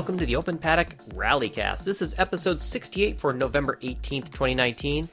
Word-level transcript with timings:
welcome 0.00 0.16
to 0.16 0.24
the 0.24 0.36
Open 0.36 0.56
Paddock 0.56 0.96
Rallycast. 1.08 1.84
This 1.84 2.00
is 2.00 2.18
episode 2.18 2.58
68 2.58 3.20
for 3.20 3.34
November 3.34 3.78
18th, 3.82 4.30
2019. 4.30 5.06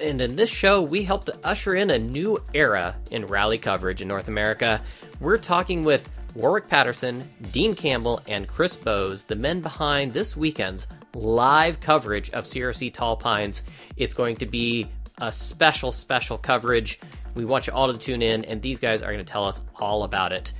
And 0.00 0.20
in 0.20 0.34
this 0.34 0.50
show, 0.50 0.82
we 0.82 1.04
help 1.04 1.24
to 1.26 1.38
usher 1.44 1.76
in 1.76 1.90
a 1.90 1.98
new 2.00 2.42
era 2.52 2.96
in 3.12 3.26
rally 3.26 3.58
coverage 3.58 4.02
in 4.02 4.08
North 4.08 4.26
America. 4.26 4.82
We're 5.20 5.38
talking 5.38 5.84
with 5.84 6.10
Warwick 6.34 6.68
Patterson, 6.68 7.22
Dean 7.52 7.76
Campbell, 7.76 8.22
and 8.26 8.48
Chris 8.48 8.74
Bowes, 8.74 9.22
the 9.22 9.36
men 9.36 9.60
behind 9.60 10.12
this 10.12 10.36
weekend's 10.36 10.88
live 11.14 11.78
coverage 11.78 12.30
of 12.30 12.42
CRC 12.42 12.92
Tall 12.92 13.16
Pines. 13.16 13.62
It's 13.96 14.14
going 14.14 14.34
to 14.38 14.46
be 14.46 14.88
a 15.18 15.32
special, 15.32 15.92
special 15.92 16.38
coverage. 16.38 16.98
We 17.36 17.44
want 17.44 17.68
you 17.68 17.72
all 17.72 17.86
to 17.92 17.96
tune 17.96 18.20
in, 18.20 18.44
and 18.46 18.60
these 18.60 18.80
guys 18.80 19.00
are 19.00 19.12
going 19.12 19.24
to 19.24 19.32
tell 19.32 19.44
us 19.44 19.62
all 19.76 20.02
about 20.02 20.32
it. 20.32 20.54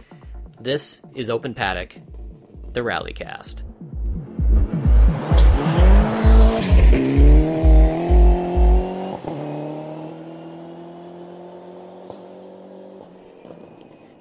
This 0.61 1.03
is 1.17 1.29
Open 1.29 1.53
Paddock, 1.55 1.99
the 2.75 2.81
Rallycast. 2.81 3.63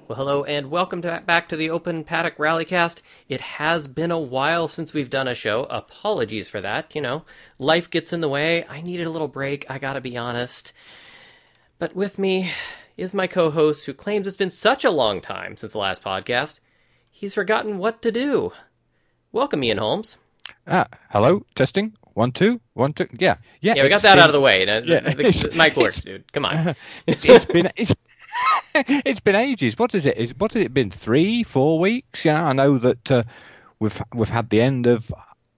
Well, 0.06 0.18
hello 0.18 0.44
and 0.44 0.70
welcome 0.70 1.02
to, 1.02 1.22
back 1.26 1.48
to 1.48 1.56
the 1.56 1.70
Open 1.70 2.04
Paddock 2.04 2.36
Rallycast. 2.36 3.02
It 3.28 3.40
has 3.40 3.88
been 3.88 4.12
a 4.12 4.18
while 4.18 4.68
since 4.68 4.94
we've 4.94 5.10
done 5.10 5.26
a 5.26 5.34
show. 5.34 5.64
Apologies 5.64 6.48
for 6.48 6.60
that. 6.60 6.94
You 6.94 7.00
know, 7.00 7.24
life 7.58 7.90
gets 7.90 8.12
in 8.12 8.20
the 8.20 8.28
way. 8.28 8.64
I 8.68 8.80
needed 8.82 9.08
a 9.08 9.10
little 9.10 9.26
break, 9.26 9.68
I 9.68 9.78
gotta 9.78 10.00
be 10.00 10.16
honest. 10.16 10.72
But 11.80 11.96
with 11.96 12.20
me 12.20 12.52
is 12.96 13.12
my 13.12 13.26
co 13.26 13.50
host 13.50 13.86
who 13.86 13.92
claims 13.92 14.28
it's 14.28 14.36
been 14.36 14.50
such 14.50 14.84
a 14.84 14.90
long 14.90 15.20
time 15.20 15.56
since 15.56 15.72
the 15.72 15.78
last 15.78 16.04
podcast, 16.04 16.60
he's 17.14 17.32
forgotten 17.32 17.78
what 17.78 18.02
to 18.02 18.12
do. 18.12 18.52
Welcome, 19.32 19.64
Ian 19.64 19.78
Holmes. 19.78 20.18
Ah, 20.66 20.86
hello, 21.10 21.46
testing. 21.54 21.94
One, 22.12 22.32
two, 22.32 22.60
one, 22.74 22.92
two. 22.92 23.08
Yeah, 23.18 23.36
yeah. 23.60 23.74
Yeah, 23.76 23.82
we 23.84 23.88
got 23.88 24.02
that 24.02 24.14
been, 24.14 24.22
out 24.22 24.28
of 24.28 24.34
the 24.34 24.40
way. 24.40 24.66
Yeah, 24.66 24.80
the, 24.80 25.14
the 25.14 25.52
mic 25.56 25.76
works, 25.76 26.02
dude. 26.02 26.30
Come 26.32 26.44
on. 26.44 26.76
it's, 27.06 27.24
it's 27.24 27.44
been 27.44 27.70
it's, 27.76 27.94
it's 28.74 29.20
been 29.20 29.34
ages. 29.34 29.78
What 29.78 29.94
is 29.94 30.06
it? 30.06 30.16
Is 30.16 30.34
what 30.36 30.52
has 30.52 30.62
it 30.62 30.74
been? 30.74 30.90
Three, 30.90 31.42
four 31.42 31.78
weeks? 31.78 32.24
Yeah, 32.24 32.44
I 32.44 32.52
know 32.52 32.78
that 32.78 33.10
uh, 33.10 33.22
we've 33.80 34.00
we've 34.14 34.28
had 34.28 34.50
the 34.50 34.60
end 34.60 34.86
of 34.86 35.12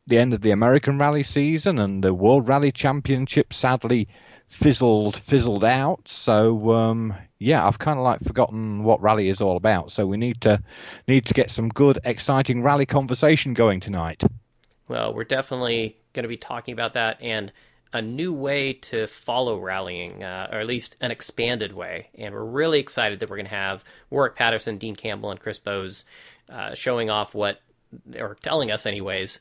the 0.07 0.19
end 0.19 0.33
of 0.33 0.41
the 0.41 0.53
American 0.53 0.99
Rally 0.99 1.25
season 1.25 1.79
and 1.79 2.03
the 2.03 2.15
World 2.15 2.49
Rally 2.49 2.73
Championship 2.73 3.53
sadly 3.53 4.09
fizzled 4.49 5.17
fizzled 5.17 5.65
out. 5.65 6.09
So 6.09 6.71
um, 6.71 7.15
yeah, 7.39 7.67
I've 7.67 7.79
kind 7.79 7.99
of 7.99 8.05
like 8.05 8.21
forgotten 8.21 8.85
what 8.85 9.03
rally 9.03 9.29
is 9.29 9.41
all 9.41 9.57
about. 9.57 9.93
So 9.93 10.07
we 10.07 10.17
need 10.17 10.41
to 10.43 10.63
need 11.07 11.27
to 11.27 11.35
get 11.35 11.51
some 11.51 11.69
good, 11.69 11.99
exciting 12.05 12.63
rally 12.63 12.87
conversation 12.87 13.55
going 13.55 13.81
tonight. 13.81 14.23
Well, 14.89 15.13
we're 15.13 15.25
definitely 15.25 15.97
going 16.13 16.25
to 16.25 16.29
be 16.29 16.37
talking 16.37 16.73
about 16.73 16.95
that 16.95 17.21
and 17.21 17.53
a 17.93 18.03
new 18.03 18.33
way 18.33 18.73
to 18.75 19.07
follow 19.07 19.59
rallying, 19.59 20.23
uh, 20.23 20.49
or 20.53 20.61
at 20.61 20.67
least 20.67 20.97
an 21.01 21.11
expanded 21.11 21.73
way. 21.73 22.09
And 22.17 22.35
we're 22.35 22.45
really 22.45 22.79
excited 22.79 23.21
that 23.21 23.31
we're 23.31 23.37
going 23.37 23.47
to 23.47 23.55
have 23.55 23.85
Warwick 24.11 24.37
Patterson, 24.37 24.77
Dean 24.77 24.97
Campbell, 24.97 25.31
and 25.31 25.41
Chris 25.41 25.59
Bowes 25.59 26.05
uh, 26.51 26.75
showing 26.75 27.11
off 27.11 27.35
what, 27.35 27.61
or 28.19 28.37
telling 28.43 28.71
us, 28.71 28.87
anyways, 28.87 29.41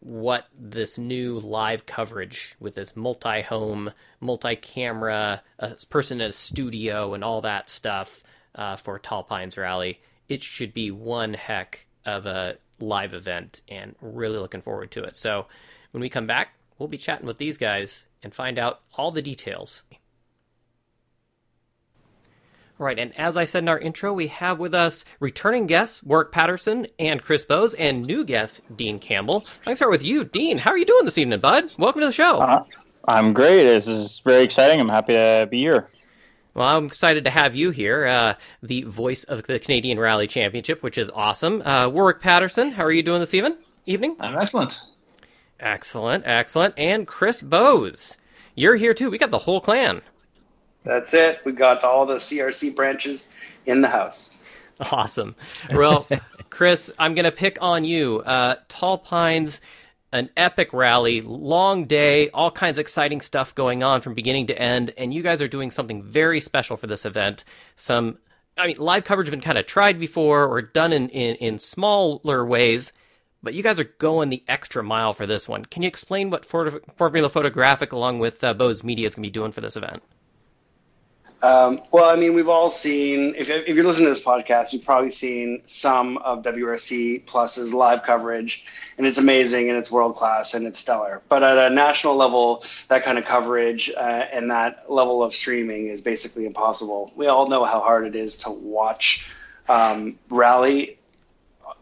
what 0.00 0.48
this 0.58 0.98
new 0.98 1.38
live 1.38 1.86
coverage 1.86 2.54
with 2.58 2.74
this 2.74 2.96
multi 2.96 3.42
home, 3.42 3.92
multi 4.20 4.56
camera, 4.56 5.42
a 5.58 5.76
person 5.90 6.20
in 6.20 6.28
a 6.28 6.32
studio, 6.32 7.14
and 7.14 7.22
all 7.22 7.40
that 7.42 7.70
stuff 7.70 8.22
uh, 8.54 8.76
for 8.76 8.98
Tall 8.98 9.22
Pines 9.22 9.56
Rally. 9.56 10.00
It 10.28 10.42
should 10.42 10.74
be 10.74 10.90
one 10.90 11.34
heck 11.34 11.86
of 12.04 12.26
a 12.26 12.56
live 12.80 13.14
event, 13.14 13.62
and 13.68 13.94
really 14.00 14.38
looking 14.38 14.62
forward 14.62 14.90
to 14.92 15.04
it. 15.04 15.16
So 15.16 15.46
when 15.92 16.00
we 16.00 16.08
come 16.08 16.26
back, 16.26 16.54
we'll 16.78 16.88
be 16.88 16.98
chatting 16.98 17.26
with 17.26 17.38
these 17.38 17.58
guys 17.58 18.06
and 18.22 18.34
find 18.34 18.58
out 18.58 18.80
all 18.94 19.12
the 19.12 19.22
details. 19.22 19.82
All 22.82 22.86
right, 22.86 22.98
and 22.98 23.16
as 23.16 23.36
I 23.36 23.44
said 23.44 23.62
in 23.62 23.68
our 23.68 23.78
intro, 23.78 24.12
we 24.12 24.26
have 24.26 24.58
with 24.58 24.74
us 24.74 25.04
returning 25.20 25.68
guests 25.68 26.02
Warwick 26.02 26.32
Patterson 26.32 26.88
and 26.98 27.22
Chris 27.22 27.44
Bowes, 27.44 27.74
and 27.74 28.02
new 28.02 28.24
guest 28.24 28.62
Dean 28.76 28.98
Campbell. 28.98 29.44
I'm 29.46 29.64
going 29.66 29.72
to 29.74 29.76
start 29.76 29.92
with 29.92 30.02
you, 30.02 30.24
Dean. 30.24 30.58
How 30.58 30.72
are 30.72 30.76
you 30.76 30.84
doing 30.84 31.04
this 31.04 31.16
evening, 31.16 31.38
bud? 31.38 31.70
Welcome 31.78 32.00
to 32.00 32.08
the 32.08 32.12
show. 32.12 32.40
Uh, 32.40 32.64
I'm 33.06 33.34
great. 33.34 33.66
This 33.66 33.86
is 33.86 34.18
very 34.24 34.42
exciting. 34.42 34.80
I'm 34.80 34.88
happy 34.88 35.14
to 35.14 35.46
be 35.48 35.60
here. 35.60 35.90
Well, 36.54 36.66
I'm 36.66 36.86
excited 36.86 37.22
to 37.22 37.30
have 37.30 37.54
you 37.54 37.70
here, 37.70 38.04
uh, 38.04 38.34
the 38.64 38.82
voice 38.82 39.22
of 39.22 39.44
the 39.44 39.60
Canadian 39.60 40.00
Rally 40.00 40.26
Championship, 40.26 40.82
which 40.82 40.98
is 40.98 41.08
awesome. 41.14 41.62
Uh, 41.62 41.88
Warwick 41.88 42.20
Patterson, 42.20 42.72
how 42.72 42.82
are 42.82 42.90
you 42.90 43.04
doing 43.04 43.20
this 43.20 43.32
evening? 43.32 43.58
Evening? 43.86 44.16
I'm 44.18 44.36
excellent. 44.36 44.82
Excellent, 45.60 46.24
excellent. 46.26 46.74
And 46.76 47.06
Chris 47.06 47.42
Bowes, 47.42 48.16
you're 48.56 48.74
here 48.74 48.92
too. 48.92 49.08
We 49.08 49.18
got 49.18 49.30
the 49.30 49.38
whole 49.38 49.60
clan. 49.60 50.02
That's 50.84 51.14
it. 51.14 51.40
We 51.44 51.52
got 51.52 51.84
all 51.84 52.06
the 52.06 52.16
CRC 52.16 52.74
branches 52.74 53.32
in 53.66 53.80
the 53.80 53.88
house. 53.88 54.38
Awesome. 54.90 55.36
Well, 55.72 56.08
Chris, 56.50 56.92
I'm 56.98 57.14
going 57.14 57.24
to 57.24 57.32
pick 57.32 57.58
on 57.60 57.84
you. 57.84 58.20
Uh, 58.20 58.56
Tall 58.68 58.98
Pines, 58.98 59.60
an 60.12 60.28
epic 60.36 60.72
rally, 60.72 61.20
long 61.20 61.84
day, 61.84 62.30
all 62.30 62.50
kinds 62.50 62.78
of 62.78 62.82
exciting 62.82 63.20
stuff 63.20 63.54
going 63.54 63.82
on 63.82 64.00
from 64.00 64.14
beginning 64.14 64.48
to 64.48 64.58
end, 64.60 64.92
and 64.98 65.14
you 65.14 65.22
guys 65.22 65.40
are 65.40 65.48
doing 65.48 65.70
something 65.70 66.02
very 66.02 66.40
special 66.40 66.76
for 66.76 66.86
this 66.86 67.06
event. 67.06 67.44
Some, 67.76 68.18
I 68.58 68.66
mean, 68.66 68.76
live 68.78 69.04
coverage 69.04 69.28
has 69.28 69.32
been 69.32 69.40
kind 69.40 69.58
of 69.58 69.66
tried 69.66 70.00
before 70.00 70.46
or 70.46 70.62
done 70.62 70.92
in, 70.92 71.08
in, 71.10 71.36
in 71.36 71.58
smaller 71.58 72.44
ways 72.44 72.92
but 73.42 73.54
you 73.54 73.62
guys 73.62 73.80
are 73.80 73.84
going 73.84 74.28
the 74.28 74.44
extra 74.46 74.82
mile 74.82 75.12
for 75.12 75.26
this 75.26 75.48
one. 75.48 75.64
Can 75.64 75.82
you 75.82 75.88
explain 75.88 76.30
what 76.30 76.44
Formula 76.44 77.28
Photographic, 77.28 77.92
along 77.92 78.20
with 78.20 78.42
uh, 78.44 78.54
Bowes 78.54 78.84
Media, 78.84 79.06
is 79.06 79.16
going 79.16 79.24
to 79.24 79.26
be 79.26 79.32
doing 79.32 79.50
for 79.50 79.60
this 79.60 79.76
event? 79.76 80.02
Um, 81.42 81.82
well, 81.90 82.08
I 82.08 82.14
mean, 82.14 82.34
we've 82.34 82.48
all 82.48 82.70
seen, 82.70 83.34
if, 83.36 83.50
if 83.50 83.74
you're 83.74 83.84
listening 83.84 84.06
to 84.06 84.14
this 84.14 84.22
podcast, 84.22 84.72
you've 84.72 84.84
probably 84.84 85.10
seen 85.10 85.60
some 85.66 86.18
of 86.18 86.44
WRC 86.44 87.26
Plus's 87.26 87.74
live 87.74 88.04
coverage, 88.04 88.64
and 88.96 89.08
it's 89.08 89.18
amazing 89.18 89.68
and 89.68 89.76
it's 89.76 89.90
world 89.90 90.14
class 90.14 90.54
and 90.54 90.68
it's 90.68 90.78
stellar. 90.78 91.20
But 91.28 91.42
at 91.42 91.58
a 91.58 91.74
national 91.74 92.14
level, 92.14 92.64
that 92.88 93.02
kind 93.02 93.18
of 93.18 93.24
coverage 93.24 93.90
uh, 93.90 94.26
and 94.32 94.48
that 94.52 94.88
level 94.88 95.20
of 95.20 95.34
streaming 95.34 95.88
is 95.88 96.00
basically 96.00 96.46
impossible. 96.46 97.10
We 97.16 97.26
all 97.26 97.48
know 97.48 97.64
how 97.64 97.80
hard 97.80 98.06
it 98.06 98.14
is 98.14 98.36
to 98.38 98.50
watch 98.50 99.28
um, 99.68 100.16
rally 100.30 100.96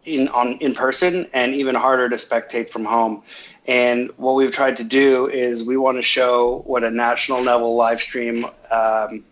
in 0.07 0.29
on 0.29 0.57
in 0.59 0.73
person 0.73 1.27
and 1.35 1.55
even 1.55 1.75
harder 1.75 2.09
to 2.09 2.17
spectate 2.17 2.71
from 2.71 2.87
home. 2.87 3.23
And 3.67 4.11
what 4.17 4.35
we've 4.35 4.53
tried 4.53 4.79
to 4.79 4.85
do 4.85 5.29
is 5.29 5.65
we 5.65 5.77
want 5.77 5.99
to 5.99 6.03
show 6.03 6.63
what 6.67 6.83
a 6.83 6.91
national 6.91 7.43
level 7.43 7.77
live 7.77 8.01
stream 8.01 8.47
um, 8.71 9.23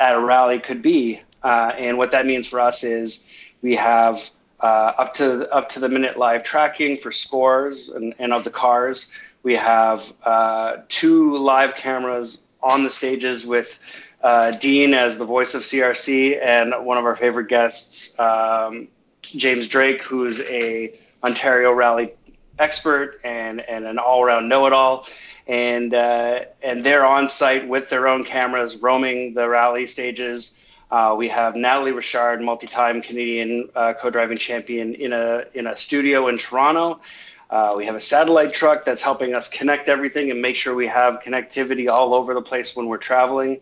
at 0.00 0.14
a 0.14 0.20
rally 0.20 0.58
could 0.58 0.82
be. 0.82 1.22
Uh, 1.42 1.72
and 1.78 1.96
what 1.96 2.10
that 2.10 2.26
means 2.26 2.46
for 2.46 2.60
us 2.60 2.84
is 2.84 3.26
we 3.62 3.74
have 3.76 4.30
uh, 4.60 4.92
up 4.98 5.14
to 5.14 5.50
up 5.54 5.68
to 5.70 5.80
the 5.80 5.88
minute 5.88 6.18
live 6.18 6.42
tracking 6.42 6.96
for 6.96 7.10
scores 7.10 7.88
and, 7.88 8.14
and 8.18 8.32
of 8.32 8.44
the 8.44 8.50
cars. 8.50 9.12
We 9.42 9.56
have 9.56 10.12
uh, 10.24 10.78
two 10.88 11.36
live 11.38 11.76
cameras 11.76 12.42
on 12.62 12.84
the 12.84 12.90
stages 12.90 13.46
with 13.46 13.78
uh, 14.22 14.50
Dean 14.52 14.92
as 14.92 15.16
the 15.16 15.24
voice 15.24 15.54
of 15.54 15.62
CRC 15.62 16.44
and 16.44 16.74
one 16.84 16.98
of 16.98 17.06
our 17.06 17.16
favorite 17.16 17.48
guests, 17.48 18.18
um, 18.18 18.88
James 19.22 19.66
Drake, 19.66 20.04
who's 20.04 20.40
a 20.40 20.98
Ontario 21.24 21.72
Rally 21.72 22.12
expert 22.58 23.20
and, 23.24 23.62
and 23.62 23.86
an 23.86 23.98
all 23.98 24.22
around 24.22 24.48
know 24.48 24.66
it 24.66 24.72
all. 24.72 25.06
And, 25.50 25.92
uh, 25.92 26.44
and 26.62 26.80
they're 26.84 27.04
on 27.04 27.28
site 27.28 27.68
with 27.68 27.90
their 27.90 28.06
own 28.06 28.22
cameras 28.22 28.76
roaming 28.76 29.34
the 29.34 29.48
rally 29.48 29.86
stages. 29.88 30.60
Uh, 30.92 31.14
we 31.18 31.28
have 31.28 31.56
Natalie 31.56 31.90
Richard, 31.90 32.40
multi 32.40 32.68
time 32.68 33.02
Canadian 33.02 33.68
uh, 33.74 33.92
co 33.92 34.10
driving 34.10 34.38
champion, 34.38 34.94
in 34.94 35.12
a, 35.12 35.44
in 35.54 35.66
a 35.66 35.76
studio 35.76 36.28
in 36.28 36.38
Toronto. 36.38 37.00
Uh, 37.50 37.74
we 37.76 37.84
have 37.84 37.96
a 37.96 38.00
satellite 38.00 38.54
truck 38.54 38.84
that's 38.84 39.02
helping 39.02 39.34
us 39.34 39.50
connect 39.50 39.88
everything 39.88 40.30
and 40.30 40.40
make 40.40 40.54
sure 40.54 40.72
we 40.72 40.86
have 40.86 41.20
connectivity 41.20 41.90
all 41.90 42.14
over 42.14 42.32
the 42.32 42.42
place 42.42 42.76
when 42.76 42.86
we're 42.86 42.96
traveling. 42.96 43.60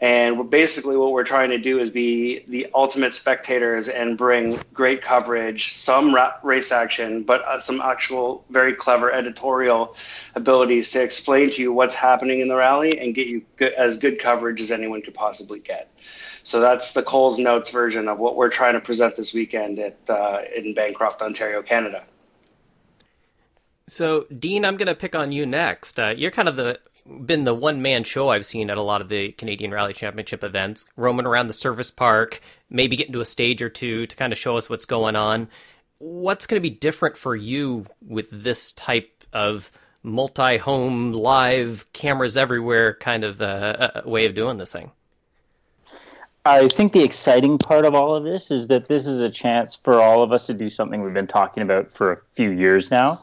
And 0.00 0.48
basically 0.48 0.96
what 0.96 1.10
we're 1.10 1.24
trying 1.24 1.50
to 1.50 1.58
do 1.58 1.80
is 1.80 1.90
be 1.90 2.44
the 2.46 2.68
ultimate 2.72 3.14
spectators 3.14 3.88
and 3.88 4.16
bring 4.16 4.56
great 4.72 5.02
coverage, 5.02 5.74
some 5.74 6.14
ra- 6.14 6.34
race 6.44 6.70
action, 6.70 7.24
but 7.24 7.42
uh, 7.42 7.58
some 7.60 7.80
actual 7.80 8.44
very 8.50 8.74
clever 8.74 9.12
editorial 9.12 9.96
abilities 10.36 10.92
to 10.92 11.02
explain 11.02 11.50
to 11.50 11.62
you 11.62 11.72
what's 11.72 11.96
happening 11.96 12.38
in 12.38 12.46
the 12.46 12.54
rally 12.54 12.96
and 13.00 13.14
get 13.16 13.26
you 13.26 13.44
as 13.76 13.96
good 13.96 14.20
coverage 14.20 14.60
as 14.60 14.70
anyone 14.70 15.02
could 15.02 15.14
possibly 15.14 15.58
get. 15.58 15.90
So 16.44 16.60
that's 16.60 16.92
the 16.92 17.02
Coles 17.02 17.38
Notes 17.38 17.70
version 17.70 18.06
of 18.06 18.18
what 18.18 18.36
we're 18.36 18.50
trying 18.50 18.74
to 18.74 18.80
present 18.80 19.16
this 19.16 19.34
weekend 19.34 19.80
at 19.80 19.98
uh, 20.08 20.42
in 20.54 20.74
Bancroft, 20.74 21.22
Ontario, 21.22 21.60
Canada. 21.60 22.04
So, 23.88 24.26
Dean, 24.38 24.64
I'm 24.64 24.76
going 24.76 24.86
to 24.86 24.94
pick 24.94 25.14
on 25.14 25.32
you 25.32 25.44
next. 25.44 25.98
Uh, 25.98 26.14
you're 26.16 26.30
kind 26.30 26.48
of 26.48 26.56
the 26.56 26.78
been 27.24 27.44
the 27.44 27.54
one 27.54 27.80
man 27.82 28.04
show 28.04 28.28
I've 28.28 28.44
seen 28.46 28.70
at 28.70 28.78
a 28.78 28.82
lot 28.82 29.00
of 29.00 29.08
the 29.08 29.32
Canadian 29.32 29.70
Rally 29.72 29.92
Championship 29.92 30.44
events, 30.44 30.88
roaming 30.96 31.26
around 31.26 31.46
the 31.46 31.52
service 31.54 31.90
park, 31.90 32.40
maybe 32.70 32.96
getting 32.96 33.12
to 33.14 33.20
a 33.20 33.24
stage 33.24 33.62
or 33.62 33.68
two 33.68 34.06
to 34.06 34.16
kind 34.16 34.32
of 34.32 34.38
show 34.38 34.56
us 34.56 34.68
what's 34.68 34.84
going 34.84 35.16
on. 35.16 35.48
what's 35.98 36.46
going 36.46 36.60
to 36.60 36.68
be 36.68 36.74
different 36.74 37.16
for 37.16 37.34
you 37.34 37.86
with 38.06 38.28
this 38.30 38.72
type 38.72 39.24
of 39.32 39.70
multi-home 40.02 41.12
live 41.12 41.86
cameras 41.92 42.36
everywhere 42.36 42.94
kind 42.94 43.24
of 43.24 43.42
uh, 43.42 44.02
way 44.04 44.26
of 44.26 44.34
doing 44.34 44.58
this 44.58 44.72
thing? 44.72 44.90
I 46.44 46.68
think 46.68 46.92
the 46.92 47.02
exciting 47.02 47.58
part 47.58 47.84
of 47.84 47.94
all 47.94 48.14
of 48.14 48.24
this 48.24 48.50
is 48.50 48.68
that 48.68 48.88
this 48.88 49.06
is 49.06 49.20
a 49.20 49.28
chance 49.28 49.74
for 49.74 50.00
all 50.00 50.22
of 50.22 50.32
us 50.32 50.46
to 50.46 50.54
do 50.54 50.70
something 50.70 51.02
we've 51.02 51.12
been 51.12 51.26
talking 51.26 51.62
about 51.62 51.92
for 51.92 52.12
a 52.12 52.18
few 52.32 52.50
years 52.50 52.90
now. 52.90 53.22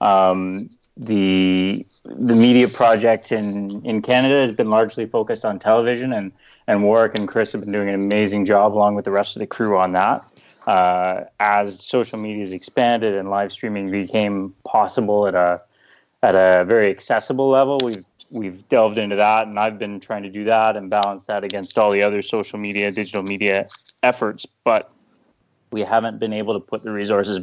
Um, 0.00 0.68
the 0.96 1.84
the 2.04 2.34
media 2.34 2.68
project 2.68 3.32
in, 3.32 3.84
in 3.84 4.00
Canada 4.00 4.40
has 4.40 4.52
been 4.52 4.70
largely 4.70 5.06
focused 5.06 5.44
on 5.44 5.58
television, 5.58 6.12
and, 6.12 6.32
and 6.66 6.84
Warwick 6.84 7.16
and 7.16 7.26
Chris 7.26 7.52
have 7.52 7.62
been 7.62 7.72
doing 7.72 7.88
an 7.88 7.94
amazing 7.94 8.44
job 8.44 8.72
along 8.72 8.94
with 8.94 9.04
the 9.04 9.10
rest 9.10 9.36
of 9.36 9.40
the 9.40 9.46
crew 9.46 9.76
on 9.76 9.92
that. 9.92 10.24
Uh, 10.66 11.24
as 11.38 11.84
social 11.84 12.18
media 12.18 12.40
has 12.40 12.52
expanded 12.52 13.14
and 13.14 13.30
live 13.30 13.52
streaming 13.52 13.90
became 13.90 14.54
possible 14.64 15.26
at 15.26 15.34
a 15.34 15.60
at 16.22 16.34
a 16.34 16.64
very 16.64 16.90
accessible 16.90 17.48
level, 17.48 17.78
we've 17.82 18.04
we've 18.30 18.68
delved 18.68 18.98
into 18.98 19.16
that, 19.16 19.46
and 19.46 19.58
I've 19.58 19.78
been 19.78 20.00
trying 20.00 20.22
to 20.22 20.30
do 20.30 20.44
that 20.44 20.76
and 20.76 20.88
balance 20.88 21.26
that 21.26 21.44
against 21.44 21.78
all 21.78 21.90
the 21.90 22.02
other 22.02 22.22
social 22.22 22.58
media, 22.58 22.90
digital 22.90 23.22
media 23.22 23.68
efforts. 24.02 24.46
But 24.64 24.90
we 25.70 25.82
haven't 25.82 26.18
been 26.18 26.32
able 26.32 26.54
to 26.54 26.60
put 26.60 26.82
the 26.82 26.90
resources 26.90 27.40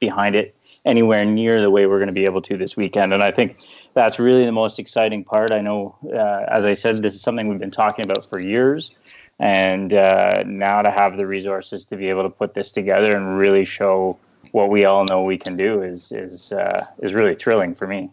behind 0.00 0.34
it 0.34 0.56
anywhere 0.86 1.24
near 1.24 1.60
the 1.60 1.70
way 1.70 1.86
we're 1.86 1.98
going 1.98 2.08
to 2.08 2.14
be 2.14 2.24
able 2.24 2.40
to 2.42 2.56
this 2.56 2.76
weekend. 2.76 3.12
And 3.12 3.22
I 3.22 3.32
think 3.32 3.58
that's 3.92 4.18
really 4.18 4.46
the 4.46 4.52
most 4.52 4.78
exciting 4.78 5.24
part. 5.24 5.50
I 5.52 5.60
know, 5.60 5.96
uh, 6.04 6.46
as 6.48 6.64
I 6.64 6.74
said, 6.74 7.02
this 7.02 7.14
is 7.14 7.20
something 7.20 7.48
we've 7.48 7.58
been 7.58 7.70
talking 7.70 8.04
about 8.04 8.30
for 8.30 8.38
years. 8.38 8.92
And 9.38 9.92
uh, 9.92 10.44
now 10.46 10.80
to 10.80 10.90
have 10.90 11.16
the 11.16 11.26
resources 11.26 11.84
to 11.86 11.96
be 11.96 12.08
able 12.08 12.22
to 12.22 12.30
put 12.30 12.54
this 12.54 12.70
together 12.70 13.14
and 13.14 13.36
really 13.36 13.66
show 13.66 14.18
what 14.52 14.70
we 14.70 14.86
all 14.86 15.04
know 15.04 15.22
we 15.22 15.36
can 15.36 15.56
do 15.56 15.82
is 15.82 16.12
is 16.12 16.52
uh, 16.52 16.86
is 17.02 17.12
really 17.12 17.34
thrilling 17.34 17.74
for 17.74 17.86
me. 17.86 18.10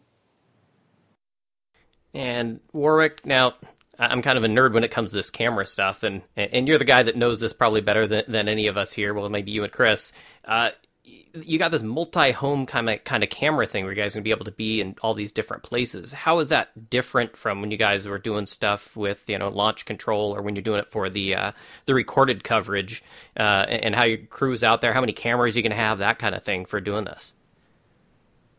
And 2.13 2.59
Warwick, 2.73 3.25
now 3.25 3.53
I'm 3.97 4.21
kind 4.21 4.37
of 4.37 4.43
a 4.43 4.47
nerd 4.47 4.73
when 4.73 4.83
it 4.83 4.91
comes 4.91 5.11
to 5.11 5.17
this 5.17 5.29
camera 5.29 5.65
stuff, 5.65 6.03
and 6.03 6.21
and 6.35 6.67
you're 6.67 6.79
the 6.79 6.85
guy 6.85 7.03
that 7.03 7.15
knows 7.15 7.39
this 7.39 7.53
probably 7.53 7.79
better 7.79 8.05
than, 8.07 8.25
than 8.27 8.49
any 8.49 8.67
of 8.67 8.75
us 8.75 8.91
here. 8.91 9.13
Well, 9.13 9.29
maybe 9.29 9.51
you 9.51 9.63
and 9.63 9.71
Chris. 9.71 10.11
Uh, 10.43 10.71
you 11.05 11.59
got 11.59 11.71
this 11.71 11.83
multi-home 11.83 12.65
kind 12.65 12.89
of 12.89 13.03
kind 13.03 13.23
of 13.23 13.29
camera 13.29 13.67
thing 13.67 13.83
where 13.83 13.93
you 13.93 14.01
guys 14.01 14.15
are 14.15 14.19
gonna 14.19 14.23
be 14.23 14.31
able 14.31 14.45
to 14.45 14.51
be 14.51 14.79
in 14.79 14.95
all 15.01 15.13
these 15.13 15.31
different 15.31 15.63
places. 15.63 16.13
How 16.13 16.39
is 16.39 16.47
that 16.47 16.89
different 16.89 17.35
from 17.35 17.59
when 17.59 17.71
you 17.71 17.77
guys 17.77 18.07
were 18.07 18.19
doing 18.19 18.45
stuff 18.45 18.95
with 18.95 19.29
you 19.29 19.37
know 19.37 19.49
launch 19.49 19.85
control 19.85 20.35
or 20.35 20.41
when 20.41 20.55
you're 20.55 20.63
doing 20.63 20.79
it 20.79 20.91
for 20.91 21.09
the 21.09 21.35
uh, 21.35 21.51
the 21.85 21.93
recorded 21.93 22.43
coverage 22.43 23.03
uh, 23.37 23.65
and 23.67 23.95
how 23.95 24.03
your 24.03 24.19
crew's 24.19 24.63
out 24.63 24.81
there? 24.81 24.93
How 24.93 25.01
many 25.01 25.13
cameras 25.13 25.55
you 25.55 25.63
gonna 25.63 25.75
have? 25.75 25.97
That 25.97 26.19
kind 26.19 26.35
of 26.35 26.43
thing 26.43 26.65
for 26.65 26.79
doing 26.79 27.05
this. 27.05 27.33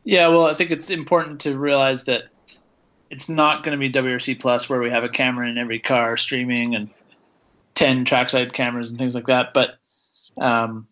Yeah, 0.05 0.29
well, 0.29 0.46
I 0.46 0.52
think 0.52 0.70
it's 0.70 0.91
important 0.91 1.41
to 1.41 1.56
realize 1.56 2.05
that 2.05 2.25
it's 3.11 3.29
not 3.29 3.62
going 3.62 3.79
to 3.79 3.79
be 3.79 3.91
WRC 3.91 4.38
Plus 4.38 4.69
where 4.69 4.81
we 4.81 4.91
have 4.91 5.05
a 5.05 5.08
camera 5.08 5.49
in 5.49 5.56
every 5.56 5.79
car 5.79 6.17
streaming 6.17 6.75
and 6.75 6.91
10 7.75 8.05
trackside 8.05 8.52
cameras 8.52 8.91
and 8.91 8.99
things 8.99 9.14
like 9.14 9.26
that. 9.26 9.55
But 9.55 9.79
um, 10.37 10.87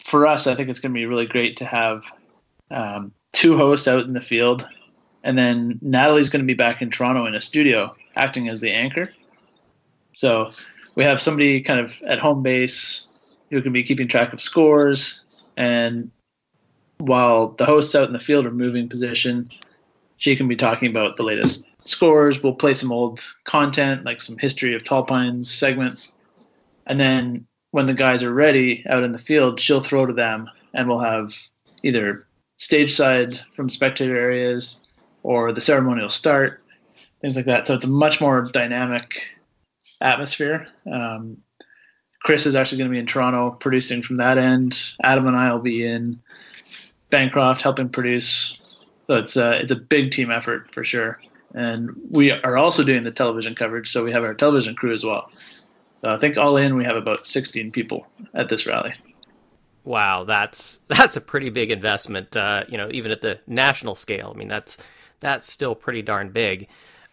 for 0.00 0.26
us, 0.26 0.46
I 0.46 0.54
think 0.54 0.68
it's 0.68 0.80
going 0.80 0.92
to 0.92 0.98
be 0.98 1.06
really 1.06 1.26
great 1.26 1.56
to 1.58 1.64
have 1.64 2.04
um, 2.70 3.12
two 3.32 3.56
hosts 3.56 3.86
out 3.86 4.04
in 4.04 4.12
the 4.12 4.20
field. 4.20 4.66
And 5.22 5.36
then 5.36 5.78
Natalie's 5.82 6.30
going 6.30 6.42
to 6.42 6.46
be 6.46 6.54
back 6.54 6.80
in 6.80 6.90
Toronto 6.90 7.26
in 7.26 7.34
a 7.34 7.40
studio 7.40 7.94
acting 8.16 8.48
as 8.48 8.60
the 8.60 8.72
anchor. 8.72 9.12
So 10.12 10.50
we 10.94 11.04
have 11.04 11.20
somebody 11.20 11.60
kind 11.60 11.78
of 11.78 12.00
at 12.06 12.18
home 12.18 12.42
base 12.42 13.06
who 13.50 13.60
can 13.62 13.72
be 13.72 13.82
keeping 13.82 14.08
track 14.08 14.32
of 14.32 14.40
scores. 14.40 15.24
And 15.56 16.10
while 16.98 17.48
the 17.48 17.66
hosts 17.66 17.94
out 17.94 18.06
in 18.06 18.12
the 18.12 18.18
field 18.18 18.46
are 18.46 18.52
moving 18.52 18.88
position, 18.88 19.50
she 20.16 20.34
can 20.36 20.48
be 20.48 20.56
talking 20.56 20.90
about 20.90 21.16
the 21.16 21.22
latest 21.22 21.68
scores. 21.84 22.42
We'll 22.42 22.54
play 22.54 22.74
some 22.74 22.92
old 22.92 23.20
content, 23.44 24.04
like 24.04 24.20
some 24.20 24.38
history 24.38 24.74
of 24.74 24.84
Tall 24.84 25.04
Pines 25.04 25.50
segments. 25.50 26.16
And 26.86 26.98
then 26.98 27.46
when 27.70 27.86
the 27.86 27.94
guys 27.94 28.22
are 28.22 28.32
ready 28.32 28.84
out 28.88 29.02
in 29.02 29.12
the 29.12 29.18
field, 29.18 29.60
she'll 29.60 29.80
throw 29.80 30.06
to 30.06 30.12
them 30.12 30.48
and 30.74 30.88
we'll 30.88 30.98
have 30.98 31.36
either 31.82 32.26
stage 32.56 32.92
side 32.92 33.40
from 33.52 33.68
spectator 33.68 34.16
areas 34.16 34.80
or 35.22 35.52
the 35.52 35.60
ceremonial 35.60 36.08
start, 36.08 36.62
things 37.20 37.36
like 37.36 37.46
that. 37.46 37.66
So 37.66 37.74
it's 37.74 37.84
a 37.84 37.88
much 37.88 38.20
more 38.20 38.42
dynamic 38.52 39.22
atmosphere. 40.00 40.66
Um, 40.90 41.38
Chris 42.22 42.44
is 42.44 42.54
actually 42.54 42.78
going 42.78 42.90
to 42.90 42.94
be 42.94 42.98
in 42.98 43.06
Toronto 43.06 43.52
producing 43.52 44.02
from 44.02 44.16
that 44.16 44.36
end. 44.36 44.78
Adam 45.02 45.26
and 45.26 45.36
I 45.36 45.52
will 45.52 45.60
be 45.60 45.86
in 45.86 46.20
Bancroft 47.10 47.62
helping 47.62 47.88
produce 47.88 48.60
so 49.10 49.16
it's 49.16 49.36
a, 49.36 49.60
it's 49.60 49.72
a 49.72 49.76
big 49.76 50.12
team 50.12 50.30
effort 50.30 50.72
for 50.72 50.84
sure. 50.84 51.20
And 51.52 51.90
we 52.10 52.30
are 52.30 52.56
also 52.56 52.84
doing 52.84 53.02
the 53.02 53.10
television 53.10 53.56
coverage, 53.56 53.90
so 53.90 54.04
we 54.04 54.12
have 54.12 54.22
our 54.22 54.34
television 54.34 54.76
crew 54.76 54.92
as 54.92 55.04
well. 55.04 55.28
So 56.00 56.10
I 56.10 56.16
think 56.16 56.38
all 56.38 56.56
in, 56.56 56.76
we 56.76 56.84
have 56.84 56.96
about 56.96 57.26
16 57.26 57.72
people 57.72 58.06
at 58.34 58.48
this 58.48 58.66
rally. 58.66 58.94
Wow, 59.84 60.24
that's 60.24 60.82
that's 60.88 61.16
a 61.16 61.20
pretty 61.20 61.50
big 61.50 61.70
investment. 61.70 62.36
Uh, 62.36 62.64
you 62.68 62.76
know, 62.76 62.88
even 62.92 63.10
at 63.10 63.22
the 63.22 63.40
national 63.46 63.94
scale. 63.94 64.32
I 64.34 64.38
mean, 64.38 64.48
that's 64.48 64.78
that's 65.20 65.50
still 65.50 65.74
pretty 65.74 66.02
darn 66.02 66.30
big. 66.30 66.68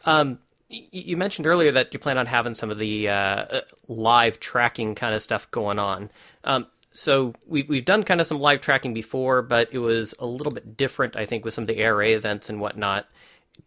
Um, 0.05 0.39
you 0.69 1.15
mentioned 1.15 1.47
earlier 1.47 1.71
that 1.71 1.93
you 1.93 1.99
plan 1.99 2.17
on 2.17 2.25
having 2.25 2.53
some 2.53 2.69
of 2.69 2.77
the 2.77 3.07
uh, 3.07 3.61
live 3.87 4.39
tracking 4.39 4.95
kind 4.95 5.15
of 5.15 5.21
stuff 5.21 5.49
going 5.51 5.79
on. 5.79 6.11
Um, 6.43 6.67
so 6.91 7.33
we, 7.45 7.63
we've 7.63 7.85
done 7.85 8.03
kind 8.03 8.19
of 8.19 8.27
some 8.27 8.39
live 8.39 8.59
tracking 8.59 8.93
before, 8.93 9.41
but 9.41 9.69
it 9.71 9.77
was 9.77 10.13
a 10.19 10.25
little 10.25 10.51
bit 10.51 10.75
different, 10.75 11.15
I 11.15 11.25
think, 11.25 11.45
with 11.45 11.53
some 11.53 11.63
of 11.63 11.67
the 11.67 11.81
ARA 11.81 12.09
events 12.09 12.49
and 12.49 12.59
whatnot. 12.59 13.07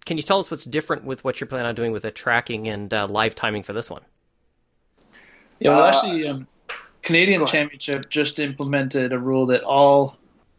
Can 0.05 0.19
you 0.19 0.23
tell 0.23 0.39
us 0.39 0.51
what's 0.51 0.65
different 0.65 1.05
with 1.05 1.25
what 1.25 1.41
you're 1.41 1.49
planning 1.49 1.69
on 1.69 1.75
doing 1.75 1.93
with 1.93 2.03
the 2.03 2.11
tracking 2.11 2.69
and 2.69 2.93
uh, 2.93 3.07
live 3.09 3.35
timing 3.35 3.63
for 3.63 3.73
this 3.73 3.89
one? 3.89 4.03
Yeah, 5.61 5.71
well, 5.71 5.83
uh, 5.83 5.89
actually, 5.89 6.27
um, 6.27 6.47
Canadian 7.03 7.47
Championship 7.47 8.09
just 8.11 8.39
implemented 8.39 9.13
a 9.13 9.19
rule 9.19 9.47
that 9.47 9.63
all 9.63 10.17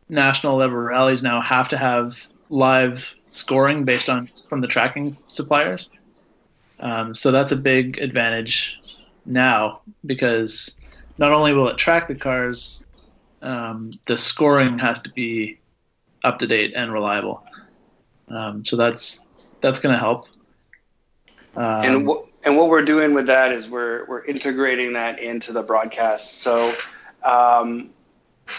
national 0.09 0.57
level 0.57 0.77
rallies 0.77 1.24
now 1.24 1.42
have 1.42 1.68
to 1.69 1.77
have 1.77 2.27
live 2.50 3.15
scoring 3.30 3.86
based 3.86 4.09
on 4.09 4.30
from 4.50 4.62
the 4.62 4.68
tracking 4.68 5.18
suppliers. 5.27 5.89
Um, 6.80 7.13
so 7.13 7.31
that's 7.31 7.51
a 7.51 7.55
big 7.55 8.00
advantage 8.00 8.79
now 9.25 9.81
because 10.05 10.75
not 11.17 11.31
only 11.31 11.53
will 11.53 11.67
it 11.70 11.77
track 11.77 12.08
the 12.08 12.15
cars, 12.15 12.84
um, 13.41 13.91
the 14.08 14.17
scoring 14.17 14.79
has 14.79 15.01
to 15.01 15.10
be 15.12 15.60
up 16.24 16.39
to 16.39 16.48
date 16.48 16.74
and 16.75 16.91
reliable. 16.91 17.43
Um, 18.27 18.65
so 18.65 18.75
that's 18.75 19.25
that's 19.62 19.79
going 19.79 19.93
to 19.93 20.00
help. 20.00 20.27
Um, 21.55 21.81
and 21.84 22.08
what 22.08 22.25
and 22.43 22.57
what 22.57 22.69
we're 22.69 22.83
doing 22.83 23.13
with 23.13 23.27
that 23.27 23.51
is 23.51 23.69
we're 23.69 24.05
we're 24.05 24.24
integrating 24.25 24.93
that 24.93 25.19
into 25.19 25.53
the 25.53 25.62
broadcast. 25.62 26.39
So 26.39 26.74
um, 27.24 27.89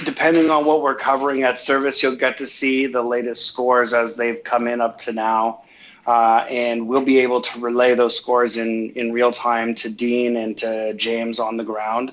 depending 0.04 0.50
on 0.50 0.64
what 0.64 0.82
we're 0.82 0.94
covering 0.94 1.42
at 1.42 1.58
service, 1.58 2.02
you'll 2.02 2.16
get 2.16 2.38
to 2.38 2.46
see 2.46 2.86
the 2.86 3.02
latest 3.02 3.46
scores 3.46 3.92
as 3.92 4.16
they've 4.16 4.42
come 4.44 4.68
in 4.68 4.80
up 4.80 4.98
to 5.02 5.12
now. 5.12 5.62
Uh, 6.04 6.44
and 6.50 6.88
we'll 6.88 7.04
be 7.04 7.20
able 7.20 7.40
to 7.40 7.60
relay 7.60 7.94
those 7.94 8.16
scores 8.16 8.56
in, 8.56 8.90
in 8.96 9.12
real 9.12 9.30
time 9.30 9.72
to 9.72 9.88
Dean 9.88 10.36
and 10.36 10.58
to 10.58 10.92
James 10.94 11.38
on 11.38 11.56
the 11.56 11.62
ground 11.62 12.12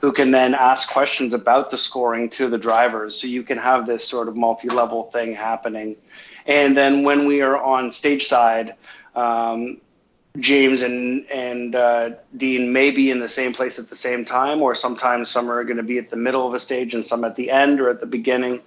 who 0.00 0.12
can 0.12 0.30
then 0.30 0.54
ask 0.54 0.90
questions 0.90 1.34
about 1.34 1.70
the 1.70 1.76
scoring 1.76 2.28
to 2.30 2.48
the 2.48 2.58
drivers. 2.58 3.20
So 3.20 3.26
you 3.26 3.42
can 3.42 3.58
have 3.58 3.86
this 3.86 4.06
sort 4.06 4.28
of 4.28 4.36
multi 4.36 4.68
level 4.68 5.04
thing 5.04 5.34
happening. 5.34 5.96
And 6.46 6.76
then 6.76 7.02
when 7.02 7.26
we 7.26 7.42
are 7.42 7.58
on 7.58 7.92
stage 7.92 8.24
side, 8.24 8.74
um, 9.14 9.78
James 10.40 10.82
and 10.82 11.24
and 11.30 11.74
uh, 11.74 12.10
Dean 12.36 12.72
may 12.72 12.90
be 12.90 13.10
in 13.10 13.20
the 13.20 13.28
same 13.28 13.52
place 13.52 13.78
at 13.78 13.88
the 13.88 13.96
same 13.96 14.24
time, 14.24 14.62
or 14.62 14.74
sometimes 14.74 15.30
some 15.30 15.50
are 15.50 15.64
going 15.64 15.76
to 15.76 15.82
be 15.82 15.98
at 15.98 16.10
the 16.10 16.16
middle 16.16 16.46
of 16.46 16.54
a 16.54 16.58
stage 16.58 16.94
and 16.94 17.04
some 17.04 17.24
at 17.24 17.36
the 17.36 17.50
end 17.50 17.80
or 17.80 17.90
at 17.90 18.00
the 18.00 18.06
beginning, 18.06 18.60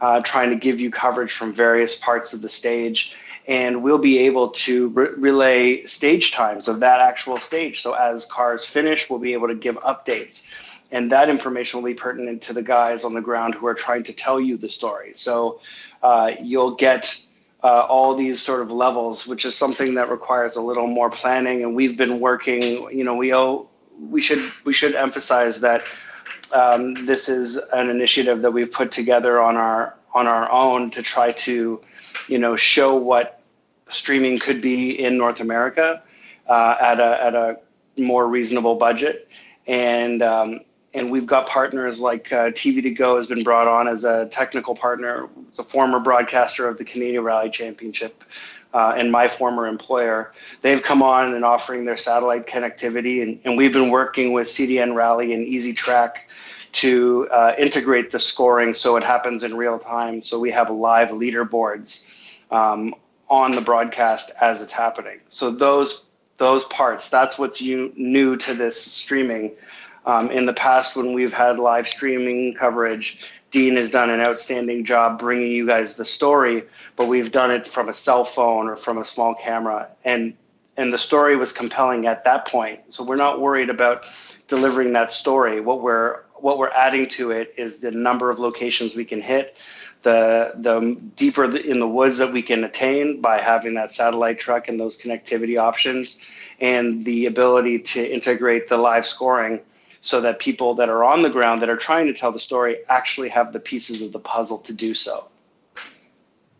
uh, 0.00 0.20
trying 0.20 0.50
to 0.50 0.56
give 0.56 0.80
you 0.80 0.90
coverage 0.90 1.32
from 1.32 1.52
various 1.52 1.96
parts 1.96 2.32
of 2.32 2.42
the 2.42 2.48
stage. 2.48 3.16
And 3.48 3.82
we'll 3.82 3.98
be 3.98 4.18
able 4.18 4.50
to 4.50 4.88
re- 4.88 5.14
relay 5.16 5.84
stage 5.86 6.32
times 6.32 6.68
of 6.68 6.80
that 6.80 7.00
actual 7.00 7.36
stage. 7.36 7.80
So 7.80 7.94
as 7.94 8.26
cars 8.26 8.64
finish, 8.64 9.08
we'll 9.08 9.18
be 9.18 9.32
able 9.32 9.48
to 9.48 9.54
give 9.54 9.76
updates 9.76 10.46
and 10.92 11.10
that 11.12 11.28
information 11.28 11.80
will 11.80 11.88
be 11.88 11.94
pertinent 11.94 12.42
to 12.42 12.52
the 12.52 12.62
guys 12.62 13.04
on 13.04 13.14
the 13.14 13.20
ground 13.20 13.54
who 13.54 13.66
are 13.66 13.74
trying 13.74 14.02
to 14.04 14.12
tell 14.12 14.40
you 14.40 14.56
the 14.56 14.68
story. 14.68 15.12
So 15.14 15.60
uh, 16.02 16.32
you'll 16.42 16.74
get 16.74 17.24
uh, 17.62 17.80
all 17.82 18.14
these 18.14 18.40
sort 18.40 18.62
of 18.62 18.70
levels, 18.70 19.26
which 19.26 19.44
is 19.44 19.54
something 19.54 19.94
that 19.94 20.10
requires 20.10 20.56
a 20.56 20.60
little 20.60 20.86
more 20.86 21.10
planning. 21.10 21.62
And 21.62 21.74
we've 21.74 21.96
been 21.96 22.20
working. 22.20 22.62
You 22.62 23.04
know, 23.04 23.14
we 23.14 23.34
owe 23.34 23.68
we 23.98 24.20
should 24.20 24.40
we 24.64 24.72
should 24.72 24.94
emphasize 24.94 25.60
that 25.60 25.82
um, 26.54 26.94
this 27.06 27.28
is 27.28 27.56
an 27.72 27.90
initiative 27.90 28.42
that 28.42 28.52
we've 28.52 28.72
put 28.72 28.90
together 28.90 29.40
on 29.40 29.56
our 29.56 29.94
on 30.14 30.26
our 30.26 30.50
own 30.50 30.90
to 30.90 31.02
try 31.02 31.32
to, 31.32 31.80
you 32.28 32.38
know, 32.38 32.56
show 32.56 32.94
what 32.94 33.42
streaming 33.88 34.38
could 34.38 34.60
be 34.60 34.90
in 34.90 35.16
North 35.16 35.40
America 35.40 36.02
uh, 36.48 36.76
at 36.80 37.00
a 37.00 37.22
at 37.22 37.34
a 37.34 37.58
more 37.96 38.26
reasonable 38.26 38.76
budget. 38.76 39.28
And 39.66 40.22
um, 40.22 40.60
and 40.92 41.10
we've 41.10 41.26
got 41.26 41.46
partners 41.48 42.00
like 42.00 42.32
uh, 42.32 42.50
TV 42.50 42.82
to 42.82 42.90
Go 42.90 43.16
has 43.16 43.26
been 43.26 43.44
brought 43.44 43.68
on 43.68 43.86
as 43.86 44.04
a 44.04 44.26
technical 44.26 44.74
partner, 44.74 45.28
the 45.56 45.62
former 45.62 46.00
broadcaster 46.00 46.66
of 46.66 46.78
the 46.78 46.84
Canadian 46.84 47.22
Rally 47.22 47.50
Championship. 47.50 48.24
Uh, 48.72 48.94
and 48.96 49.10
my 49.10 49.26
former 49.26 49.66
employer, 49.66 50.32
they've 50.62 50.82
come 50.82 51.02
on 51.02 51.34
and 51.34 51.44
offering 51.44 51.84
their 51.84 51.96
satellite 51.96 52.46
connectivity, 52.46 53.20
and, 53.20 53.40
and 53.44 53.56
we've 53.56 53.72
been 53.72 53.90
working 53.90 54.32
with 54.32 54.46
CDN 54.46 54.94
Rally 54.94 55.32
and 55.32 55.44
Easy 55.44 55.72
Track 55.72 56.28
to 56.72 57.28
uh, 57.32 57.52
integrate 57.58 58.12
the 58.12 58.18
scoring 58.18 58.74
so 58.74 58.96
it 58.96 59.02
happens 59.02 59.42
in 59.42 59.56
real 59.56 59.78
time. 59.78 60.22
So 60.22 60.38
we 60.38 60.52
have 60.52 60.70
live 60.70 61.08
leaderboards 61.08 62.08
um, 62.52 62.94
on 63.28 63.50
the 63.52 63.60
broadcast 63.60 64.30
as 64.40 64.62
it's 64.62 64.72
happening. 64.72 65.18
So 65.28 65.50
those 65.50 66.04
those 66.36 66.64
parts, 66.64 67.10
that's 67.10 67.38
what's 67.38 67.60
you, 67.60 67.92
new 67.96 68.34
to 68.34 68.54
this 68.54 68.80
streaming. 68.80 69.50
Um, 70.06 70.30
in 70.30 70.46
the 70.46 70.52
past, 70.52 70.96
when 70.96 71.12
we've 71.12 71.32
had 71.32 71.58
live 71.58 71.86
streaming 71.86 72.54
coverage, 72.54 73.22
Dean 73.50 73.76
has 73.76 73.90
done 73.90 74.10
an 74.10 74.20
outstanding 74.20 74.84
job 74.84 75.18
bringing 75.18 75.50
you 75.50 75.66
guys 75.66 75.96
the 75.96 76.04
story, 76.04 76.62
but 76.96 77.08
we've 77.08 77.32
done 77.32 77.50
it 77.50 77.66
from 77.66 77.88
a 77.88 77.94
cell 77.94 78.24
phone 78.24 78.68
or 78.68 78.76
from 78.76 78.98
a 78.98 79.04
small 79.04 79.34
camera, 79.34 79.88
and 80.04 80.34
and 80.76 80.92
the 80.92 80.98
story 80.98 81.36
was 81.36 81.52
compelling 81.52 82.06
at 82.06 82.24
that 82.24 82.46
point. 82.46 82.80
So 82.90 83.04
we're 83.04 83.16
not 83.16 83.40
worried 83.40 83.68
about 83.68 84.04
delivering 84.48 84.92
that 84.94 85.12
story. 85.12 85.60
What 85.60 85.82
we're 85.82 86.20
what 86.36 86.58
we're 86.58 86.70
adding 86.70 87.06
to 87.08 87.32
it 87.32 87.52
is 87.56 87.78
the 87.78 87.90
number 87.90 88.30
of 88.30 88.38
locations 88.38 88.94
we 88.94 89.04
can 89.04 89.20
hit, 89.20 89.56
the 90.02 90.52
the 90.56 90.96
deeper 91.16 91.44
in 91.56 91.80
the 91.80 91.88
woods 91.88 92.18
that 92.18 92.32
we 92.32 92.40
can 92.40 92.64
attain 92.64 93.20
by 93.20 93.40
having 93.40 93.74
that 93.74 93.92
satellite 93.92 94.38
truck 94.38 94.68
and 94.68 94.78
those 94.78 94.96
connectivity 94.96 95.60
options, 95.60 96.22
and 96.60 97.04
the 97.04 97.26
ability 97.26 97.80
to 97.80 98.12
integrate 98.12 98.68
the 98.68 98.76
live 98.76 99.04
scoring 99.04 99.60
so 100.00 100.20
that 100.20 100.38
people 100.38 100.74
that 100.74 100.88
are 100.88 101.04
on 101.04 101.22
the 101.22 101.30
ground 101.30 101.62
that 101.62 101.68
are 101.68 101.76
trying 101.76 102.06
to 102.06 102.14
tell 102.14 102.32
the 102.32 102.40
story 102.40 102.78
actually 102.88 103.28
have 103.28 103.52
the 103.52 103.60
pieces 103.60 104.02
of 104.02 104.12
the 104.12 104.18
puzzle 104.18 104.58
to 104.58 104.72
do 104.72 104.94
so. 104.94 105.24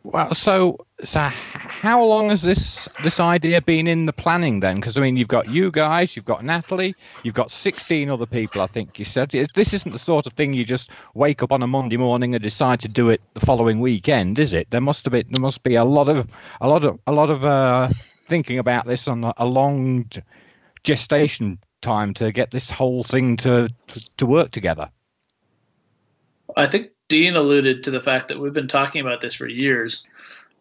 Well, 0.02 0.34
so 0.34 0.86
so 1.04 1.20
how 1.20 2.02
long 2.02 2.30
has 2.30 2.40
this 2.40 2.88
this 3.02 3.20
idea 3.20 3.60
been 3.60 3.86
in 3.86 4.06
the 4.06 4.14
planning 4.14 4.60
then? 4.60 4.76
Because 4.76 4.96
I 4.96 5.02
mean, 5.02 5.18
you've 5.18 5.28
got 5.28 5.50
you 5.50 5.70
guys, 5.70 6.16
you've 6.16 6.24
got 6.24 6.42
Natalie, 6.42 6.94
you've 7.22 7.34
got 7.34 7.50
sixteen 7.50 8.08
other 8.08 8.24
people. 8.24 8.62
I 8.62 8.66
think 8.66 8.98
you 8.98 9.04
said 9.04 9.30
this 9.30 9.74
isn't 9.74 9.92
the 9.92 9.98
sort 9.98 10.26
of 10.26 10.32
thing 10.32 10.54
you 10.54 10.64
just 10.64 10.90
wake 11.12 11.42
up 11.42 11.52
on 11.52 11.62
a 11.62 11.66
Monday 11.66 11.98
morning 11.98 12.34
and 12.34 12.42
decide 12.42 12.80
to 12.80 12.88
do 12.88 13.10
it 13.10 13.20
the 13.34 13.40
following 13.40 13.78
weekend, 13.80 14.38
is 14.38 14.54
it? 14.54 14.70
There 14.70 14.80
must 14.80 15.04
have 15.04 15.12
been 15.12 15.26
there 15.30 15.42
must 15.42 15.64
be 15.64 15.74
a 15.74 15.84
lot 15.84 16.08
of 16.08 16.26
a 16.62 16.68
lot 16.68 16.82
of 16.82 16.98
a 17.06 17.12
lot 17.12 17.28
of 17.28 17.44
uh, 17.44 17.90
thinking 18.26 18.58
about 18.58 18.86
this 18.86 19.06
on 19.06 19.22
a, 19.22 19.34
a 19.36 19.44
long 19.44 20.08
gestation 20.82 21.58
time 21.80 22.14
to 22.14 22.32
get 22.32 22.50
this 22.50 22.70
whole 22.70 23.04
thing 23.04 23.36
to 23.38 23.68
to, 23.88 24.10
to 24.16 24.26
work 24.26 24.50
together. 24.50 24.90
I 26.56 26.66
think 26.66 26.90
Dean 27.08 27.36
alluded 27.36 27.82
to 27.84 27.90
the 27.90 28.00
fact 28.00 28.28
that 28.28 28.38
we've 28.38 28.52
been 28.52 28.68
talking 28.68 29.00
about 29.00 29.20
this 29.20 29.34
for 29.34 29.46
years 29.46 30.06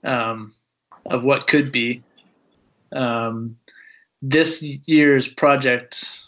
um, 0.03 0.53
of 1.05 1.23
what 1.23 1.47
could 1.47 1.71
be. 1.71 2.03
Um, 2.91 3.57
this 4.21 4.63
year's 4.87 5.27
project, 5.27 6.23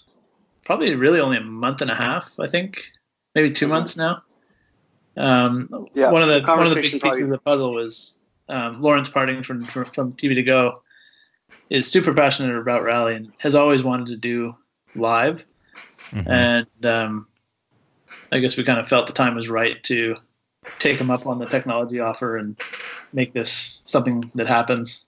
probably 0.63 0.93
really 0.95 1.19
only 1.19 1.38
a 1.38 1.41
month 1.41 1.81
and 1.81 1.91
a 1.91 1.95
half, 1.95 2.39
I 2.39 2.48
think, 2.48 2.91
maybe 3.36 3.51
2 3.51 3.65
mm-hmm. 3.65 3.74
months 3.74 3.98
now. 3.98 4.21
Um, 5.17 5.88
yeah, 5.93 6.10
one 6.10 6.21
of 6.21 6.29
the, 6.29 6.39
the 6.39 6.48
one 6.48 6.63
of 6.63 6.69
the 6.69 6.75
big 6.75 6.83
pieces 6.83 7.01
probably... 7.01 7.24
of 7.24 7.29
the 7.29 7.38
puzzle 7.39 7.74
was 7.74 8.19
um, 8.48 8.77
Lawrence 8.77 9.10
Parting 9.10 9.43
from 9.43 9.63
from 9.63 10.13
TV 10.13 10.36
to 10.36 10.43
Go 10.43 10.81
is 11.69 11.89
super 11.89 12.13
passionate 12.13 12.57
about 12.57 12.83
rally 12.83 13.15
and 13.15 13.31
has 13.39 13.55
always 13.55 13.83
wanted 13.83 14.07
to 14.07 14.15
do 14.15 14.55
live, 14.95 15.45
mm-hmm. 16.12 16.29
and 16.29 16.86
um, 16.86 17.27
I 18.31 18.39
guess 18.39 18.57
we 18.57 18.63
kind 18.63 18.79
of 18.79 18.88
felt 18.88 19.07
the 19.07 19.13
time 19.13 19.36
was 19.36 19.50
right 19.50 19.81
to 19.83 20.15
take 20.79 20.98
them 20.98 21.10
up 21.10 21.25
on 21.25 21.39
the 21.39 21.45
technology 21.45 22.00
offer 22.00 22.38
and 22.38 22.60
make 23.13 23.33
this 23.33 23.81
something 23.86 24.29
that 24.36 24.48
happens. 24.48 25.03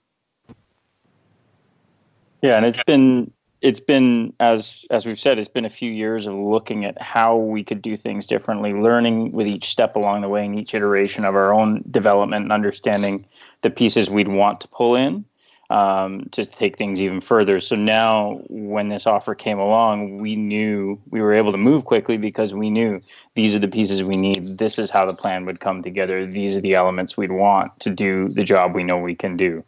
Yeah, 2.42 2.56
and 2.56 2.66
it's 2.66 2.82
been 2.86 3.30
it's 3.62 3.80
been 3.80 4.34
as 4.40 4.86
as 4.90 5.06
we've 5.06 5.18
said, 5.18 5.38
it's 5.38 5.48
been 5.48 5.64
a 5.64 5.70
few 5.70 5.90
years 5.90 6.26
of 6.26 6.34
looking 6.34 6.84
at 6.84 7.00
how 7.00 7.36
we 7.36 7.64
could 7.64 7.80
do 7.80 7.96
things 7.96 8.26
differently, 8.26 8.74
learning 8.74 9.32
with 9.32 9.46
each 9.46 9.66
step 9.66 9.96
along 9.96 10.20
the 10.20 10.28
way 10.28 10.44
and 10.44 10.58
each 10.58 10.74
iteration 10.74 11.24
of 11.24 11.34
our 11.34 11.54
own 11.54 11.82
development 11.90 12.42
and 12.42 12.52
understanding 12.52 13.26
the 13.62 13.70
pieces 13.70 14.10
we'd 14.10 14.28
want 14.28 14.60
to 14.60 14.68
pull 14.68 14.94
in 14.94 15.24
um, 15.70 16.28
to 16.32 16.44
take 16.44 16.76
things 16.76 17.00
even 17.00 17.20
further. 17.20 17.60
So 17.60 17.76
now, 17.76 18.40
when 18.48 18.88
this 18.88 19.06
offer 19.06 19.34
came 19.34 19.58
along, 19.58 20.18
we 20.18 20.36
knew 20.36 21.00
we 21.10 21.22
were 21.22 21.32
able 21.32 21.52
to 21.52 21.58
move 21.58 21.84
quickly 21.84 22.16
because 22.16 22.52
we 22.52 22.70
knew 22.70 23.00
these 23.34 23.54
are 23.54 23.58
the 23.58 23.68
pieces 23.68 24.02
we 24.02 24.16
need. 24.16 24.58
This 24.58 24.78
is 24.78 24.90
how 24.90 25.06
the 25.06 25.14
plan 25.14 25.46
would 25.46 25.60
come 25.60 25.82
together. 25.82 26.26
These 26.26 26.56
are 26.56 26.60
the 26.60 26.74
elements 26.74 27.16
we'd 27.16 27.32
want 27.32 27.78
to 27.80 27.90
do 27.90 28.28
the 28.28 28.44
job 28.44 28.74
we 28.74 28.84
know 28.84 28.98
we 28.98 29.14
can 29.14 29.36
do. 29.36 29.64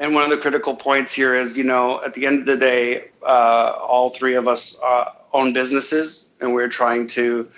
And 0.00 0.14
one 0.14 0.22
of 0.22 0.30
the 0.30 0.36
critical 0.36 0.76
points 0.76 1.12
here 1.12 1.34
is, 1.34 1.58
you 1.58 1.64
know, 1.64 2.02
at 2.04 2.14
the 2.14 2.26
end 2.26 2.40
of 2.40 2.46
the 2.46 2.56
day, 2.56 3.08
uh, 3.22 3.78
all 3.80 4.10
three 4.10 4.34
of 4.34 4.46
us 4.46 4.80
uh, 4.82 5.06
own 5.32 5.52
businesses, 5.52 6.32
and 6.40 6.54
we're 6.54 6.68
trying 6.68 7.08
to 7.08 7.48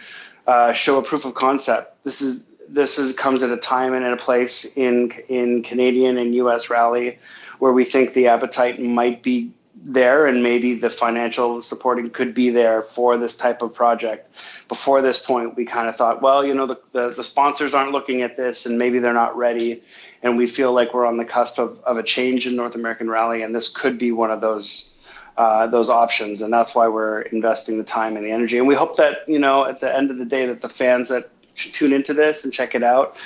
uh, 0.47 0.73
show 0.73 0.99
a 0.99 1.03
proof 1.03 1.25
of 1.25 1.35
concept. 1.35 2.03
This 2.05 2.23
is 2.23 2.43
this 2.73 2.99
is 2.99 3.17
comes 3.17 3.43
at 3.43 3.51
a 3.51 3.57
time 3.57 3.95
and 3.95 4.05
at 4.05 4.13
a 4.13 4.17
place 4.17 4.77
in 4.77 5.11
in 5.29 5.63
Canadian 5.63 6.17
and 6.19 6.35
U.S. 6.37 6.71
rally 6.71 7.19
where 7.59 7.73
we 7.73 7.85
think 7.85 8.15
the 8.15 8.27
appetite 8.27 8.81
might 8.81 9.23
be 9.23 9.51
there 9.83 10.27
and 10.27 10.43
maybe 10.43 10.75
the 10.75 10.91
financial 10.91 11.61
supporting 11.61 12.11
could 12.11 12.35
be 12.35 12.51
there 12.51 12.83
for 12.83 13.17
this 13.17 13.37
type 13.37 13.63
of 13.63 13.73
project. 13.73 14.35
Before 14.69 15.01
this 15.01 15.25
point, 15.25 15.57
we 15.57 15.65
kind 15.65 15.89
of 15.89 15.97
thought, 15.97 16.21
well, 16.21 16.45
you 16.45 16.55
know, 16.55 16.67
the, 16.67 16.79
the, 16.93 17.11
the, 17.11 17.25
sponsors 17.25 17.73
aren't 17.73 17.93
looking 17.93 18.21
at 18.23 18.37
this 18.37 18.67
and 18.67 18.79
maybe 18.79 18.99
they're 18.99 19.15
not 19.15 19.37
ready. 19.37 19.83
And 20.23 20.37
we 20.37 20.47
feel 20.47 20.73
like 20.73 20.93
we're 20.93 21.07
on 21.07 21.17
the 21.17 21.25
cusp 21.25 21.59
of, 21.59 21.79
of 21.85 21.97
a 21.97 22.03
change 22.03 22.47
in 22.47 22.57
North 22.57 22.75
American 22.75 23.09
rally, 23.09 23.43
and 23.43 23.55
this 23.55 23.69
could 23.69 23.99
be 23.99 24.13
one 24.13 24.31
of 24.31 24.43
those 24.43 24.97
uh, 25.39 25.67
those 25.67 25.89
options. 25.89 26.43
And 26.43 26.53
that's 26.53 26.75
why 26.75 26.87
we're 26.87 27.23
investing 27.23 27.79
the 27.79 27.85
time 27.85 28.17
and 28.17 28.27
the 28.27 28.31
energy. 28.31 28.59
And 28.59 28.69
we 28.69 28.75
hope 28.75 28.97
that, 28.97 29.27
you 29.27 29.39
know, 29.39 29.65
at 29.65 29.81
the 29.81 29.95
end 29.95 30.11
of 30.11 30.19
the 30.19 30.27
day, 30.27 30.45
that 30.45 30.61
the 30.61 30.69
fans 30.69 31.09
that 31.09 31.31
tune 31.69 31.93
into 31.93 32.15
this 32.15 32.45
and 32.45 32.53
check 32.53 32.75
it 32.75 32.83
out. 32.83 33.17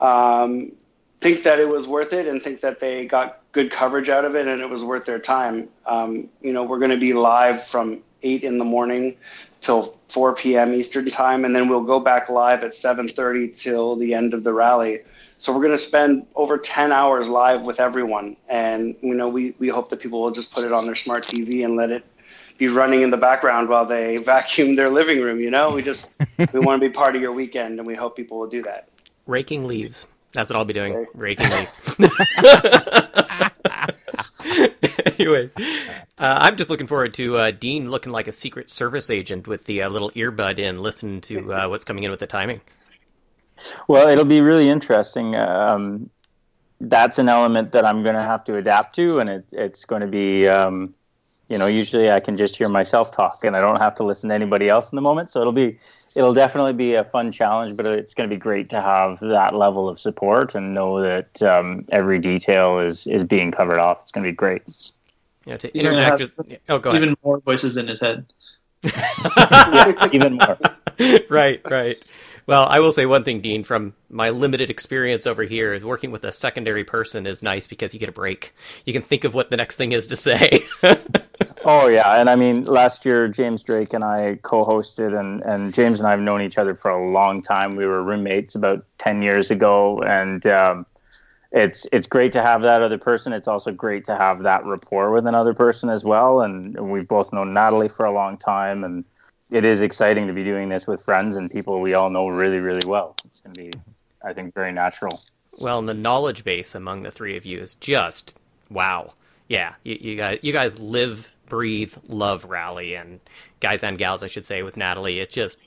Um, 0.00 0.72
think 1.20 1.44
that 1.44 1.58
it 1.58 1.68
was 1.68 1.86
worth 1.86 2.12
it 2.12 2.26
and 2.26 2.42
think 2.42 2.60
that 2.60 2.80
they 2.80 3.06
got 3.06 3.40
good 3.52 3.70
coverage 3.70 4.10
out 4.10 4.24
of 4.24 4.34
it 4.34 4.46
and 4.46 4.60
it 4.60 4.68
was 4.68 4.84
worth 4.84 5.06
their 5.06 5.18
time. 5.18 5.68
Um, 5.86 6.28
you 6.42 6.52
know, 6.52 6.64
we're 6.64 6.78
going 6.78 6.90
to 6.90 6.98
be 6.98 7.14
live 7.14 7.64
from 7.64 8.00
8 8.22 8.42
in 8.42 8.58
the 8.58 8.64
morning 8.64 9.16
till 9.60 9.98
4 10.08 10.34
p.m. 10.34 10.74
Eastern 10.74 11.10
time, 11.10 11.44
and 11.44 11.54
then 11.56 11.68
we'll 11.68 11.82
go 11.82 11.98
back 11.98 12.28
live 12.28 12.62
at 12.64 12.72
7:30 12.72 13.56
till 13.56 13.96
the 13.96 14.14
end 14.14 14.34
of 14.34 14.44
the 14.44 14.52
rally. 14.52 15.00
So 15.38 15.52
we're 15.52 15.62
going 15.62 15.76
to 15.76 15.78
spend 15.78 16.26
over 16.34 16.58
10 16.58 16.92
hours 16.92 17.28
live 17.28 17.62
with 17.62 17.80
everyone, 17.80 18.36
and 18.48 18.94
you 19.00 19.14
know, 19.14 19.28
we 19.28 19.54
we 19.58 19.68
hope 19.68 19.90
that 19.90 20.00
people 20.00 20.22
will 20.22 20.30
just 20.30 20.52
put 20.52 20.64
it 20.64 20.72
on 20.72 20.86
their 20.86 20.94
smart 20.94 21.24
TV 21.24 21.64
and 21.64 21.76
let 21.76 21.90
it 21.90 22.04
be 22.58 22.68
running 22.68 23.02
in 23.02 23.10
the 23.10 23.16
background 23.16 23.68
while 23.68 23.86
they 23.86 24.16
vacuum 24.24 24.74
their 24.76 24.90
living 24.90 25.20
room. 25.20 25.40
You 25.40 25.50
know, 25.50 25.70
we 25.70 25.82
just 25.82 26.10
we 26.52 26.60
want 26.60 26.80
to 26.80 26.88
be 26.88 26.92
part 26.92 27.16
of 27.16 27.22
your 27.22 27.32
weekend, 27.32 27.78
and 27.78 27.86
we 27.86 27.94
hope 27.94 28.16
people 28.16 28.38
will 28.38 28.48
do 28.48 28.62
that. 28.62 28.88
Raking 29.26 29.66
leaves. 29.66 30.06
That's 30.32 30.50
what 30.50 30.56
I'll 30.56 30.64
be 30.64 30.74
doing. 30.74 30.94
Okay. 30.94 31.10
Raking 31.14 31.48
leaves. 31.50 31.96
anyway, 35.18 35.50
uh, 35.56 36.38
I'm 36.40 36.56
just 36.56 36.70
looking 36.70 36.86
forward 36.86 37.14
to 37.14 37.36
uh, 37.36 37.50
Dean 37.52 37.90
looking 37.90 38.12
like 38.12 38.28
a 38.28 38.32
Secret 38.32 38.70
Service 38.70 39.10
agent 39.10 39.46
with 39.46 39.64
the 39.64 39.82
uh, 39.82 39.88
little 39.88 40.10
earbud 40.12 40.58
in, 40.58 40.76
listening 40.76 41.20
to 41.22 41.52
uh, 41.52 41.68
what's 41.68 41.84
coming 41.84 42.04
in 42.04 42.10
with 42.10 42.20
the 42.20 42.26
timing. 42.26 42.60
Well, 43.88 44.08
it'll 44.08 44.24
be 44.24 44.40
really 44.40 44.68
interesting. 44.68 45.36
Um, 45.36 46.10
that's 46.80 47.18
an 47.18 47.28
element 47.28 47.72
that 47.72 47.84
I'm 47.84 48.02
going 48.02 48.16
to 48.16 48.22
have 48.22 48.44
to 48.44 48.56
adapt 48.56 48.96
to, 48.96 49.20
and 49.20 49.30
it, 49.30 49.44
it's 49.52 49.84
going 49.84 50.02
to 50.02 50.08
be. 50.08 50.48
Um, 50.48 50.94
you 51.54 51.58
know, 51.58 51.68
usually 51.68 52.10
I 52.10 52.18
can 52.18 52.34
just 52.34 52.56
hear 52.56 52.68
myself 52.68 53.12
talk 53.12 53.44
and 53.44 53.56
I 53.56 53.60
don't 53.60 53.80
have 53.80 53.94
to 53.94 54.02
listen 54.02 54.28
to 54.30 54.34
anybody 54.34 54.68
else 54.68 54.90
in 54.90 54.96
the 54.96 55.02
moment. 55.02 55.30
So 55.30 55.40
it'll 55.40 55.52
be, 55.52 55.78
it'll 56.16 56.34
definitely 56.34 56.72
be 56.72 56.94
a 56.94 57.04
fun 57.04 57.30
challenge, 57.30 57.76
but 57.76 57.86
it's 57.86 58.12
going 58.12 58.28
to 58.28 58.34
be 58.34 58.40
great 58.40 58.68
to 58.70 58.80
have 58.80 59.20
that 59.20 59.54
level 59.54 59.88
of 59.88 60.00
support 60.00 60.56
and 60.56 60.74
know 60.74 61.00
that 61.00 61.40
um, 61.44 61.84
every 61.92 62.18
detail 62.18 62.80
is 62.80 63.06
is 63.06 63.22
being 63.22 63.52
covered 63.52 63.78
off. 63.78 64.00
It's 64.02 64.10
going 64.10 64.24
to 64.24 64.32
be 64.32 64.34
great. 64.34 64.62
Yeah, 65.46 65.58
to 65.58 65.78
interject. 65.78 66.20
Have, 66.20 66.58
oh, 66.70 66.78
go 66.80 66.90
ahead. 66.90 67.02
Even 67.02 67.16
more 67.22 67.38
voices 67.38 67.76
in 67.76 67.86
his 67.86 68.00
head. 68.00 68.26
yeah, 68.82 70.08
even 70.12 70.34
more. 70.34 70.58
right, 71.30 71.60
right. 71.70 72.02
Well, 72.46 72.66
I 72.68 72.80
will 72.80 72.92
say 72.92 73.06
one 73.06 73.24
thing, 73.24 73.40
Dean, 73.40 73.64
from 73.64 73.94
my 74.10 74.28
limited 74.28 74.68
experience 74.68 75.26
over 75.26 75.44
here, 75.44 75.84
working 75.84 76.10
with 76.10 76.24
a 76.24 76.32
secondary 76.32 76.84
person 76.84 77.26
is 77.26 77.42
nice 77.42 77.66
because 77.66 77.94
you 77.94 78.00
get 78.00 78.10
a 78.10 78.12
break. 78.12 78.52
You 78.84 78.92
can 78.92 79.00
think 79.00 79.24
of 79.24 79.32
what 79.32 79.48
the 79.48 79.56
next 79.56 79.76
thing 79.76 79.92
is 79.92 80.06
to 80.08 80.16
say. 80.16 80.60
oh 81.64 81.88
yeah, 81.88 82.20
and 82.20 82.28
I 82.28 82.36
mean, 82.36 82.64
last 82.64 83.06
year 83.06 83.28
James 83.28 83.62
Drake 83.62 83.94
and 83.94 84.04
I 84.04 84.38
co-hosted, 84.42 85.18
and 85.18 85.42
and 85.42 85.72
James 85.72 86.00
and 86.00 86.06
I 86.06 86.10
have 86.10 86.20
known 86.20 86.42
each 86.42 86.58
other 86.58 86.74
for 86.74 86.90
a 86.90 87.10
long 87.12 87.40
time. 87.40 87.76
We 87.76 87.86
were 87.86 88.02
roommates 88.02 88.54
about 88.54 88.84
ten 88.98 89.22
years 89.22 89.50
ago, 89.50 90.02
and 90.02 90.46
um, 90.46 90.84
it's 91.50 91.86
it's 91.92 92.06
great 92.06 92.32
to 92.34 92.42
have 92.42 92.60
that 92.62 92.82
other 92.82 92.98
person. 92.98 93.32
It's 93.32 93.48
also 93.48 93.72
great 93.72 94.04
to 94.04 94.16
have 94.16 94.42
that 94.42 94.66
rapport 94.66 95.12
with 95.12 95.26
another 95.26 95.54
person 95.54 95.88
as 95.88 96.04
well. 96.04 96.42
And 96.42 96.90
we've 96.90 97.08
both 97.08 97.32
known 97.32 97.54
Natalie 97.54 97.88
for 97.88 98.04
a 98.04 98.12
long 98.12 98.36
time, 98.36 98.84
and 98.84 99.04
it 99.54 99.64
is 99.64 99.82
exciting 99.82 100.26
to 100.26 100.32
be 100.32 100.42
doing 100.42 100.68
this 100.68 100.84
with 100.84 101.00
friends 101.00 101.36
and 101.36 101.48
people 101.48 101.80
we 101.80 101.94
all 101.94 102.10
know 102.10 102.26
really, 102.26 102.58
really 102.58 102.84
well. 102.84 103.14
It's 103.24 103.38
going 103.38 103.54
to 103.54 103.60
be, 103.62 103.72
I 104.24 104.32
think, 104.32 104.52
very 104.52 104.72
natural. 104.72 105.22
Well, 105.60 105.78
and 105.78 105.88
the 105.88 105.94
knowledge 105.94 106.42
base 106.42 106.74
among 106.74 107.04
the 107.04 107.12
three 107.12 107.36
of 107.36 107.46
you 107.46 107.60
is 107.60 107.74
just 107.74 108.36
wow. 108.68 109.14
Yeah, 109.46 109.74
you, 109.84 109.96
you 110.00 110.16
guys, 110.16 110.40
you 110.42 110.52
guys 110.52 110.80
live, 110.80 111.32
breathe, 111.46 111.94
love 112.08 112.44
rally, 112.46 112.96
and 112.96 113.20
guys 113.60 113.84
and 113.84 113.96
gals, 113.96 114.24
I 114.24 114.26
should 114.26 114.44
say, 114.44 114.64
with 114.64 114.76
Natalie. 114.76 115.20
It's 115.20 115.32
just, 115.32 115.60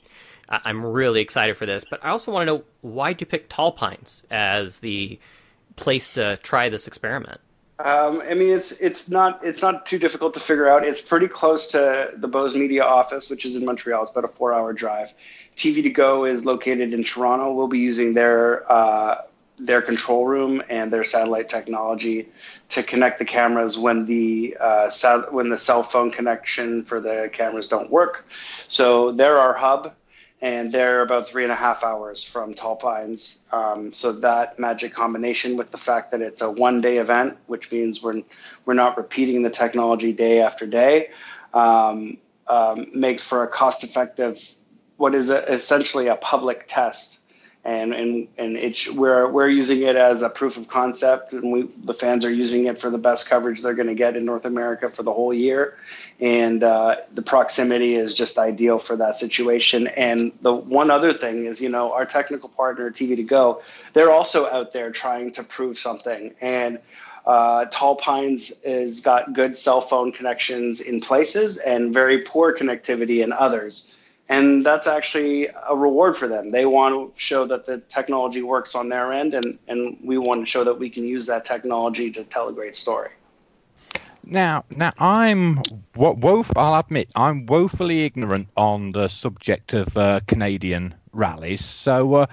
I'm 0.50 0.84
really 0.84 1.22
excited 1.22 1.56
for 1.56 1.64
this. 1.64 1.86
But 1.88 2.04
I 2.04 2.10
also 2.10 2.30
want 2.30 2.46
to 2.46 2.56
know 2.56 2.64
why'd 2.82 3.22
you 3.22 3.26
pick 3.26 3.48
Tall 3.48 3.72
Pines 3.72 4.26
as 4.30 4.80
the 4.80 5.18
place 5.76 6.10
to 6.10 6.36
try 6.38 6.68
this 6.68 6.86
experiment? 6.86 7.40
Um, 7.80 8.22
I 8.28 8.34
mean, 8.34 8.48
it's 8.50 8.72
it's 8.72 9.08
not 9.08 9.40
it's 9.44 9.62
not 9.62 9.86
too 9.86 9.98
difficult 9.98 10.34
to 10.34 10.40
figure 10.40 10.68
out. 10.68 10.84
It's 10.84 11.00
pretty 11.00 11.28
close 11.28 11.68
to 11.68 12.10
the 12.16 12.26
Bowes 12.26 12.56
Media 12.56 12.82
office, 12.84 13.30
which 13.30 13.44
is 13.44 13.54
in 13.54 13.64
Montreal. 13.64 14.02
It's 14.02 14.10
about 14.10 14.24
a 14.24 14.28
four-hour 14.28 14.72
drive. 14.72 15.14
TV 15.56 15.82
to 15.82 15.90
Go 15.90 16.24
is 16.24 16.44
located 16.44 16.92
in 16.92 17.04
Toronto. 17.04 17.52
We'll 17.52 17.68
be 17.68 17.78
using 17.78 18.14
their 18.14 18.70
uh, 18.70 19.22
their 19.60 19.80
control 19.80 20.26
room 20.26 20.60
and 20.68 20.92
their 20.92 21.04
satellite 21.04 21.48
technology 21.48 22.28
to 22.70 22.82
connect 22.82 23.20
the 23.20 23.24
cameras 23.24 23.78
when 23.78 24.04
the 24.06 24.56
uh, 24.60 24.90
sat- 24.90 25.32
when 25.32 25.48
the 25.48 25.58
cell 25.58 25.84
phone 25.84 26.10
connection 26.10 26.84
for 26.84 27.00
the 27.00 27.30
cameras 27.32 27.68
don't 27.68 27.90
work. 27.90 28.26
So 28.66 29.12
they're 29.12 29.38
our 29.38 29.54
hub 29.54 29.94
and 30.40 30.70
they're 30.70 31.02
about 31.02 31.26
three 31.26 31.42
and 31.42 31.52
a 31.52 31.56
half 31.56 31.82
hours 31.82 32.22
from 32.22 32.54
Tall 32.54 32.76
Pines. 32.76 33.42
Um, 33.50 33.92
so 33.92 34.12
that 34.12 34.58
magic 34.58 34.94
combination 34.94 35.56
with 35.56 35.70
the 35.70 35.78
fact 35.78 36.12
that 36.12 36.20
it's 36.20 36.42
a 36.42 36.50
one-day 36.50 36.98
event, 36.98 37.36
which 37.46 37.72
means 37.72 38.02
we're 38.02 38.22
we're 38.64 38.74
not 38.74 38.96
repeating 38.96 39.42
the 39.42 39.50
technology 39.50 40.12
day 40.12 40.40
after 40.40 40.66
day, 40.66 41.10
um, 41.54 42.18
um, 42.46 42.86
makes 42.94 43.22
for 43.22 43.42
a 43.42 43.48
cost-effective, 43.48 44.40
what 44.96 45.14
is 45.14 45.30
a, 45.30 45.50
essentially 45.52 46.06
a 46.06 46.16
public 46.16 46.66
test 46.68 47.17
and 47.68 47.92
and 47.92 48.28
and 48.38 48.56
it's 48.56 48.90
we're 48.90 49.30
we're 49.30 49.48
using 49.48 49.82
it 49.82 49.94
as 49.94 50.22
a 50.22 50.30
proof 50.30 50.56
of 50.56 50.68
concept, 50.68 51.34
and 51.34 51.52
we 51.52 51.68
the 51.84 51.92
fans 51.92 52.24
are 52.24 52.32
using 52.32 52.64
it 52.64 52.78
for 52.78 52.88
the 52.88 52.96
best 52.96 53.28
coverage 53.28 53.60
they're 53.60 53.74
going 53.74 53.88
to 53.88 53.94
get 53.94 54.16
in 54.16 54.24
North 54.24 54.46
America 54.46 54.88
for 54.88 55.02
the 55.02 55.12
whole 55.12 55.34
year, 55.34 55.76
and 56.18 56.62
uh, 56.62 56.96
the 57.12 57.20
proximity 57.20 57.94
is 57.94 58.14
just 58.14 58.38
ideal 58.38 58.78
for 58.78 58.96
that 58.96 59.20
situation. 59.20 59.86
And 59.88 60.32
the 60.40 60.54
one 60.54 60.90
other 60.90 61.12
thing 61.12 61.44
is, 61.44 61.60
you 61.60 61.68
know, 61.68 61.92
our 61.92 62.06
technical 62.06 62.48
partner 62.48 62.90
TV 62.90 63.16
to 63.16 63.22
Go, 63.22 63.62
they're 63.92 64.10
also 64.10 64.48
out 64.48 64.72
there 64.72 64.90
trying 64.90 65.30
to 65.32 65.42
prove 65.44 65.78
something, 65.78 66.34
and 66.40 66.78
uh, 67.26 67.66
Tall 67.66 67.96
Pines 67.96 68.50
has 68.64 69.02
got 69.02 69.34
good 69.34 69.58
cell 69.58 69.82
phone 69.82 70.10
connections 70.10 70.80
in 70.80 71.02
places 71.02 71.58
and 71.58 71.92
very 71.92 72.22
poor 72.22 72.56
connectivity 72.56 73.22
in 73.22 73.30
others 73.30 73.94
and 74.28 74.64
that's 74.64 74.86
actually 74.86 75.48
a 75.68 75.74
reward 75.74 76.16
for 76.16 76.28
them. 76.28 76.50
They 76.50 76.66
want 76.66 76.94
to 76.94 77.20
show 77.20 77.46
that 77.46 77.66
the 77.66 77.78
technology 77.78 78.42
works 78.42 78.74
on 78.74 78.88
their 78.88 79.12
end, 79.12 79.34
and, 79.34 79.58
and 79.68 79.96
we 80.02 80.18
want 80.18 80.40
to 80.42 80.46
show 80.46 80.64
that 80.64 80.78
we 80.78 80.90
can 80.90 81.04
use 81.04 81.26
that 81.26 81.44
technology 81.44 82.10
to 82.10 82.24
tell 82.24 82.48
a 82.48 82.52
great 82.52 82.76
story. 82.76 83.10
Now, 84.24 84.64
now 84.76 84.92
I'm 84.98 85.62
what 85.94 86.20
woef. 86.20 86.52
I'll 86.54 86.78
admit 86.78 87.08
I'm 87.16 87.46
woefully 87.46 88.04
ignorant 88.04 88.48
on 88.58 88.92
the 88.92 89.08
subject 89.08 89.72
of 89.72 89.96
uh, 89.96 90.20
Canadian 90.26 90.94
rallies. 91.12 91.64
So, 91.64 92.14
uh, 92.14 92.26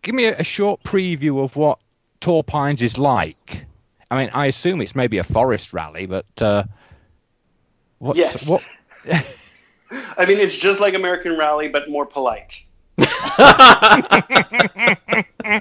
give 0.00 0.14
me 0.14 0.24
a, 0.24 0.38
a, 0.38 0.44
short 0.44 0.82
preview 0.82 1.44
of 1.44 1.54
what 1.54 1.78
Tall 2.20 2.42
Pines 2.42 2.80
is 2.80 2.96
like. 2.96 3.66
I 4.10 4.22
mean, 4.22 4.30
I 4.32 4.46
assume 4.46 4.80
it's 4.80 4.94
maybe 4.94 5.18
a 5.18 5.24
forest 5.24 5.74
rally, 5.74 6.06
but 6.06 6.24
uh, 6.40 6.64
what's, 7.98 8.18
yes. 8.18 8.48
what? 8.48 8.64
I 10.16 10.26
mean, 10.26 10.38
it's 10.38 10.58
just 10.58 10.80
like 10.80 10.94
American 10.94 11.36
Rally, 11.36 11.68
but 11.68 11.88
more 11.90 12.06
polite. 12.06 12.64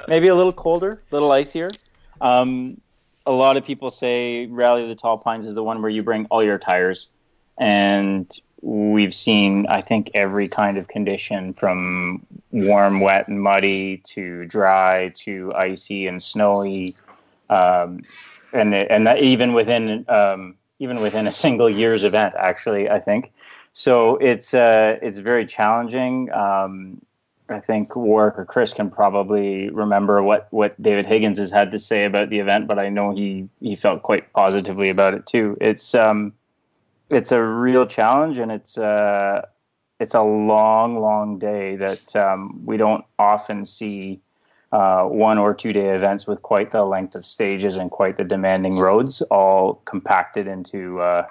Maybe 0.07 0.27
a 0.27 0.35
little 0.35 0.53
colder, 0.53 1.01
a 1.11 1.15
little 1.15 1.31
icier. 1.31 1.71
Um, 2.21 2.79
a 3.25 3.31
lot 3.31 3.57
of 3.57 3.65
people 3.65 3.89
say 3.89 4.45
Rally 4.47 4.83
of 4.83 4.89
the 4.89 4.95
Tall 4.95 5.17
Pines 5.17 5.45
is 5.45 5.53
the 5.53 5.63
one 5.63 5.81
where 5.81 5.89
you 5.89 6.03
bring 6.03 6.25
all 6.25 6.43
your 6.43 6.57
tires. 6.57 7.07
And 7.57 8.31
we've 8.61 9.13
seen, 9.13 9.67
I 9.67 9.81
think, 9.81 10.11
every 10.13 10.47
kind 10.47 10.77
of 10.77 10.87
condition 10.87 11.53
from 11.53 12.25
warm, 12.51 12.99
wet, 12.99 13.27
and 13.27 13.41
muddy 13.41 13.97
to 14.05 14.45
dry 14.45 15.09
to 15.17 15.53
icy 15.55 16.07
and 16.07 16.21
snowy. 16.21 16.95
Um, 17.49 18.03
and 18.53 18.73
and 18.73 19.07
that 19.07 19.21
even 19.21 19.53
within 19.53 20.05
um, 20.09 20.55
even 20.79 21.01
within 21.01 21.27
a 21.27 21.33
single 21.33 21.69
year's 21.69 22.03
event, 22.03 22.35
actually, 22.37 22.89
I 22.89 22.99
think. 22.99 23.31
So 23.73 24.17
it's 24.17 24.53
uh, 24.53 24.97
it's 25.01 25.17
very 25.17 25.45
challenging. 25.45 26.31
Um, 26.31 27.01
I 27.49 27.59
think 27.59 27.95
Warwick 27.95 28.37
or 28.37 28.45
Chris 28.45 28.73
can 28.73 28.89
probably 28.89 29.69
remember 29.69 30.23
what, 30.23 30.47
what 30.51 30.81
David 30.81 31.05
Higgins 31.05 31.37
has 31.39 31.51
had 31.51 31.71
to 31.71 31.79
say 31.79 32.05
about 32.05 32.29
the 32.29 32.39
event, 32.39 32.67
but 32.67 32.79
I 32.79 32.89
know 32.89 33.13
he, 33.13 33.49
he 33.59 33.75
felt 33.75 34.01
quite 34.01 34.31
positively 34.33 34.89
about 34.89 35.13
it 35.13 35.25
too. 35.25 35.57
It's 35.59 35.93
um, 35.93 36.33
it's 37.09 37.31
a 37.31 37.43
real 37.43 37.85
challenge, 37.85 38.37
and 38.37 38.51
it's 38.51 38.77
uh, 38.77 39.45
it's 39.99 40.13
a 40.13 40.21
long, 40.21 40.99
long 40.99 41.37
day 41.37 41.75
that 41.75 42.15
um, 42.15 42.61
we 42.65 42.77
don't 42.77 43.03
often 43.19 43.65
see 43.65 44.21
uh, 44.71 45.03
one 45.03 45.37
or 45.37 45.53
two 45.53 45.73
day 45.73 45.89
events 45.89 46.25
with 46.25 46.41
quite 46.41 46.71
the 46.71 46.83
length 46.83 47.15
of 47.15 47.25
stages 47.25 47.75
and 47.75 47.91
quite 47.91 48.17
the 48.17 48.23
demanding 48.23 48.77
roads, 48.77 49.21
all 49.23 49.81
compacted 49.85 50.47
into 50.47 50.99
uh, 51.01 51.27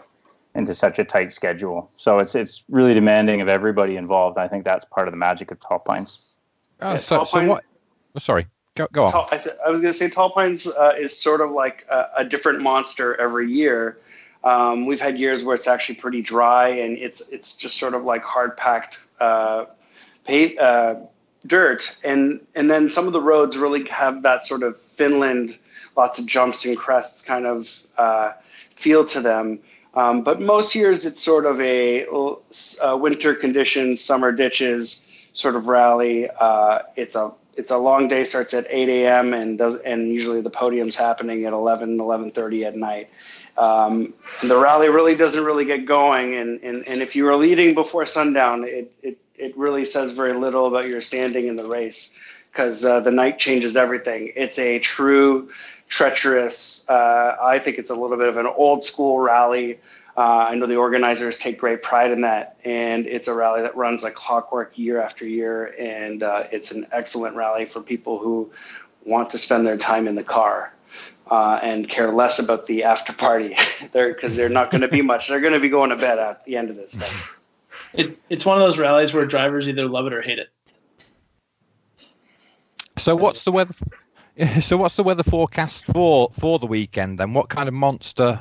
into 0.55 0.75
such 0.75 0.99
a 0.99 1.05
tight 1.05 1.33
schedule. 1.33 1.91
So 1.97 2.19
it's 2.19 2.35
it's 2.35 2.65
really 2.69 2.95
demanding 2.95 3.41
of 3.41 3.49
everybody 3.49 3.97
involved. 3.97 4.39
I 4.39 4.49
think 4.49 4.65
that's 4.65 4.85
part 4.85 5.09
of 5.09 5.13
the 5.13 5.19
magic 5.19 5.51
of 5.51 5.61
Tall 5.61 5.79
Pines. 5.79 6.19
Oh, 6.81 6.97
so, 6.97 7.17
Tall 7.17 7.27
so 7.27 7.49
what? 7.49 7.65
Oh, 8.15 8.19
sorry, 8.19 8.47
go, 8.75 8.87
go 8.93 9.05
on. 9.05 9.13
Tall, 9.13 9.29
I, 9.31 9.39
th- 9.39 9.57
I, 9.65 9.71
was 9.71 9.81
going 9.81 9.93
to 9.93 9.99
say 9.99 10.09
Tall 10.11 10.31
Pines 10.31 10.67
uh, 10.67 10.93
is 10.99 11.17
sort 11.17 11.41
of 11.41 11.51
like 11.51 11.87
a, 11.91 12.09
a 12.19 12.25
different 12.25 12.61
monster 12.61 13.19
every 13.21 13.51
year. 13.51 13.99
Um, 14.45 14.87
we've 14.87 15.01
had 15.01 15.19
years 15.19 15.45
where 15.45 15.55
it's 15.55 15.69
actually 15.69 15.95
pretty 15.95 16.21
dry 16.21 16.69
and 16.69 16.99
it's 16.99 17.29
it's 17.29 17.55
just 17.55 17.79
sort 17.79 17.95
of 17.95 18.03
like 18.03 18.25
hard 18.25 18.57
packed 18.57 19.07
uh, 19.21 19.67
uh, 20.29 20.95
dirt, 21.47 21.99
and 22.05 22.41
and 22.55 22.71
then 22.71 22.91
some 22.91 23.07
of 23.07 23.13
the 23.13 23.21
roads 23.21 23.57
really 23.57 23.89
have 23.89 24.23
that 24.23 24.47
sort 24.47 24.63
of 24.63 24.81
Finland, 24.81 25.59
lots 25.97 26.19
of 26.19 26.27
jumps 26.27 26.65
and 26.65 26.77
crests 26.77 27.25
kind 27.25 27.47
of 27.47 27.83
uh, 27.97 28.33
feel 28.77 29.05
to 29.07 29.21
them. 29.21 29.61
Um, 29.95 30.23
but 30.23 30.41
most 30.41 30.75
years 30.75 31.05
it's 31.05 31.23
sort 31.23 31.45
of 31.45 31.61
a, 31.61 32.07
a, 32.83 32.97
winter 32.97 33.35
conditions, 33.35 34.03
summer 34.03 34.33
ditches 34.33 35.05
sort 35.35 35.55
of 35.55 35.67
rally. 35.67 36.29
Uh, 36.41 36.81
it's 36.97 37.15
a 37.15 37.33
it's 37.55 37.71
a 37.71 37.77
long 37.77 38.09
day, 38.09 38.25
starts 38.25 38.55
at 38.55 38.67
8 38.71 38.89
a.m. 38.89 39.35
and 39.35 39.59
does 39.59 39.77
and 39.81 40.09
usually 40.09 40.41
the 40.41 40.51
podium's 40.51 40.97
happening 40.97 41.45
at 41.45 41.53
11, 41.53 41.99
11:30 41.99 42.67
at 42.67 42.77
night. 42.77 43.11
Um, 43.59 44.15
the 44.43 44.57
rally 44.57 44.89
really 44.89 45.15
doesn't 45.15 45.45
really 45.45 45.67
get 45.67 45.85
going, 45.85 46.35
and, 46.37 46.59
and, 46.63 46.89
and 46.89 47.03
if 47.03 47.15
you 47.15 47.29
are 47.29 47.37
leading 47.37 47.75
before 47.75 48.07
sundown, 48.07 48.65
it, 48.65 48.91
it, 49.03 49.19
it 49.37 49.57
really 49.59 49.85
says 49.85 50.13
very 50.13 50.33
little 50.33 50.67
about 50.67 50.87
your 50.87 51.03
standing 51.03 51.49
in 51.49 51.57
the 51.57 51.67
race 51.67 52.15
because 52.51 52.85
uh, 52.85 53.01
the 53.01 53.11
night 53.11 53.39
changes 53.39 53.77
everything. 53.77 54.33
It's 54.37 54.59
a 54.59 54.79
true 54.79 55.51
treacherous. 55.93 56.89
Uh, 56.89 57.37
I 57.41 57.59
think 57.59 57.77
it's 57.77 57.91
a 57.91 57.95
little 57.95 58.17
bit 58.17 58.27
of 58.27 58.39
an 58.39 58.47
old 58.47 58.83
school 58.83 59.21
rally. 59.21 59.79
Uh, 60.17 60.21
I 60.49 60.55
know 60.55 60.67
the 60.67 60.77
organizers 60.77 61.37
take 61.37 61.59
great 61.59 61.83
pride 61.83 62.11
in 62.11 62.23
that, 62.23 62.57
and 62.65 63.07
it's 63.07 63.29
a 63.29 63.35
rally 63.35 63.61
that 63.61 63.77
runs 63.77 64.03
like 64.03 64.15
clockwork 64.15 64.79
year 64.79 65.03
after 65.03 65.27
year, 65.27 65.75
and 65.79 66.23
uh, 66.23 66.45
it's 66.51 66.71
an 66.71 66.87
excellent 66.93 67.37
rally 67.37 67.67
for 67.67 67.83
people 67.83 68.19
who 68.19 68.51
want 69.05 69.29
to 69.31 69.39
spend 69.39 69.67
their 69.67 69.77
time 69.77 70.09
in 70.09 70.15
the 70.15 70.25
car 70.25 70.73
uh, 71.31 71.61
and 71.63 71.91
care 71.91 72.11
less 72.11 72.39
about 72.39 72.67
the 72.67 72.85
after 72.85 73.13
party. 73.13 73.55
they're 73.93 74.15
because 74.15 74.35
they're 74.35 74.49
not 74.49 74.71
going 74.71 74.81
to 74.81 74.89
be 74.89 75.03
much. 75.13 75.29
They're 75.29 75.41
going 75.41 75.53
to 75.53 75.61
be 75.61 75.69
going 75.69 75.91
to 75.91 75.97
bed 75.97 76.19
at 76.19 76.43
the 76.47 76.57
end 76.57 76.71
of 76.71 76.77
this 76.77 76.95
thing. 76.95 77.29
It's 77.93 78.19
it's 78.31 78.47
one 78.47 78.57
of 78.57 78.63
those 78.63 78.79
rallies 78.79 79.13
where 79.13 79.27
drivers 79.27 79.69
either 79.69 79.87
love 79.87 80.07
it 80.07 80.15
or 80.15 80.23
hate 80.23 80.39
it. 80.39 80.49
So 82.97 83.15
what's 83.15 83.43
the 83.43 83.53
weather? 83.53 83.75
So, 84.63 84.77
what's 84.77 84.97
the 84.97 85.03
weather 85.03 85.23
forecast 85.23 85.87
for 85.87 86.31
for 86.33 86.59
the 86.59 86.67
weekend? 86.67 87.19
Then, 87.19 87.35
what 87.35 87.49
kind 87.49 87.69
of 87.69 87.75
monster 87.75 88.41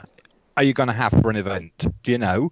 are 0.55 0.63
you 0.63 0.73
going 0.73 0.87
to 0.87 0.93
have 0.93 1.11
for 1.11 1.29
an 1.29 1.35
event? 1.35 1.85
Do 2.03 2.11
you 2.11 2.17
know? 2.17 2.51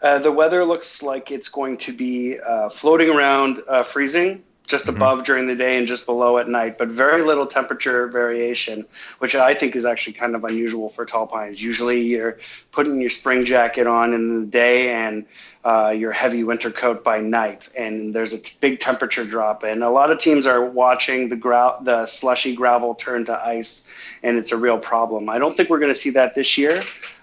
Uh, 0.00 0.18
the 0.18 0.30
weather 0.30 0.64
looks 0.64 1.02
like 1.02 1.30
it's 1.30 1.48
going 1.48 1.78
to 1.78 1.92
be 1.92 2.38
uh, 2.38 2.68
floating 2.68 3.08
around 3.08 3.62
uh, 3.68 3.82
freezing 3.82 4.44
just 4.72 4.86
mm-hmm. 4.86 4.96
above 4.96 5.22
during 5.22 5.46
the 5.46 5.54
day 5.54 5.76
and 5.78 5.86
just 5.86 6.04
below 6.04 6.38
at 6.38 6.48
night, 6.48 6.78
but 6.78 6.88
very 6.88 7.22
little 7.22 7.46
temperature 7.46 8.08
variation, 8.08 8.84
which 9.20 9.36
I 9.36 9.54
think 9.54 9.76
is 9.76 9.84
actually 9.84 10.14
kind 10.14 10.34
of 10.34 10.42
unusual 10.42 10.88
for 10.88 11.06
tall 11.06 11.28
pines. 11.28 11.62
Usually 11.62 12.00
you're 12.00 12.40
putting 12.72 13.00
your 13.00 13.10
spring 13.10 13.44
jacket 13.44 13.86
on 13.86 14.14
in 14.14 14.40
the 14.40 14.46
day 14.46 14.92
and 14.92 15.24
uh, 15.64 15.94
your 15.96 16.10
heavy 16.10 16.42
winter 16.42 16.72
coat 16.72 17.04
by 17.04 17.20
night, 17.20 17.68
and 17.78 18.12
there's 18.12 18.32
a 18.32 18.38
t- 18.38 18.56
big 18.60 18.80
temperature 18.80 19.24
drop. 19.24 19.62
And 19.62 19.84
a 19.84 19.90
lot 19.90 20.10
of 20.10 20.18
teams 20.18 20.44
are 20.46 20.64
watching 20.64 21.28
the, 21.28 21.36
gra- 21.36 21.78
the 21.82 22.06
slushy 22.06 22.56
gravel 22.56 22.96
turn 22.96 23.24
to 23.26 23.46
ice, 23.46 23.88
and 24.24 24.36
it's 24.38 24.50
a 24.50 24.56
real 24.56 24.78
problem. 24.78 25.28
I 25.28 25.38
don't 25.38 25.56
think 25.56 25.70
we're 25.70 25.78
going 25.78 25.94
to 25.94 26.00
see 26.00 26.10
that 26.10 26.34
this 26.34 26.58
year. 26.58 26.82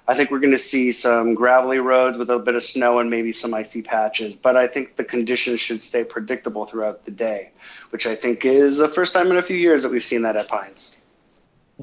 I 0.10 0.16
think 0.16 0.32
we're 0.32 0.40
going 0.40 0.52
to 0.54 0.58
see 0.58 0.92
some 0.92 1.36
gravelly 1.36 1.78
roads 1.78 2.18
with 2.18 2.32
a 2.32 2.40
bit 2.40 2.56
of 2.56 2.64
snow 2.64 2.98
and 2.98 3.12
maybe 3.12 3.32
some 3.32 3.54
icy 3.54 3.84
patches. 3.84 4.36
But 4.36 4.58
I 4.58 4.66
think 4.66 4.96
the 4.96 5.04
conditions 5.04 5.60
should 5.60 5.82
stay 5.82 6.04
predictable 6.04 6.66
throughout 6.66 7.06
the 7.06 7.12
day, 7.12 7.52
which 7.92 8.08
I 8.08 8.16
think 8.16 8.44
is 8.44 8.80
the 8.80 8.88
first 8.88 9.14
time 9.14 9.30
in 9.30 9.38
a 9.38 9.44
few 9.44 9.56
years 9.56 9.84
that 9.84 9.92
we've 9.92 10.04
seen 10.04 10.24
that 10.24 10.36
at 10.36 10.48
Pines. 10.48 11.00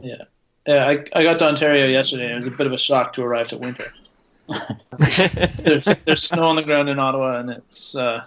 Yeah. 0.02 0.24
Yeah, 0.66 0.88
I, 0.88 1.04
I 1.14 1.22
got 1.22 1.38
to 1.38 1.46
Ontario 1.46 1.86
yesterday. 1.86 2.32
It 2.32 2.34
was 2.34 2.48
a 2.48 2.50
bit 2.50 2.66
of 2.66 2.72
a 2.72 2.78
shock 2.78 3.12
to 3.12 3.22
arrive 3.22 3.46
to 3.48 3.58
winter. 3.58 3.92
there's, 5.60 5.84
there's 6.04 6.24
snow 6.24 6.46
on 6.46 6.56
the 6.56 6.64
ground 6.64 6.88
in 6.88 6.98
Ottawa, 6.98 7.38
and 7.38 7.50
it's 7.50 7.94
uh, 7.94 8.24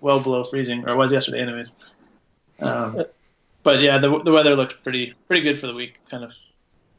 well 0.00 0.22
below 0.22 0.44
freezing, 0.44 0.84
or 0.88 0.92
it 0.92 0.96
was 0.96 1.12
yesterday, 1.12 1.40
anyways. 1.40 1.72
Um, 2.60 3.04
but 3.64 3.80
yeah, 3.80 3.98
the, 3.98 4.22
the 4.22 4.30
weather 4.30 4.54
looked 4.54 4.80
pretty 4.84 5.14
pretty 5.26 5.42
good 5.42 5.58
for 5.58 5.66
the 5.66 5.74
week. 5.74 5.98
Kind 6.08 6.22
of 6.22 6.32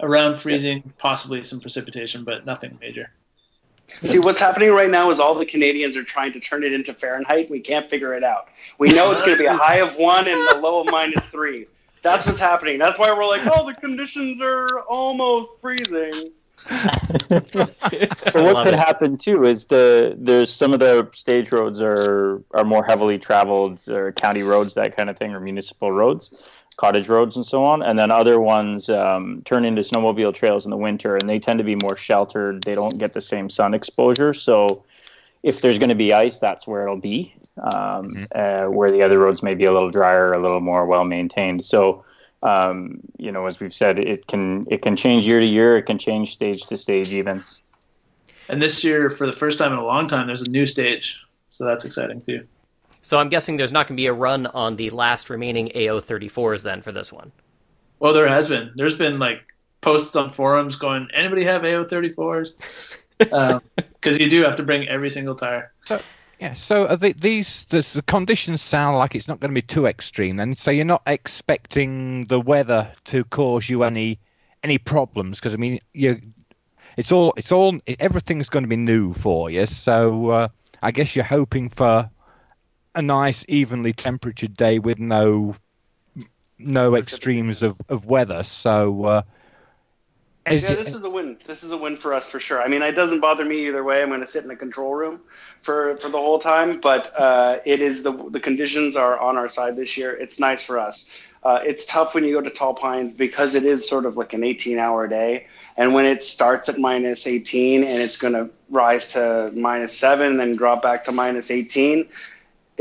around 0.02 0.38
freezing, 0.38 0.94
possibly 0.98 1.44
some 1.44 1.60
precipitation, 1.60 2.24
but 2.24 2.46
nothing 2.46 2.78
major. 2.82 3.12
See, 4.04 4.20
what's 4.20 4.40
happening 4.40 4.72
right 4.72 4.90
now 4.90 5.10
is 5.10 5.20
all 5.20 5.36
the 5.36 5.46
Canadians 5.46 5.98
are 5.98 6.04
trying 6.04 6.34
to 6.34 6.40
turn 6.40 6.64
it 6.64 6.74
into 6.74 6.94
Fahrenheit. 6.94 7.50
We 7.50 7.60
can't 7.60 7.90
figure 7.90 8.14
it 8.14 8.24
out. 8.24 8.48
We 8.78 8.90
know 8.90 9.12
it's 9.12 9.26
going 9.26 9.38
to 9.38 9.44
be 9.44 9.48
a 9.48 9.56
high 9.56 9.78
of 9.78 9.96
one 9.98 10.28
and 10.28 10.38
a 10.50 10.60
low 10.60 10.82
of 10.82 10.88
minus 10.90 11.26
three. 11.28 11.68
That's 12.02 12.26
what's 12.26 12.40
happening. 12.40 12.80
That's 12.80 12.98
why 12.98 13.12
we're 13.14 13.28
like, 13.28 13.42
oh, 13.46 13.66
the 13.66 13.76
conditions 13.76 14.42
are 14.42 14.80
almost 14.82 15.52
freezing. 15.62 16.32
so 16.68 17.68
what 18.44 18.64
could 18.64 18.76
it. 18.76 18.80
happen 18.80 19.18
too 19.18 19.44
is 19.46 19.66
the 19.66 20.16
there's 20.20 20.54
some 20.54 20.74
of 20.74 20.80
the 20.80 21.10
stage 21.12 21.52
roads 21.52 21.82
are 21.82 22.44
are 22.52 22.64
more 22.64 22.84
heavily 22.84 23.18
traveled 23.18 23.82
or 23.90 24.12
county 24.12 24.44
roads 24.44 24.76
that 24.76 24.96
kind 24.96 25.10
of 25.10 25.18
thing 25.18 25.34
or 25.34 25.40
municipal 25.40 25.92
roads 25.92 26.36
cottage 26.82 27.08
roads 27.08 27.36
and 27.36 27.46
so 27.46 27.64
on 27.64 27.84
and 27.84 28.00
then 28.00 28.10
other 28.10 28.40
ones 28.40 28.90
um, 28.90 29.44
turn 29.46 29.66
into 29.66 29.84
snowmobile 29.84 30.34
trails 30.34 30.66
in 30.66 30.72
the 30.72 30.78
winter 30.78 31.16
and 31.16 31.30
they 31.30 31.38
tend 31.38 31.60
to 31.60 31.64
be 31.64 31.76
more 31.76 31.96
sheltered 31.96 32.64
they 32.64 32.74
don't 32.74 32.98
get 32.98 33.14
the 33.14 33.22
same 33.22 33.48
sun 33.50 33.76
exposure 33.76 34.34
so 34.34 34.84
if 35.44 35.62
there's 35.62 35.78
going 35.78 35.90
to 35.90 35.96
be 35.96 36.12
ice 36.12 36.40
that's 36.40 36.66
where 36.66 36.82
it'll 36.82 36.98
be 36.98 37.36
um, 37.62 38.12
mm-hmm. 38.12 38.24
uh, 38.34 38.68
where 38.72 38.92
the 38.92 39.04
other 39.04 39.20
roads 39.20 39.44
may 39.44 39.54
be 39.54 39.66
a 39.66 39.72
little 39.72 39.92
drier 39.92 40.34
a 40.34 40.42
little 40.42 40.60
more 40.60 40.88
well 40.88 41.04
maintained 41.04 41.64
so 41.64 42.04
um, 42.44 43.00
you 43.18 43.32
know, 43.32 43.46
as 43.46 43.60
we've 43.60 43.74
said, 43.74 44.00
it 44.00 44.26
can 44.28 44.66
it 44.70 44.82
can 44.82 44.96
change 44.96 45.28
year 45.28 45.40
to 45.40 45.46
year. 45.46 45.78
It 45.78 45.84
can 45.84 46.00
change 46.00 46.34
stage 46.34 46.66
to 46.66 46.78
stage 46.78 47.14
even. 47.14 47.44
And 48.50 48.62
this 48.62 48.84
year, 48.84 49.10
for 49.10 49.28
the 49.28 49.34
first 49.34 49.60
time 49.60 49.72
in 49.72 49.78
a 49.78 49.86
long 49.86 50.08
time, 50.08 50.26
there's 50.26 50.42
a 50.42 50.50
new 50.50 50.66
stage, 50.66 51.20
so 51.50 51.66
that's 51.66 51.86
exciting 51.86 52.22
too. 52.22 52.48
So 53.02 53.18
I'm 53.18 53.30
guessing 53.30 53.58
there's 53.58 53.72
not 53.72 53.88
going 53.88 53.98
to 53.98 54.02
be 54.02 54.08
a 54.08 54.14
run 54.14 54.48
on 54.48 54.76
the 54.76 54.90
last 54.92 55.30
remaining 55.30 55.70
AO34s 55.70 56.64
then 56.64 56.82
for 56.82 56.92
this 56.92 57.12
one. 57.12 57.32
Well, 58.00 58.14
there 58.14 58.28
has 58.28 58.48
been. 58.48 58.72
There's 58.76 58.96
been 58.96 59.20
like 59.20 59.42
posts 59.82 60.16
on 60.16 60.30
forums 60.30 60.76
going, 60.76 61.08
"Anybody 61.14 61.44
have 61.44 61.64
AO34s?" 61.64 62.54
Because 63.18 63.62
um, 64.16 64.22
you 64.22 64.30
do 64.30 64.44
have 64.44 64.56
to 64.56 64.64
bring 64.64 64.88
every 64.88 65.10
single 65.10 65.36
tire. 65.36 65.72
So 65.86 66.02
yeah, 66.40 66.54
so 66.54 66.96
the, 66.96 67.14
these 67.14 67.66
the, 67.70 67.82
the, 67.94 68.02
conditions 68.02 68.64
sound 68.64 68.98
like 68.98 69.14
it's 69.14 69.28
not 69.28 69.40
going 69.40 69.52
to 69.52 69.56
be 69.56 69.62
too 69.62 69.86
extreme, 69.86 70.40
and 70.40 70.58
so 70.58 70.72
you're 70.72 70.86
not 70.86 71.04
expecting 71.06 72.26
the 72.26 72.40
weather 72.40 72.92
to 73.06 73.24
cause 73.26 73.70
you 73.70 73.84
any 73.84 74.20
any 74.64 74.80
problems 74.80 75.40
because 75.40 75.54
I 75.54 75.58
mean 75.58 75.80
you, 75.94 76.20
it's 76.98 77.12
all 77.12 77.34
it's 77.38 77.52
all 77.52 77.80
everything's 78.00 78.50
going 78.50 78.64
to 78.64 78.70
be 78.70 78.76
new 78.76 79.14
for 79.14 79.52
you. 79.52 79.68
So 79.68 80.30
uh, 80.30 80.48
I 80.82 80.90
guess 80.90 81.16
you're 81.16 81.26
hoping 81.26 81.70
for 81.70 82.10
a 82.96 83.02
nice 83.02 83.46
evenly 83.48 83.94
temperatured 83.94 84.56
day 84.56 84.80
with 84.80 85.00
no 85.00 85.56
no 86.58 86.96
extremes 86.96 87.64
of, 87.64 87.82
of 87.90 88.06
weather. 88.06 88.44
So 88.44 89.04
uh, 89.06 89.22
yeah, 90.48 90.58
this 90.74 90.96
is 90.96 91.04
a 91.04 91.10
win. 91.10 91.38
This 91.46 91.64
is 91.64 91.72
a 91.72 91.78
win 91.78 91.98
for 91.98 92.14
us 92.14 92.28
for 92.28 92.40
sure. 92.40 92.62
I 92.62 92.68
mean, 92.68 92.82
it 92.82 92.94
doesn't 92.94 93.20
bother 93.20 93.46
me 93.46 93.68
either 93.68 93.84
way. 93.84 94.02
I'm 94.02 94.10
going 94.10 94.22
to 94.22 94.28
sit 94.28 94.42
in 94.42 94.50
the 94.50 94.56
control 94.56 94.96
room 94.96 95.20
for 95.62 95.96
for 95.98 96.10
the 96.10 96.18
whole 96.18 96.40
time, 96.40 96.82
but 96.82 97.14
uh, 97.18 97.60
it 97.66 97.80
is 97.80 98.04
the 98.04 98.12
the 98.30 98.40
conditions 98.40 98.96
are 98.96 99.20
on 99.20 99.38
our 99.38 99.50
side 99.50 99.76
this 99.76 99.98
year. 99.98 100.14
It's 100.14 100.40
nice 100.40 100.64
for 100.64 100.80
us. 100.80 101.12
Uh, 101.44 101.60
it's 101.64 101.86
tough 101.86 102.14
when 102.14 102.24
you 102.24 102.34
go 102.34 102.42
to 102.42 102.50
Tall 102.50 102.74
Pines 102.74 103.14
because 103.14 103.56
it 103.56 103.64
is 103.66 103.88
sort 103.88 104.06
of 104.06 104.16
like 104.16 104.34
an 104.34 104.44
18 104.44 104.78
hour 104.78 105.08
day, 105.08 105.48
and 105.78 105.94
when 105.94 106.06
it 106.06 106.24
starts 106.24 106.70
at 106.70 106.78
minus 106.78 107.26
18 107.26 107.84
and 107.84 108.02
it's 108.02 108.18
going 108.18 108.34
to 108.34 108.50
rise 108.70 109.14
to 109.14 109.52
minus 109.56 109.96
seven, 109.98 110.28
and 110.28 110.40
then 110.40 110.56
drop 110.56 110.82
back 110.82 111.06
to 111.06 111.12
minus 111.12 111.52
18. 111.52 112.08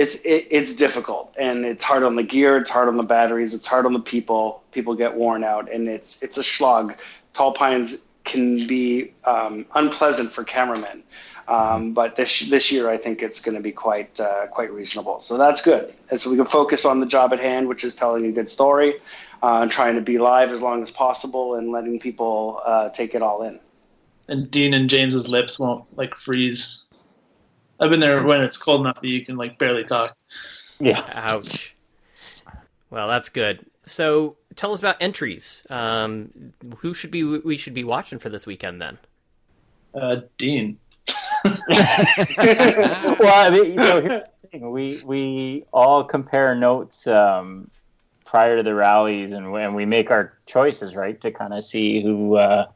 It's 0.03 0.17
it, 0.35 0.47
it's 0.51 0.75
difficult 0.77 1.35
and 1.39 1.65
it's 1.65 1.85
hard 1.85 2.05
on 2.05 2.17
the 2.17 2.23
gear, 2.23 2.57
it's 2.57 2.71
hard 2.71 2.89
on 2.89 2.97
the 2.97 3.09
batteries, 3.17 3.53
it's 3.53 3.67
hard 3.67 3.85
on 3.85 3.93
the 3.93 4.07
people. 4.15 4.63
People 4.73 4.95
get 4.95 5.15
worn 5.15 5.45
out, 5.45 5.71
and 5.71 5.89
it's 5.89 6.23
it's 6.23 6.39
a 6.39 6.43
slog 6.43 6.95
tall 7.35 7.53
pines 7.53 8.07
can 8.25 8.67
be 8.67 9.13
um, 9.25 9.67
unpleasant 9.75 10.31
for 10.31 10.45
cameramen. 10.45 11.03
Um, 11.49 11.93
but 11.93 12.17
this 12.17 12.49
this 12.49 12.71
year, 12.71 12.89
I 12.89 12.97
think 12.97 13.23
it's 13.23 13.41
going 13.41 13.57
to 13.57 13.61
be 13.61 13.73
quite 13.73 14.19
uh, 14.21 14.47
quite 14.47 14.73
reasonable. 14.73 15.21
So 15.21 15.37
that's 15.37 15.63
good. 15.63 15.93
And 16.11 16.21
so 16.21 16.31
we 16.31 16.37
can 16.37 16.47
focus 16.47 16.85
on 16.85 17.01
the 17.01 17.07
job 17.07 17.33
at 17.33 17.41
hand, 17.41 17.69
which 17.69 17.83
is 17.83 17.95
telling 17.95 18.25
a 18.27 18.33
good 18.33 18.49
story, 18.49 18.95
uh, 19.43 19.67
trying 19.67 19.97
to 19.97 20.01
be 20.01 20.19
live 20.19 20.53
as 20.53 20.63
long 20.63 20.83
as 20.83 20.91
possible, 20.91 21.57
and 21.57 21.73
letting 21.73 21.99
people 21.99 22.63
uh, 22.65 22.91
take 22.91 23.15
it 23.15 23.23
all 23.23 23.43
in. 23.43 23.59
And 24.29 24.49
Dean 24.51 24.75
and 24.75 24.89
James's 24.89 25.27
lips 25.27 25.59
won't 25.59 25.85
like 25.97 26.15
freeze. 26.15 26.80
I've 27.81 27.91
been 27.91 28.01
there 28.01 28.23
when 28.23 28.43
it's 28.43 28.59
cold 28.59 28.83
enough 28.83 29.01
that 29.01 29.09
you 29.09 29.25
can 29.25 29.37
like 29.37 29.59
barely 29.59 29.85
talk. 29.85 30.17
Yeah. 30.79 31.03
Ouch. 31.15 31.75
Well, 32.91 33.09
that's 33.09 33.29
good. 33.29 33.65
So 33.85 34.37
tell 34.55 34.73
us 34.73 34.81
about 34.81 34.97
entries. 35.01 35.67
Um, 35.71 36.53
who 36.79 36.93
should 36.93 37.11
be 37.11 37.25
we 37.25 37.57
should 37.57 37.75
be 37.75 37.85
watching 37.85 38.19
for 38.19 38.29
this 38.29 38.47
weekend 38.47 38.81
then? 38.81 38.99
Uh, 39.95 40.21
Dean. 40.37 40.79
well, 41.45 41.57
I 43.35 43.51
mean, 43.51 43.79
so 43.79 44.03
here's 44.03 44.23
the 44.23 44.49
thing: 44.51 44.71
we 44.71 45.01
we 45.05 45.65
all 45.73 46.05
compare 46.05 46.55
notes 46.55 47.07
um, 47.07 47.71
prior 48.25 48.59
to 48.59 48.63
the 48.63 48.75
rallies, 48.75 49.33
and, 49.33 49.47
and 49.57 49.75
we 49.75 49.87
make 49.87 50.11
our 50.11 50.35
choices, 50.47 50.95
right, 50.95 51.21
to 51.23 51.33
kind 51.33 51.55
of 51.55 51.65
see 51.65 52.03
who 52.03 52.37
uh, 52.37 52.67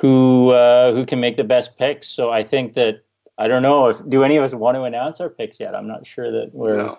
who 0.00 0.50
uh, 0.50 0.92
who 0.92 1.04
can 1.04 1.20
make 1.20 1.36
the 1.36 1.44
best 1.44 1.76
picks. 1.76 2.08
So 2.08 2.30
I 2.30 2.42
think 2.42 2.74
that 2.74 3.02
I 3.38 3.48
don't 3.48 3.62
know 3.62 3.88
if 3.88 4.08
do 4.08 4.24
any 4.24 4.36
of 4.36 4.44
us 4.44 4.52
want 4.52 4.74
to 4.74 4.82
announce 4.82 5.20
our 5.20 5.28
picks 5.28 5.60
yet. 5.60 5.74
I'm 5.74 5.86
not 5.86 6.06
sure 6.06 6.30
that 6.30 6.50
we're. 6.52 6.76
No. 6.76 6.98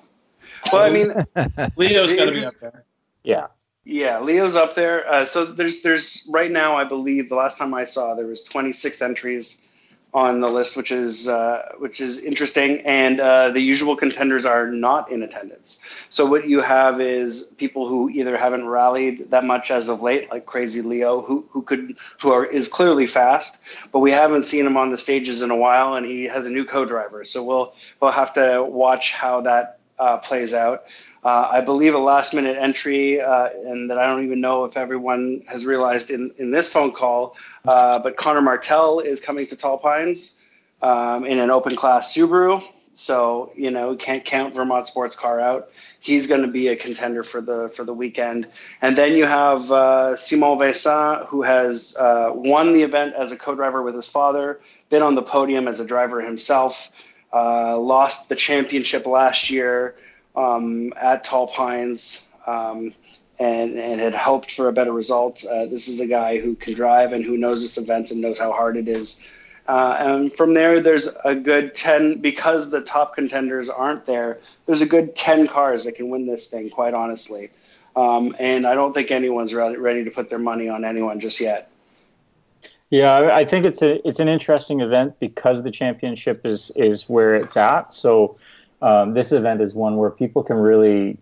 Well, 0.71 0.81
I 0.81 0.89
mean, 0.89 1.13
Leo's 1.75 2.13
got 2.13 2.25
to 2.25 2.31
be 2.31 2.45
up 2.45 2.55
there. 2.61 2.85
Yeah. 3.23 3.47
Yeah, 3.83 4.19
Leo's 4.19 4.55
up 4.55 4.75
there. 4.75 5.11
Uh, 5.11 5.25
so 5.25 5.45
there's 5.45 5.81
there's 5.81 6.25
right 6.29 6.51
now, 6.51 6.75
I 6.75 6.83
believe 6.83 7.29
the 7.29 7.35
last 7.35 7.57
time 7.57 7.73
I 7.73 7.85
saw 7.85 8.15
there 8.15 8.27
was 8.27 8.43
26 8.43 9.01
entries 9.01 9.61
on 10.13 10.41
the 10.41 10.47
list, 10.47 10.75
which 10.75 10.91
is 10.91 11.27
uh, 11.27 11.73
which 11.77 12.01
is 12.01 12.19
interesting. 12.19 12.79
And 12.85 13.19
uh, 13.19 13.49
the 13.51 13.59
usual 13.59 13.95
contenders 13.95 14.45
are 14.45 14.67
not 14.71 15.11
in 15.11 15.21
attendance. 15.21 15.81
So 16.09 16.25
what 16.25 16.47
you 16.47 16.61
have 16.61 16.99
is 16.99 17.53
people 17.57 17.87
who 17.87 18.09
either 18.09 18.37
haven't 18.37 18.65
rallied 18.67 19.29
that 19.29 19.45
much 19.45 19.69
as 19.69 19.87
of 19.87 20.01
late, 20.01 20.29
like 20.31 20.45
Crazy 20.45 20.81
Leo, 20.81 21.21
who 21.21 21.45
who 21.49 21.61
could 21.61 21.95
who 22.19 22.31
are 22.31 22.45
is 22.45 22.67
clearly 22.67 23.05
fast, 23.05 23.57
but 23.91 23.99
we 23.99 24.11
haven't 24.11 24.45
seen 24.45 24.65
him 24.65 24.77
on 24.77 24.91
the 24.91 24.97
stages 24.97 25.41
in 25.41 25.51
a 25.51 25.55
while, 25.55 25.93
and 25.95 26.05
he 26.05 26.23
has 26.23 26.47
a 26.47 26.49
new 26.49 26.65
co-driver. 26.65 27.23
So 27.23 27.43
we'll 27.43 27.73
we'll 27.99 28.11
have 28.11 28.33
to 28.33 28.63
watch 28.63 29.13
how 29.13 29.41
that 29.41 29.79
uh, 29.99 30.17
plays 30.17 30.53
out. 30.53 30.85
Uh, 31.23 31.49
I 31.51 31.61
believe 31.61 31.93
a 31.93 31.97
last 31.97 32.33
minute 32.33 32.57
entry, 32.57 33.19
uh, 33.19 33.49
and 33.65 33.89
that 33.89 33.97
I 33.97 34.05
don't 34.05 34.23
even 34.23 34.39
know 34.39 34.63
if 34.63 34.77
everyone 34.77 35.43
has 35.47 35.65
realized 35.65 36.11
in, 36.11 36.31
in 36.37 36.51
this 36.51 36.69
phone 36.69 36.91
call, 36.93 37.35
uh, 37.65 37.99
but 37.99 38.15
Conner 38.15 38.41
Martell 38.41 39.01
is 39.01 39.19
coming 39.19 39.45
to 39.47 39.55
Tall 39.55 39.77
Pines 39.77 40.35
um, 40.81 41.25
in 41.25 41.39
an 41.39 41.49
open 41.49 41.75
class 41.75 42.13
Subaru. 42.13 42.63
So 42.95 43.51
you 43.55 43.69
know, 43.69 43.95
can't 43.95 44.23
count 44.23 44.55
Vermont 44.55 44.87
Sports 44.87 45.15
Car 45.15 45.39
out. 45.41 45.71
He's 45.99 46.27
going 46.27 46.41
to 46.41 46.47
be 46.47 46.69
a 46.69 46.75
contender 46.75 47.23
for 47.23 47.41
the 47.41 47.69
for 47.69 47.83
the 47.83 47.93
weekend. 47.93 48.47
And 48.81 48.97
then 48.97 49.13
you 49.13 49.25
have 49.25 49.71
uh, 49.71 50.15
Simon 50.15 50.57
Vincent, 50.57 51.25
who 51.27 51.41
has 51.41 51.97
uh, 51.97 52.31
won 52.33 52.73
the 52.73 52.83
event 52.83 53.13
as 53.15 53.31
a 53.33 53.37
co-driver 53.37 53.83
with 53.83 53.95
his 53.95 54.07
father, 54.07 54.61
been 54.89 55.01
on 55.01 55.15
the 55.15 55.21
podium 55.21 55.67
as 55.67 55.81
a 55.81 55.85
driver 55.85 56.21
himself, 56.21 56.91
uh, 57.33 57.77
lost 57.77 58.29
the 58.29 58.35
championship 58.35 59.05
last 59.05 59.49
year 59.49 59.95
um, 60.35 60.93
at 60.99 61.23
Tall 61.23 61.47
Pines 61.47 62.27
um, 62.47 62.93
and, 63.39 63.77
and 63.77 64.01
had 64.01 64.15
hoped 64.15 64.51
for 64.51 64.67
a 64.67 64.73
better 64.73 64.91
result. 64.91 65.43
Uh, 65.45 65.65
this 65.65 65.87
is 65.87 65.99
a 65.99 66.07
guy 66.07 66.39
who 66.39 66.55
can 66.55 66.73
drive 66.73 67.13
and 67.13 67.23
who 67.23 67.37
knows 67.37 67.61
this 67.61 67.77
event 67.77 68.11
and 68.11 68.21
knows 68.21 68.39
how 68.39 68.51
hard 68.51 68.77
it 68.77 68.87
is. 68.87 69.25
Uh, 69.67 69.95
and 69.99 70.33
from 70.33 70.55
there, 70.55 70.81
there's 70.81 71.09
a 71.23 71.35
good 71.35 71.75
10, 71.75 72.21
because 72.21 72.71
the 72.71 72.81
top 72.81 73.13
contenders 73.13 73.69
aren't 73.69 74.05
there, 74.07 74.39
there's 74.65 74.81
a 74.81 74.85
good 74.85 75.15
10 75.15 75.47
cars 75.47 75.85
that 75.85 75.91
can 75.91 76.09
win 76.09 76.25
this 76.25 76.47
thing, 76.47 76.71
quite 76.71 76.95
honestly. 76.95 77.51
Um, 77.95 78.35
and 78.39 78.65
I 78.65 78.73
don't 78.73 78.93
think 78.93 79.11
anyone's 79.11 79.53
ready, 79.53 79.77
ready 79.77 80.03
to 80.03 80.11
put 80.11 80.29
their 80.29 80.39
money 80.39 80.69
on 80.69 80.85
anyone 80.85 81.19
just 81.19 81.39
yet. 81.39 81.69
Yeah, 82.89 83.29
I 83.31 83.45
think 83.45 83.65
it's 83.65 83.83
a 83.83 84.07
it's 84.07 84.19
an 84.19 84.27
interesting 84.27 84.81
event 84.81 85.19
because 85.19 85.61
the 85.61 85.69
championship 85.69 86.43
is 86.43 86.71
is 86.75 87.07
where 87.07 87.35
it's 87.35 87.55
at. 87.55 87.93
So 87.93 88.35
um, 88.81 89.13
this 89.13 89.31
event 89.31 89.61
is 89.61 89.73
one 89.73 89.97
where 89.97 90.09
people 90.09 90.43
can 90.43 90.57
really 90.57 91.17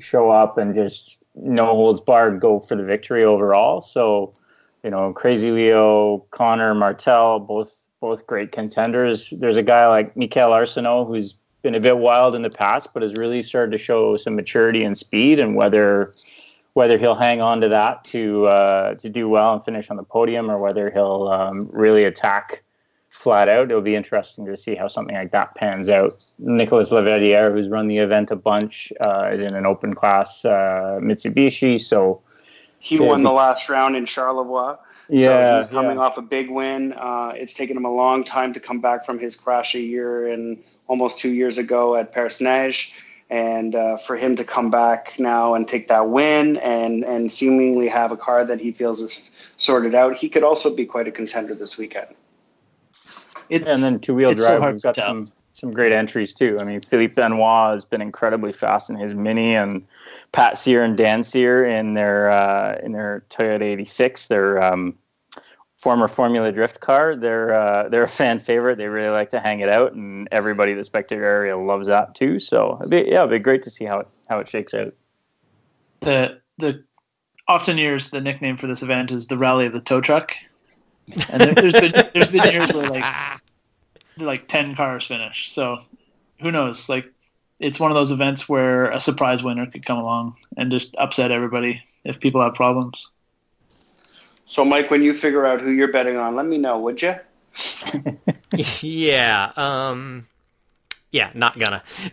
show 0.00 0.30
up 0.30 0.58
and 0.58 0.74
just 0.74 1.18
no 1.34 1.66
holds 1.66 2.00
barred 2.00 2.40
go 2.40 2.60
for 2.60 2.76
the 2.76 2.84
victory 2.84 3.24
overall. 3.24 3.80
So 3.80 4.34
you 4.82 4.90
know, 4.90 5.12
Crazy 5.12 5.50
Leo, 5.50 6.18
Conner 6.30 6.74
Martell, 6.74 7.38
both 7.40 7.74
both 8.00 8.26
great 8.26 8.50
contenders. 8.50 9.30
There's 9.30 9.56
a 9.56 9.62
guy 9.62 9.86
like 9.86 10.16
Mikel 10.16 10.50
Arsenault 10.50 11.06
who's 11.06 11.34
been 11.62 11.76
a 11.76 11.80
bit 11.80 11.98
wild 11.98 12.34
in 12.34 12.42
the 12.42 12.50
past, 12.50 12.88
but 12.92 13.02
has 13.02 13.14
really 13.14 13.42
started 13.42 13.70
to 13.70 13.78
show 13.78 14.16
some 14.16 14.34
maturity 14.34 14.82
and 14.82 14.98
speed, 14.98 15.38
and 15.38 15.54
whether 15.54 16.12
whether 16.74 16.98
he'll 16.98 17.14
hang 17.14 17.40
on 17.40 17.60
to 17.60 17.68
that 17.68 18.04
to 18.06 18.46
uh, 18.46 18.94
to 18.94 19.08
do 19.08 19.28
well 19.28 19.52
and 19.52 19.64
finish 19.64 19.88
on 19.90 19.96
the 19.96 20.02
podium, 20.02 20.50
or 20.50 20.58
whether 20.58 20.90
he'll 20.90 21.28
um, 21.28 21.68
really 21.72 22.04
attack 22.04 22.62
flat 23.12 23.48
out. 23.48 23.70
It'll 23.70 23.82
be 23.82 23.94
interesting 23.94 24.46
to 24.46 24.56
see 24.56 24.74
how 24.74 24.88
something 24.88 25.14
like 25.14 25.30
that 25.32 25.54
pans 25.54 25.88
out. 25.88 26.24
Nicolas 26.38 26.90
Lavadière, 26.90 27.52
who's 27.52 27.68
run 27.68 27.86
the 27.86 27.98
event 27.98 28.30
a 28.30 28.36
bunch, 28.36 28.92
uh, 29.00 29.30
is 29.32 29.42
in 29.42 29.54
an 29.54 29.66
open 29.66 29.94
class 29.94 30.44
uh, 30.44 30.98
Mitsubishi, 31.00 31.80
so 31.80 32.22
he 32.78 32.98
won 32.98 33.22
the 33.22 33.30
last 33.30 33.68
round 33.68 33.94
in 33.94 34.06
Charlevoix. 34.06 34.76
Yeah, 35.08 35.28
so 35.28 35.58
he's 35.58 35.68
coming 35.68 35.98
yeah. 35.98 36.02
off 36.02 36.16
a 36.16 36.22
big 36.22 36.50
win. 36.50 36.94
Uh, 36.94 37.32
it's 37.36 37.52
taken 37.52 37.76
him 37.76 37.84
a 37.84 37.94
long 37.94 38.24
time 38.24 38.52
to 38.54 38.60
come 38.60 38.80
back 38.80 39.04
from 39.04 39.18
his 39.18 39.36
crash 39.36 39.74
a 39.74 39.80
year 39.80 40.26
and 40.32 40.62
almost 40.88 41.18
two 41.18 41.34
years 41.34 41.58
ago 41.58 41.94
at 41.94 42.12
Perce-Neige. 42.12 42.92
And 43.28 43.74
uh, 43.74 43.98
for 43.98 44.16
him 44.16 44.36
to 44.36 44.44
come 44.44 44.70
back 44.70 45.18
now 45.18 45.54
and 45.54 45.68
take 45.68 45.88
that 45.88 46.08
win 46.08 46.56
and, 46.58 47.04
and 47.04 47.30
seemingly 47.30 47.88
have 47.88 48.10
a 48.10 48.16
car 48.16 48.44
that 48.44 48.60
he 48.60 48.72
feels 48.72 49.00
is 49.00 49.30
sorted 49.58 49.94
out, 49.94 50.16
he 50.16 50.28
could 50.28 50.42
also 50.42 50.74
be 50.74 50.86
quite 50.86 51.06
a 51.06 51.12
contender 51.12 51.54
this 51.54 51.78
weekend. 51.78 52.08
It's, 53.48 53.68
and 53.68 53.82
then 53.82 54.00
two 54.00 54.14
wheel 54.14 54.30
it's 54.30 54.42
so 54.42 54.48
drive, 54.52 54.60
hard 54.60 54.74
we've 54.74 54.82
got 54.82 54.96
some 54.96 55.32
some 55.52 55.70
great 55.70 55.92
entries 55.92 56.32
too. 56.32 56.58
I 56.60 56.64
mean, 56.64 56.80
Philippe 56.80 57.14
Benoit 57.14 57.72
has 57.72 57.84
been 57.84 58.00
incredibly 58.00 58.52
fast 58.52 58.90
in 58.90 58.96
his 58.96 59.14
Mini, 59.14 59.54
and 59.54 59.86
Pat 60.32 60.56
Sear 60.58 60.82
and 60.82 60.96
Dan 60.96 61.22
Sear 61.22 61.64
in 61.64 61.94
their 61.94 62.30
uh, 62.30 62.78
in 62.82 62.92
their 62.92 63.24
Toyota 63.30 63.62
86, 63.62 64.28
their 64.28 64.62
um, 64.62 64.96
former 65.76 66.08
Formula 66.08 66.52
Drift 66.52 66.80
car. 66.80 67.16
They're 67.16 67.54
uh, 67.54 67.88
they're 67.88 68.04
a 68.04 68.08
fan 68.08 68.38
favorite. 68.38 68.78
They 68.78 68.86
really 68.86 69.10
like 69.10 69.30
to 69.30 69.40
hang 69.40 69.60
it 69.60 69.68
out, 69.68 69.92
and 69.92 70.28
everybody 70.32 70.72
in 70.72 70.78
the 70.78 70.84
spectator 70.84 71.24
area 71.24 71.56
loves 71.56 71.88
that 71.88 72.14
too. 72.14 72.38
So 72.38 72.78
it'd 72.80 72.90
be, 72.90 73.10
yeah, 73.10 73.20
it'd 73.20 73.30
be 73.30 73.38
great 73.38 73.62
to 73.64 73.70
see 73.70 73.84
how 73.84 74.00
it 74.00 74.08
how 74.28 74.38
it 74.38 74.48
shakes 74.48 74.74
out. 74.74 74.94
the 76.00 76.40
the 76.58 76.82
often 77.48 77.76
years 77.76 78.10
the 78.10 78.20
nickname 78.20 78.56
for 78.56 78.66
this 78.66 78.82
event 78.82 79.12
is 79.12 79.26
the 79.26 79.36
Rally 79.36 79.66
of 79.66 79.72
the 79.72 79.80
Tow 79.80 80.00
Truck, 80.00 80.32
and 81.30 81.40
there, 81.40 81.54
there's 81.54 81.72
been 81.72 81.92
there's 82.14 82.28
been 82.28 82.52
years 82.52 82.72
where 82.72 82.90
like 82.90 83.40
like 84.18 84.48
ten 84.48 84.74
cars 84.74 85.06
finish. 85.06 85.50
So 85.50 85.78
who 86.40 86.50
knows? 86.50 86.88
Like 86.88 87.12
it's 87.58 87.78
one 87.78 87.90
of 87.90 87.94
those 87.94 88.12
events 88.12 88.48
where 88.48 88.90
a 88.90 89.00
surprise 89.00 89.42
winner 89.42 89.66
could 89.66 89.86
come 89.86 89.98
along 89.98 90.36
and 90.56 90.70
just 90.70 90.94
upset 90.98 91.30
everybody 91.30 91.82
if 92.04 92.20
people 92.20 92.42
have 92.42 92.54
problems. 92.54 93.08
So, 94.44 94.64
Mike, 94.64 94.90
when 94.90 95.02
you 95.02 95.14
figure 95.14 95.46
out 95.46 95.60
who 95.60 95.70
you're 95.70 95.92
betting 95.92 96.16
on, 96.16 96.34
let 96.34 96.44
me 96.44 96.58
know, 96.58 96.78
would 96.80 97.00
you? 97.00 97.14
yeah. 98.82 99.52
Um. 99.56 100.26
Yeah, 101.12 101.30
not 101.34 101.58
gonna. 101.58 101.82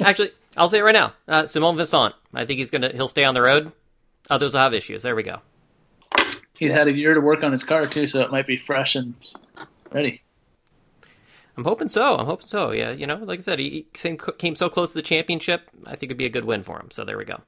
Actually, 0.00 0.30
I'll 0.56 0.68
say 0.68 0.78
it 0.78 0.82
right 0.82 0.92
now. 0.92 1.12
Uh, 1.26 1.46
Simon 1.46 1.76
Vincent. 1.76 2.14
I 2.32 2.46
think 2.46 2.58
he's 2.58 2.70
gonna. 2.70 2.90
He'll 2.94 3.08
stay 3.08 3.24
on 3.24 3.34
the 3.34 3.42
road. 3.42 3.72
Others 4.30 4.54
will 4.54 4.60
have 4.60 4.74
issues. 4.74 5.02
There 5.02 5.16
we 5.16 5.24
go. 5.24 5.40
He's 6.62 6.72
had 6.72 6.86
a 6.86 6.96
year 6.96 7.12
to 7.12 7.20
work 7.20 7.42
on 7.42 7.50
his 7.50 7.64
car 7.64 7.86
too, 7.86 8.06
so 8.06 8.20
it 8.20 8.30
might 8.30 8.46
be 8.46 8.56
fresh 8.56 8.94
and 8.94 9.14
ready. 9.90 10.22
I'm 11.56 11.64
hoping 11.64 11.88
so. 11.88 12.16
I'm 12.16 12.26
hoping 12.26 12.46
so. 12.46 12.70
Yeah, 12.70 12.92
you 12.92 13.04
know, 13.04 13.16
like 13.16 13.40
I 13.40 13.42
said, 13.42 13.58
he 13.58 13.84
came, 13.92 14.16
came 14.38 14.54
so 14.54 14.68
close 14.68 14.92
to 14.92 14.98
the 14.98 15.02
championship. 15.02 15.68
I 15.86 15.96
think 15.96 16.10
it'd 16.10 16.18
be 16.18 16.26
a 16.26 16.28
good 16.28 16.44
win 16.44 16.62
for 16.62 16.78
him. 16.78 16.92
So 16.92 17.04
there 17.04 17.18
we 17.18 17.24
go. 17.24 17.40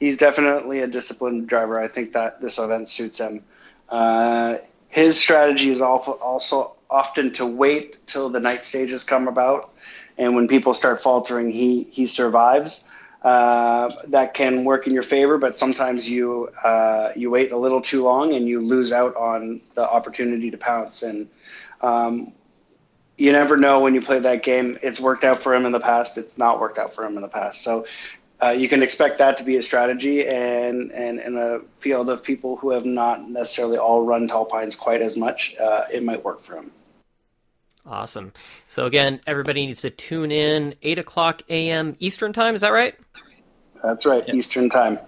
He's 0.00 0.18
definitely 0.18 0.80
a 0.80 0.88
disciplined 0.88 1.46
driver. 1.46 1.78
I 1.78 1.86
think 1.86 2.12
that 2.14 2.40
this 2.40 2.58
event 2.58 2.88
suits 2.88 3.18
him. 3.18 3.44
Uh, 3.88 4.56
his 4.88 5.16
strategy 5.16 5.70
is 5.70 5.80
also, 5.80 6.14
also 6.14 6.72
often 6.90 7.32
to 7.34 7.46
wait 7.46 8.04
till 8.08 8.28
the 8.28 8.40
night 8.40 8.64
stages 8.64 9.04
come 9.04 9.28
about, 9.28 9.72
and 10.18 10.34
when 10.34 10.48
people 10.48 10.74
start 10.74 11.00
faltering, 11.00 11.48
he 11.48 11.84
he 11.92 12.06
survives. 12.06 12.82
Uh, 13.22 13.90
that 14.08 14.32
can 14.32 14.64
work 14.64 14.86
in 14.86 14.94
your 14.94 15.02
favor, 15.02 15.36
but 15.36 15.58
sometimes 15.58 16.08
you 16.08 16.48
uh, 16.64 17.12
you 17.14 17.30
wait 17.30 17.52
a 17.52 17.56
little 17.56 17.82
too 17.82 18.02
long 18.02 18.32
and 18.32 18.48
you 18.48 18.62
lose 18.62 18.92
out 18.92 19.14
on 19.14 19.60
the 19.74 19.86
opportunity 19.86 20.50
to 20.50 20.56
pounce. 20.56 21.02
And 21.02 21.28
um, 21.82 22.32
you 23.18 23.32
never 23.32 23.58
know 23.58 23.80
when 23.80 23.94
you 23.94 24.00
play 24.00 24.20
that 24.20 24.42
game. 24.42 24.78
It's 24.82 24.98
worked 24.98 25.24
out 25.24 25.42
for 25.42 25.54
him 25.54 25.66
in 25.66 25.72
the 25.72 25.80
past. 25.80 26.16
It's 26.16 26.38
not 26.38 26.60
worked 26.60 26.78
out 26.78 26.94
for 26.94 27.04
him 27.04 27.16
in 27.16 27.20
the 27.20 27.28
past. 27.28 27.62
So 27.62 27.84
uh, 28.42 28.50
you 28.50 28.70
can 28.70 28.82
expect 28.82 29.18
that 29.18 29.36
to 29.36 29.44
be 29.44 29.58
a 29.58 29.62
strategy, 29.62 30.26
and 30.26 30.90
and 30.90 31.20
in 31.20 31.36
a 31.36 31.60
field 31.78 32.08
of 32.08 32.22
people 32.22 32.56
who 32.56 32.70
have 32.70 32.86
not 32.86 33.28
necessarily 33.28 33.76
all 33.76 34.02
run 34.02 34.28
tall 34.28 34.46
pines 34.46 34.76
quite 34.76 35.02
as 35.02 35.18
much, 35.18 35.54
uh, 35.60 35.84
it 35.92 36.02
might 36.02 36.24
work 36.24 36.42
for 36.42 36.56
him. 36.56 36.70
Awesome. 37.86 38.32
So 38.66 38.86
again, 38.86 39.20
everybody 39.26 39.66
needs 39.66 39.82
to 39.82 39.90
tune 39.90 40.30
in 40.30 40.74
8 40.82 40.98
o'clock 40.98 41.42
a.m. 41.48 41.96
Eastern 41.98 42.32
time. 42.32 42.54
Is 42.54 42.60
that 42.60 42.72
right? 42.72 42.94
That's 43.82 44.06
right, 44.06 44.28
Eastern 44.28 44.70
time. 44.70 45.00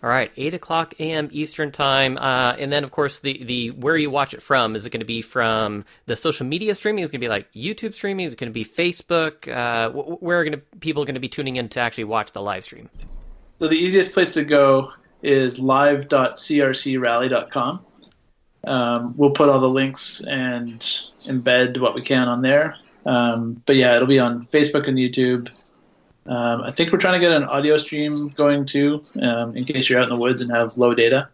All 0.00 0.08
right, 0.08 0.30
8 0.36 0.54
o'clock 0.54 0.94
a.m. 1.00 1.28
Eastern 1.32 1.72
time. 1.72 2.18
Uh, 2.18 2.52
and 2.52 2.72
then, 2.72 2.84
of 2.84 2.92
course, 2.92 3.18
the, 3.18 3.42
the 3.42 3.70
where 3.70 3.96
you 3.96 4.10
watch 4.10 4.32
it 4.32 4.40
from. 4.40 4.76
Is 4.76 4.86
it 4.86 4.90
going 4.90 5.00
to 5.00 5.06
be 5.06 5.22
from 5.22 5.84
the 6.06 6.16
social 6.16 6.46
media 6.46 6.76
streaming? 6.76 7.02
Is 7.02 7.10
it 7.10 7.14
going 7.14 7.20
to 7.20 7.24
be 7.24 7.28
like 7.28 7.52
YouTube 7.52 7.94
streaming? 7.94 8.26
Is 8.26 8.34
it 8.34 8.38
going 8.38 8.48
to 8.48 8.54
be 8.54 8.64
Facebook? 8.64 9.52
Uh, 9.52 9.90
wh- 9.90 10.22
where 10.22 10.38
are 10.38 10.44
going 10.44 10.52
to, 10.52 10.60
people 10.78 11.04
going 11.04 11.14
to 11.14 11.20
be 11.20 11.28
tuning 11.28 11.56
in 11.56 11.68
to 11.70 11.80
actually 11.80 12.04
watch 12.04 12.30
the 12.30 12.40
live 12.40 12.62
stream? 12.62 12.88
So 13.58 13.66
the 13.66 13.74
easiest 13.74 14.12
place 14.12 14.34
to 14.34 14.44
go 14.44 14.92
is 15.22 15.58
live.crcrally.com. 15.58 17.80
Um, 18.64 19.14
we'll 19.16 19.30
put 19.30 19.48
all 19.48 19.58
the 19.58 19.68
links 19.68 20.20
and 20.20 20.78
embed 20.80 21.80
what 21.80 21.96
we 21.96 22.02
can 22.02 22.28
on 22.28 22.42
there. 22.42 22.76
Um, 23.04 23.60
but 23.66 23.74
yeah, 23.74 23.96
it'll 23.96 24.06
be 24.06 24.20
on 24.20 24.44
Facebook 24.44 24.86
and 24.86 24.96
YouTube. 24.96 25.48
Um, 26.28 26.62
I 26.62 26.70
think 26.70 26.92
we're 26.92 26.98
trying 26.98 27.14
to 27.14 27.20
get 27.20 27.32
an 27.32 27.44
audio 27.44 27.78
stream 27.78 28.28
going 28.28 28.66
too, 28.66 29.02
um, 29.22 29.56
in 29.56 29.64
case 29.64 29.88
you're 29.88 29.98
out 29.98 30.04
in 30.04 30.10
the 30.10 30.16
woods 30.16 30.42
and 30.42 30.50
have 30.50 30.76
low 30.76 30.94
data. 30.94 31.28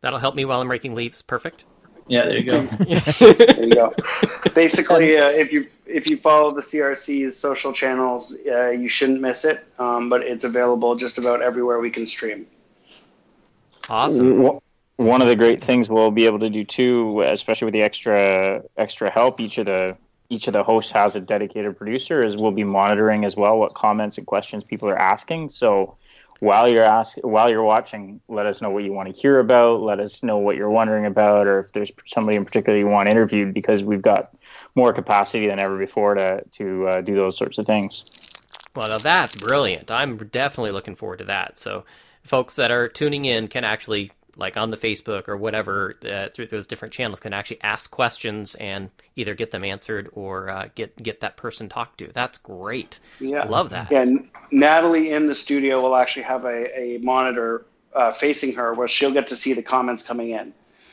That'll 0.00 0.18
help 0.18 0.34
me 0.34 0.44
while 0.44 0.60
I'm 0.60 0.70
raking 0.70 0.94
leaves. 0.94 1.22
Perfect. 1.22 1.64
Yeah, 2.08 2.26
there 2.26 2.36
you 2.38 2.44
go. 2.44 2.62
There 2.84 3.64
you 3.64 3.70
go. 3.70 3.94
Basically, 4.54 5.16
uh, 5.16 5.28
if 5.28 5.52
you 5.52 5.68
if 5.86 6.08
you 6.08 6.16
follow 6.16 6.50
the 6.50 6.60
CRC's 6.60 7.36
social 7.36 7.72
channels, 7.72 8.36
uh, 8.46 8.70
you 8.70 8.88
shouldn't 8.88 9.20
miss 9.20 9.44
it. 9.44 9.64
Um, 9.78 10.08
but 10.08 10.22
it's 10.22 10.44
available 10.44 10.96
just 10.96 11.16
about 11.16 11.40
everywhere 11.40 11.78
we 11.80 11.90
can 11.90 12.06
stream. 12.06 12.46
Awesome. 13.88 14.36
W- 14.42 14.60
One 14.96 15.22
of 15.22 15.28
the 15.28 15.36
great 15.36 15.62
things 15.62 15.88
we'll 15.88 16.10
be 16.10 16.26
able 16.26 16.40
to 16.40 16.50
do 16.50 16.64
too, 16.64 17.22
especially 17.22 17.66
with 17.66 17.74
the 17.74 17.82
extra 17.82 18.62
extra 18.76 19.08
help, 19.08 19.40
each 19.40 19.58
of 19.58 19.66
the 19.66 19.96
each 20.28 20.46
of 20.46 20.52
the 20.52 20.62
hosts 20.62 20.90
has 20.92 21.16
a 21.16 21.20
dedicated 21.20 21.76
producer. 21.76 22.24
Is 22.24 22.36
we'll 22.36 22.52
be 22.52 22.64
monitoring 22.64 23.24
as 23.24 23.36
well 23.36 23.58
what 23.58 23.74
comments 23.74 24.18
and 24.18 24.26
questions 24.26 24.64
people 24.64 24.88
are 24.88 24.98
asking. 24.98 25.50
So 25.50 25.96
while 26.40 26.68
you're 26.68 26.84
ask 26.84 27.16
while 27.18 27.48
you're 27.48 27.62
watching, 27.62 28.20
let 28.28 28.46
us 28.46 28.60
know 28.60 28.70
what 28.70 28.84
you 28.84 28.92
want 28.92 29.14
to 29.14 29.20
hear 29.20 29.38
about. 29.38 29.80
Let 29.80 30.00
us 30.00 30.22
know 30.22 30.38
what 30.38 30.56
you're 30.56 30.70
wondering 30.70 31.06
about, 31.06 31.46
or 31.46 31.60
if 31.60 31.72
there's 31.72 31.92
somebody 32.06 32.36
in 32.36 32.44
particular 32.44 32.78
you 32.78 32.86
want 32.86 33.08
interviewed, 33.08 33.54
because 33.54 33.82
we've 33.82 34.02
got 34.02 34.34
more 34.74 34.92
capacity 34.92 35.46
than 35.46 35.58
ever 35.58 35.78
before 35.78 36.14
to 36.14 36.44
to 36.52 36.88
uh, 36.88 37.00
do 37.00 37.14
those 37.14 37.36
sorts 37.36 37.58
of 37.58 37.66
things. 37.66 38.04
Well, 38.74 38.88
now 38.88 38.98
that's 38.98 39.36
brilliant. 39.36 39.90
I'm 39.90 40.16
definitely 40.16 40.72
looking 40.72 40.96
forward 40.96 41.18
to 41.18 41.24
that. 41.24 41.58
So, 41.58 41.84
folks 42.22 42.56
that 42.56 42.70
are 42.70 42.88
tuning 42.88 43.24
in 43.24 43.48
can 43.48 43.64
actually, 43.64 44.10
like 44.36 44.56
on 44.56 44.70
the 44.70 44.76
Facebook 44.76 45.28
or 45.28 45.36
whatever, 45.36 45.94
uh, 46.08 46.28
through 46.28 46.46
those 46.46 46.66
different 46.66 46.92
channels, 46.94 47.20
can 47.20 47.32
actually 47.32 47.62
ask 47.62 47.90
questions 47.90 48.54
and 48.56 48.90
either 49.16 49.34
get 49.34 49.50
them 49.50 49.64
answered 49.64 50.08
or 50.12 50.48
uh, 50.48 50.68
get 50.74 51.00
get 51.02 51.20
that 51.20 51.36
person 51.36 51.68
talked 51.68 51.98
to. 51.98 52.08
That's 52.12 52.38
great. 52.38 53.00
Yeah, 53.20 53.44
Love 53.44 53.70
that. 53.70 53.90
Yeah, 53.90 54.04
Natalie 54.50 55.10
in 55.10 55.26
the 55.26 55.34
studio 55.34 55.80
will 55.80 55.96
actually 55.96 56.24
have 56.24 56.44
a, 56.44 56.78
a 56.78 56.98
monitor 56.98 57.66
uh, 57.94 58.12
facing 58.12 58.54
her 58.54 58.74
where 58.74 58.88
she'll 58.88 59.12
get 59.12 59.28
to 59.28 59.36
see 59.36 59.52
the 59.52 59.62
comments 59.62 60.06
coming 60.06 60.30
in. 60.30 60.52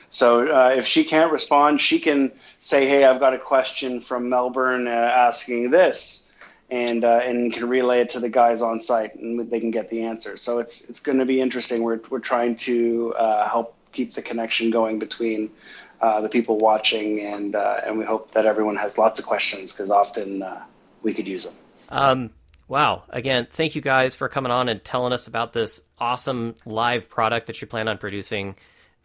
So 0.10 0.42
uh, 0.42 0.74
if 0.76 0.86
she 0.86 1.04
can't 1.04 1.32
respond, 1.32 1.82
she 1.82 2.00
can 2.00 2.32
say, 2.60 2.88
"Hey, 2.88 3.06
I've 3.06 3.20
got 3.20 3.34
a 3.34 3.40
question 3.40 4.02
from 4.02 4.30
Melbourne 4.30 4.88
uh, 4.88 4.92
asking 4.92 5.72
this," 5.72 6.26
and 6.72 7.04
uh, 7.04 7.20
and 7.24 7.54
can 7.54 7.68
relay 7.68 8.00
it 8.00 8.10
to 8.12 8.20
the 8.20 8.30
guys 8.30 8.62
on 8.62 8.80
site, 8.80 9.16
and 9.16 9.52
they 9.52 9.60
can 9.60 9.72
get 9.72 9.90
the 9.90 10.04
answer. 10.04 10.38
So 10.38 10.60
it's 10.60 10.90
it's 10.90 11.02
going 11.02 11.20
to 11.20 11.26
be 11.26 11.42
interesting. 11.42 11.84
We're 11.84 12.00
we're 12.10 12.20
trying 12.20 12.56
to 12.58 13.14
uh, 13.16 13.48
help 13.48 13.76
keep 13.92 14.14
the 14.14 14.22
connection 14.22 14.72
going 14.72 14.98
between 14.98 15.52
uh, 16.00 16.22
the 16.22 16.30
people 16.30 16.58
watching, 16.58 17.20
and 17.20 17.56
uh, 17.56 17.82
and 17.86 17.98
we 17.98 18.06
hope 18.06 18.32
that 18.32 18.46
everyone 18.46 18.78
has 18.78 18.98
lots 18.98 19.20
of 19.20 19.26
questions 19.26 19.74
because 19.74 19.92
often 19.92 20.42
uh, 20.42 20.64
we 21.04 21.14
could 21.14 21.28
use 21.28 21.44
them. 21.44 21.54
Um, 21.90 22.30
wow. 22.70 23.04
Again, 23.10 23.48
thank 23.52 23.76
you 23.76 23.82
guys 23.82 24.16
for 24.16 24.30
coming 24.30 24.52
on 24.52 24.70
and 24.70 24.82
telling 24.82 25.12
us 25.12 25.28
about 25.28 25.52
this 25.52 25.82
awesome 26.00 26.56
live 26.66 27.10
product 27.10 27.48
that 27.48 27.62
you 27.62 27.68
plan 27.68 27.90
on 27.90 27.98
producing. 27.98 28.56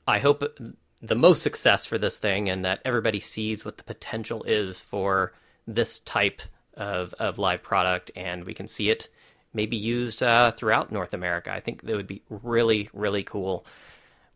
I 0.07 0.21
hope 0.21 0.45
the 1.03 1.17
most 1.17 1.43
success 1.43 1.85
for 1.85 1.99
this 1.99 2.19
thing 2.19 2.49
and 2.49 2.65
that 2.65 2.81
everybody 2.85 3.19
sees 3.19 3.65
what 3.65 3.77
the 3.77 3.83
potential 3.83 4.45
is 4.45 4.81
for 4.81 5.33
this 5.67 5.99
type 5.99 6.43
of, 6.77 7.15
of 7.15 7.39
live 7.39 7.63
product 7.63 8.11
and 8.17 8.45
we 8.45 8.55
can 8.55 8.69
see 8.69 8.91
it 8.91 9.09
maybe 9.57 9.77
used 9.77 10.23
uh, 10.23 10.53
throughout 10.53 10.93
North 10.93 11.15
America. 11.15 11.53
I 11.53 11.61
think 11.61 11.83
that 11.83 11.97
would 11.97 12.07
be 12.07 12.23
really, 12.29 12.89
really 12.93 13.25
cool. 13.25 13.67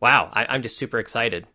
Wow, 0.01 0.31
I, 0.33 0.55
am 0.55 0.63
just 0.63 0.79
super 0.79 0.99
excited. 0.99 1.47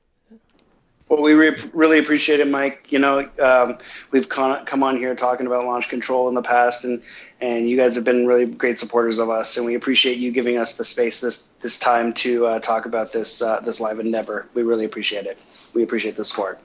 Well, 1.09 1.21
we 1.21 1.33
re- 1.33 1.57
really 1.73 1.99
appreciate 1.99 2.39
it, 2.39 2.47
Mike. 2.47 2.91
You 2.91 2.99
know, 2.99 3.29
um, 3.39 3.77
we've 4.11 4.27
con- 4.27 4.65
come 4.65 4.81
on 4.81 4.97
here 4.97 5.13
talking 5.15 5.45
about 5.45 5.65
launch 5.65 5.89
control 5.89 6.27
in 6.29 6.35
the 6.35 6.41
past, 6.41 6.83
and 6.83 7.01
and 7.41 7.69
you 7.69 7.77
guys 7.77 7.93
have 7.95 8.03
been 8.03 8.25
really 8.25 8.45
great 8.45 8.79
supporters 8.79 9.19
of 9.19 9.29
us, 9.29 9.55
and 9.57 9.65
we 9.65 9.75
appreciate 9.75 10.17
you 10.17 10.31
giving 10.31 10.57
us 10.57 10.77
the 10.77 10.85
space 10.85 11.21
this 11.21 11.51
this 11.59 11.79
time 11.79 12.13
to 12.13 12.47
uh, 12.47 12.59
talk 12.59 12.87
about 12.87 13.11
this 13.11 13.41
uh, 13.41 13.59
this 13.59 13.79
live 13.79 13.99
endeavor. 13.99 14.47
We 14.55 14.63
really 14.63 14.85
appreciate 14.85 15.27
it. 15.27 15.37
We 15.73 15.83
appreciate 15.83 16.15
the 16.15 16.25
support. 16.25 16.59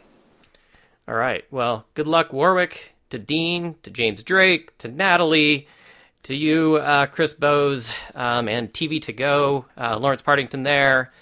All 1.07 1.17
right. 1.17 1.45
Well, 1.51 1.87
good 1.93 2.07
luck, 2.07 2.33
Warwick, 2.33 2.95
to 3.11 3.19
Dean, 3.19 3.77
to 3.83 3.91
James 3.91 4.23
Drake, 4.23 4.77
to 4.79 4.89
Natalie, 4.89 5.69
to 6.25 6.35
you, 6.35 6.77
uh, 6.77 7.07
Chris 7.07 7.33
Bowes, 7.33 7.93
um, 8.15 8.49
and 8.49 8.73
TV 8.73 9.01
to 9.03 9.13
go, 9.13 9.67
uh, 9.77 9.99
Lawrence 9.99 10.23
Partington 10.23 10.63
there. 10.63 11.13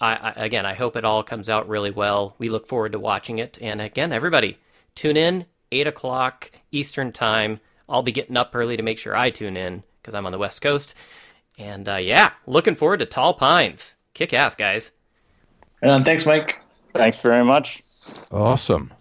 I, 0.00 0.14
I, 0.14 0.44
again, 0.44 0.66
I 0.66 0.74
hope 0.74 0.96
it 0.96 1.04
all 1.04 1.22
comes 1.22 1.48
out 1.48 1.68
really 1.68 1.90
well. 1.90 2.34
We 2.38 2.48
look 2.48 2.66
forward 2.66 2.92
to 2.92 2.98
watching 2.98 3.38
it. 3.38 3.58
And 3.60 3.80
again, 3.80 4.12
everybody, 4.12 4.58
tune 4.94 5.16
in, 5.16 5.46
8 5.72 5.86
o'clock 5.86 6.50
Eastern 6.70 7.12
Time. 7.12 7.60
I'll 7.88 8.02
be 8.02 8.12
getting 8.12 8.36
up 8.36 8.50
early 8.54 8.76
to 8.76 8.82
make 8.82 8.98
sure 8.98 9.16
I 9.16 9.30
tune 9.30 9.56
in 9.56 9.82
because 10.00 10.14
I'm 10.14 10.26
on 10.26 10.32
the 10.32 10.38
West 10.38 10.60
Coast. 10.60 10.94
And 11.58 11.88
uh, 11.88 11.96
yeah, 11.96 12.32
looking 12.46 12.74
forward 12.74 12.98
to 12.98 13.06
Tall 13.06 13.34
Pines. 13.34 13.96
Kick 14.14 14.32
ass, 14.34 14.56
guys. 14.56 14.90
And 15.82 16.04
thanks, 16.04 16.26
Mike. 16.26 16.60
Thanks 16.94 17.18
very 17.18 17.44
much. 17.44 17.82
Awesome. 18.30 18.92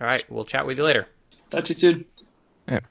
All 0.00 0.06
right, 0.06 0.24
we'll 0.28 0.44
chat 0.44 0.66
with 0.66 0.78
you 0.78 0.84
later. 0.84 1.06
Talk 1.52 1.64
to 1.64 1.68
you 1.68 1.74
soon. 1.74 2.06
Yep. 2.66 2.84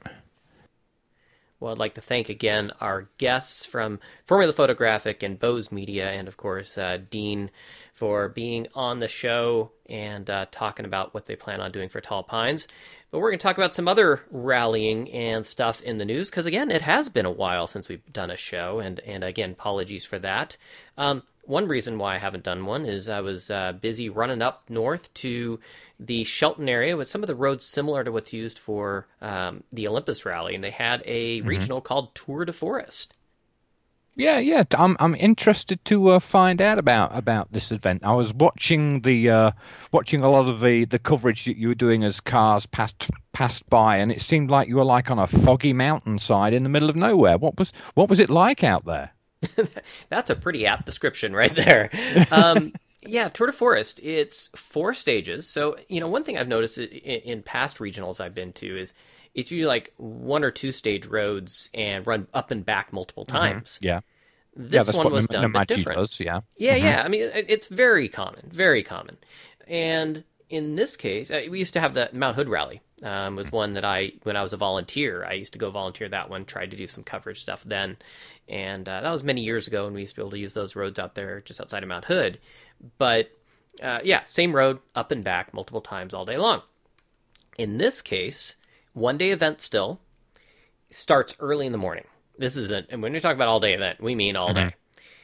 Well, 1.59 1.71
I'd 1.71 1.79
like 1.79 1.95
to 1.95 2.01
thank 2.01 2.29
again 2.29 2.71
our 2.79 3.09
guests 3.17 3.65
from 3.65 3.99
Formula 4.25 4.53
Photographic 4.53 5.23
and 5.23 5.39
Bowes 5.39 5.71
Media, 5.71 6.11
and 6.11 6.27
of 6.27 6.37
course, 6.37 6.77
uh, 6.77 6.99
Dean 7.09 7.49
for 7.93 8.29
being 8.29 8.67
on 8.75 8.99
the 8.99 9.07
show 9.07 9.71
and 9.89 10.29
uh, 10.29 10.45
talking 10.51 10.85
about 10.85 11.15
what 11.15 11.25
they 11.25 11.35
plan 11.35 11.59
on 11.59 11.71
doing 11.71 11.89
for 11.89 12.01
Tall 12.01 12.21
Pines. 12.21 12.67
But 13.11 13.19
we're 13.19 13.31
going 13.31 13.39
to 13.39 13.43
talk 13.43 13.57
about 13.57 13.73
some 13.73 13.89
other 13.89 14.21
rallying 14.31 15.11
and 15.11 15.45
stuff 15.45 15.81
in 15.81 15.97
the 15.97 16.05
news 16.05 16.29
because, 16.29 16.45
again, 16.45 16.71
it 16.71 16.81
has 16.81 17.09
been 17.09 17.25
a 17.25 17.31
while 17.31 17.67
since 17.67 17.89
we've 17.89 18.01
done 18.13 18.31
a 18.31 18.37
show, 18.37 18.79
and, 18.79 19.01
and 19.01 19.23
again, 19.23 19.51
apologies 19.51 20.05
for 20.05 20.17
that. 20.19 20.55
Um, 20.97 21.23
one 21.43 21.67
reason 21.67 21.97
why 21.97 22.15
I 22.15 22.19
haven't 22.19 22.45
done 22.45 22.65
one 22.65 22.85
is 22.85 23.09
I 23.09 23.19
was 23.19 23.51
uh, 23.51 23.73
busy 23.73 24.07
running 24.07 24.41
up 24.41 24.63
north 24.69 25.13
to 25.15 25.59
the 25.99 26.23
Shelton 26.23 26.69
area 26.69 26.95
with 26.95 27.09
some 27.09 27.21
of 27.21 27.27
the 27.27 27.35
roads 27.35 27.65
similar 27.65 28.03
to 28.05 28.11
what's 28.13 28.31
used 28.31 28.57
for 28.57 29.07
um, 29.21 29.63
the 29.73 29.87
Olympus 29.89 30.25
Rally, 30.25 30.55
and 30.55 30.63
they 30.63 30.71
had 30.71 31.03
a 31.05 31.39
mm-hmm. 31.39 31.47
regional 31.47 31.81
called 31.81 32.15
Tour 32.15 32.45
de 32.45 32.53
Forest. 32.53 33.13
Yeah, 34.21 34.37
yeah, 34.37 34.63
I'm 34.77 34.95
I'm 34.99 35.15
interested 35.15 35.83
to 35.85 36.09
uh, 36.09 36.19
find 36.19 36.61
out 36.61 36.77
about 36.77 37.17
about 37.17 37.51
this 37.51 37.71
event. 37.71 38.03
I 38.03 38.13
was 38.13 38.31
watching 38.31 39.01
the 39.01 39.31
uh, 39.31 39.51
watching 39.91 40.21
a 40.21 40.29
lot 40.29 40.47
of 40.47 40.59
the, 40.59 40.85
the 40.85 40.99
coverage 40.99 41.45
that 41.45 41.57
you 41.57 41.69
were 41.69 41.75
doing 41.75 42.03
as 42.03 42.19
cars 42.19 42.67
passed 42.67 43.09
passed 43.31 43.67
by, 43.67 43.97
and 43.97 44.11
it 44.11 44.21
seemed 44.21 44.51
like 44.51 44.67
you 44.67 44.75
were 44.75 44.83
like 44.83 45.09
on 45.09 45.17
a 45.17 45.25
foggy 45.25 45.73
mountainside 45.73 46.53
in 46.53 46.61
the 46.61 46.69
middle 46.69 46.87
of 46.87 46.95
nowhere. 46.95 47.39
What 47.39 47.57
was 47.57 47.73
what 47.95 48.09
was 48.09 48.19
it 48.19 48.29
like 48.29 48.63
out 48.63 48.85
there? 48.85 49.11
That's 50.09 50.29
a 50.29 50.35
pretty 50.35 50.67
apt 50.67 50.85
description 50.85 51.33
right 51.33 51.55
there. 51.55 51.89
Um, 52.29 52.73
yeah, 53.01 53.27
Tour 53.29 53.47
de 53.47 53.53
Forest. 53.53 54.01
It's 54.03 54.49
four 54.55 54.93
stages. 54.93 55.47
So 55.47 55.77
you 55.89 55.99
know, 55.99 56.07
one 56.07 56.21
thing 56.21 56.37
I've 56.37 56.47
noticed 56.47 56.77
in, 56.77 56.85
in 56.85 57.41
past 57.41 57.79
regionals 57.79 58.21
I've 58.21 58.35
been 58.35 58.53
to 58.53 58.77
is 58.81 58.93
it's 59.33 59.49
usually 59.49 59.67
like 59.67 59.93
one 59.97 60.43
or 60.43 60.51
two 60.51 60.71
stage 60.71 61.07
roads 61.07 61.71
and 61.73 62.05
run 62.05 62.27
up 62.35 62.51
and 62.51 62.63
back 62.63 62.93
multiple 62.93 63.25
mm-hmm. 63.25 63.37
times. 63.37 63.79
Mm-hmm. 63.79 63.87
Yeah. 63.87 63.99
This 64.55 64.87
yeah, 64.87 64.97
one 64.97 65.11
was 65.13 65.27
done 65.27 65.45
a 65.45 65.49
bit 65.49 65.67
different. 65.67 65.99
Does, 65.99 66.19
yeah. 66.19 66.41
Yeah, 66.57 66.75
mm-hmm. 66.75 66.85
yeah. 66.85 67.03
I 67.03 67.07
mean, 67.07 67.29
it's 67.33 67.67
very 67.67 68.09
common, 68.09 68.49
very 68.51 68.83
common. 68.83 69.17
And 69.67 70.23
in 70.49 70.75
this 70.75 70.97
case, 70.97 71.31
uh, 71.31 71.43
we 71.49 71.59
used 71.59 71.73
to 71.73 71.79
have 71.79 71.93
the 71.93 72.09
Mount 72.11 72.35
Hood 72.35 72.49
Rally. 72.49 72.81
Um, 73.03 73.35
was 73.35 73.51
one 73.51 73.73
that 73.73 73.85
I, 73.85 74.11
when 74.23 74.37
I 74.37 74.43
was 74.43 74.53
a 74.53 74.57
volunteer, 74.57 75.25
I 75.25 75.33
used 75.33 75.53
to 75.53 75.59
go 75.59 75.71
volunteer 75.71 76.07
that 76.09 76.29
one. 76.29 76.45
Tried 76.45 76.69
to 76.69 76.77
do 76.77 76.85
some 76.85 77.03
coverage 77.03 77.41
stuff 77.41 77.63
then, 77.63 77.97
and 78.47 78.87
uh, 78.87 79.01
that 79.01 79.11
was 79.11 79.23
many 79.23 79.41
years 79.41 79.67
ago. 79.67 79.87
And 79.87 79.95
we 79.95 80.01
used 80.01 80.13
to 80.13 80.17
be 80.17 80.21
able 80.21 80.31
to 80.31 80.37
use 80.37 80.53
those 80.53 80.75
roads 80.75 80.99
out 80.99 81.15
there 81.15 81.41
just 81.41 81.59
outside 81.59 81.81
of 81.81 81.89
Mount 81.89 82.05
Hood. 82.05 82.37
But 82.99 83.31
uh, 83.81 83.99
yeah, 84.03 84.21
same 84.25 84.55
road 84.55 84.79
up 84.93 85.11
and 85.11 85.23
back 85.23 85.51
multiple 85.51 85.81
times 85.81 86.13
all 86.13 86.25
day 86.25 86.37
long. 86.37 86.61
In 87.57 87.79
this 87.79 88.01
case, 88.01 88.57
one 88.93 89.17
day 89.17 89.31
event 89.31 89.61
still 89.61 89.99
starts 90.91 91.35
early 91.39 91.65
in 91.65 91.71
the 91.71 91.77
morning. 91.77 92.05
This 92.41 92.57
is 92.57 92.71
a, 92.71 92.83
and 92.89 93.01
when 93.01 93.13
we 93.13 93.19
talk 93.19 93.35
about 93.35 93.47
all 93.47 93.59
day 93.59 93.73
event, 93.73 94.01
we 94.01 94.15
mean 94.15 94.35
all 94.35 94.49
mm-hmm. 94.49 94.69
day. 94.69 94.75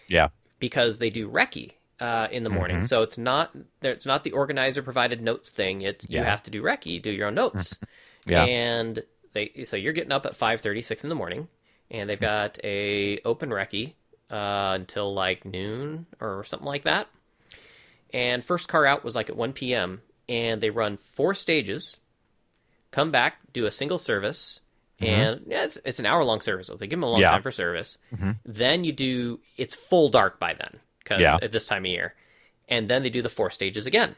Yeah. 0.07 0.29
Because 0.59 0.99
they 0.99 1.09
do 1.09 1.29
recce 1.29 1.73
uh, 1.99 2.27
in 2.31 2.43
the 2.43 2.49
morning, 2.49 2.77
mm-hmm. 2.77 2.85
so 2.85 3.01
it's 3.01 3.17
not 3.17 3.51
it's 3.81 4.05
not 4.05 4.23
the 4.23 4.31
organizer 4.31 4.81
provided 4.81 5.21
notes 5.21 5.49
thing. 5.49 5.81
It's 5.81 6.05
yeah. 6.09 6.19
you 6.19 6.25
have 6.25 6.43
to 6.43 6.51
do 6.51 6.61
recce, 6.61 7.01
do 7.01 7.11
your 7.11 7.27
own 7.27 7.35
notes. 7.35 7.73
Mm-hmm. 7.73 8.31
yeah. 8.31 8.45
And 8.45 9.03
they 9.33 9.63
so 9.65 9.75
you're 9.75 9.93
getting 9.93 10.11
up 10.11 10.25
at 10.25 10.35
five 10.35 10.61
thirty 10.61 10.81
six 10.81 11.03
in 11.03 11.09
the 11.09 11.15
morning, 11.15 11.47
and 11.91 12.09
they've 12.09 12.19
got 12.19 12.59
a 12.63 13.19
open 13.25 13.49
recce 13.49 13.93
uh, 14.31 14.71
until 14.75 15.13
like 15.13 15.45
noon 15.45 16.05
or 16.19 16.43
something 16.43 16.67
like 16.67 16.83
that. 16.83 17.07
And 18.13 18.43
first 18.43 18.67
car 18.67 18.85
out 18.85 19.03
was 19.03 19.15
like 19.15 19.29
at 19.29 19.35
1 19.35 19.53
p.m. 19.53 20.01
And 20.29 20.61
they 20.61 20.69
run 20.69 20.97
four 20.97 21.33
stages, 21.33 21.97
come 22.91 23.11
back, 23.11 23.37
do 23.53 23.65
a 23.65 23.71
single 23.71 23.97
service, 23.97 24.59
mm-hmm. 25.01 25.05
and 25.05 25.41
yeah, 25.47 25.63
it's 25.63 25.77
it's 25.85 25.99
an 25.99 26.05
hour 26.05 26.23
long 26.23 26.41
service. 26.41 26.67
So 26.67 26.75
they 26.75 26.87
give 26.87 26.97
them 26.97 27.03
a 27.03 27.11
long 27.11 27.21
yeah. 27.21 27.31
time 27.31 27.41
for 27.41 27.51
service. 27.51 27.97
Mm-hmm. 28.13 28.31
Then 28.45 28.83
you 28.83 28.91
do 28.91 29.39
it's 29.57 29.75
full 29.75 30.09
dark 30.09 30.39
by 30.39 30.53
then 30.53 30.79
because 31.03 31.21
yeah. 31.21 31.37
at 31.41 31.51
this 31.51 31.67
time 31.67 31.85
of 31.85 31.91
year, 31.91 32.15
and 32.67 32.89
then 32.89 33.03
they 33.03 33.09
do 33.09 33.21
the 33.21 33.29
four 33.29 33.51
stages 33.51 33.85
again 33.85 34.15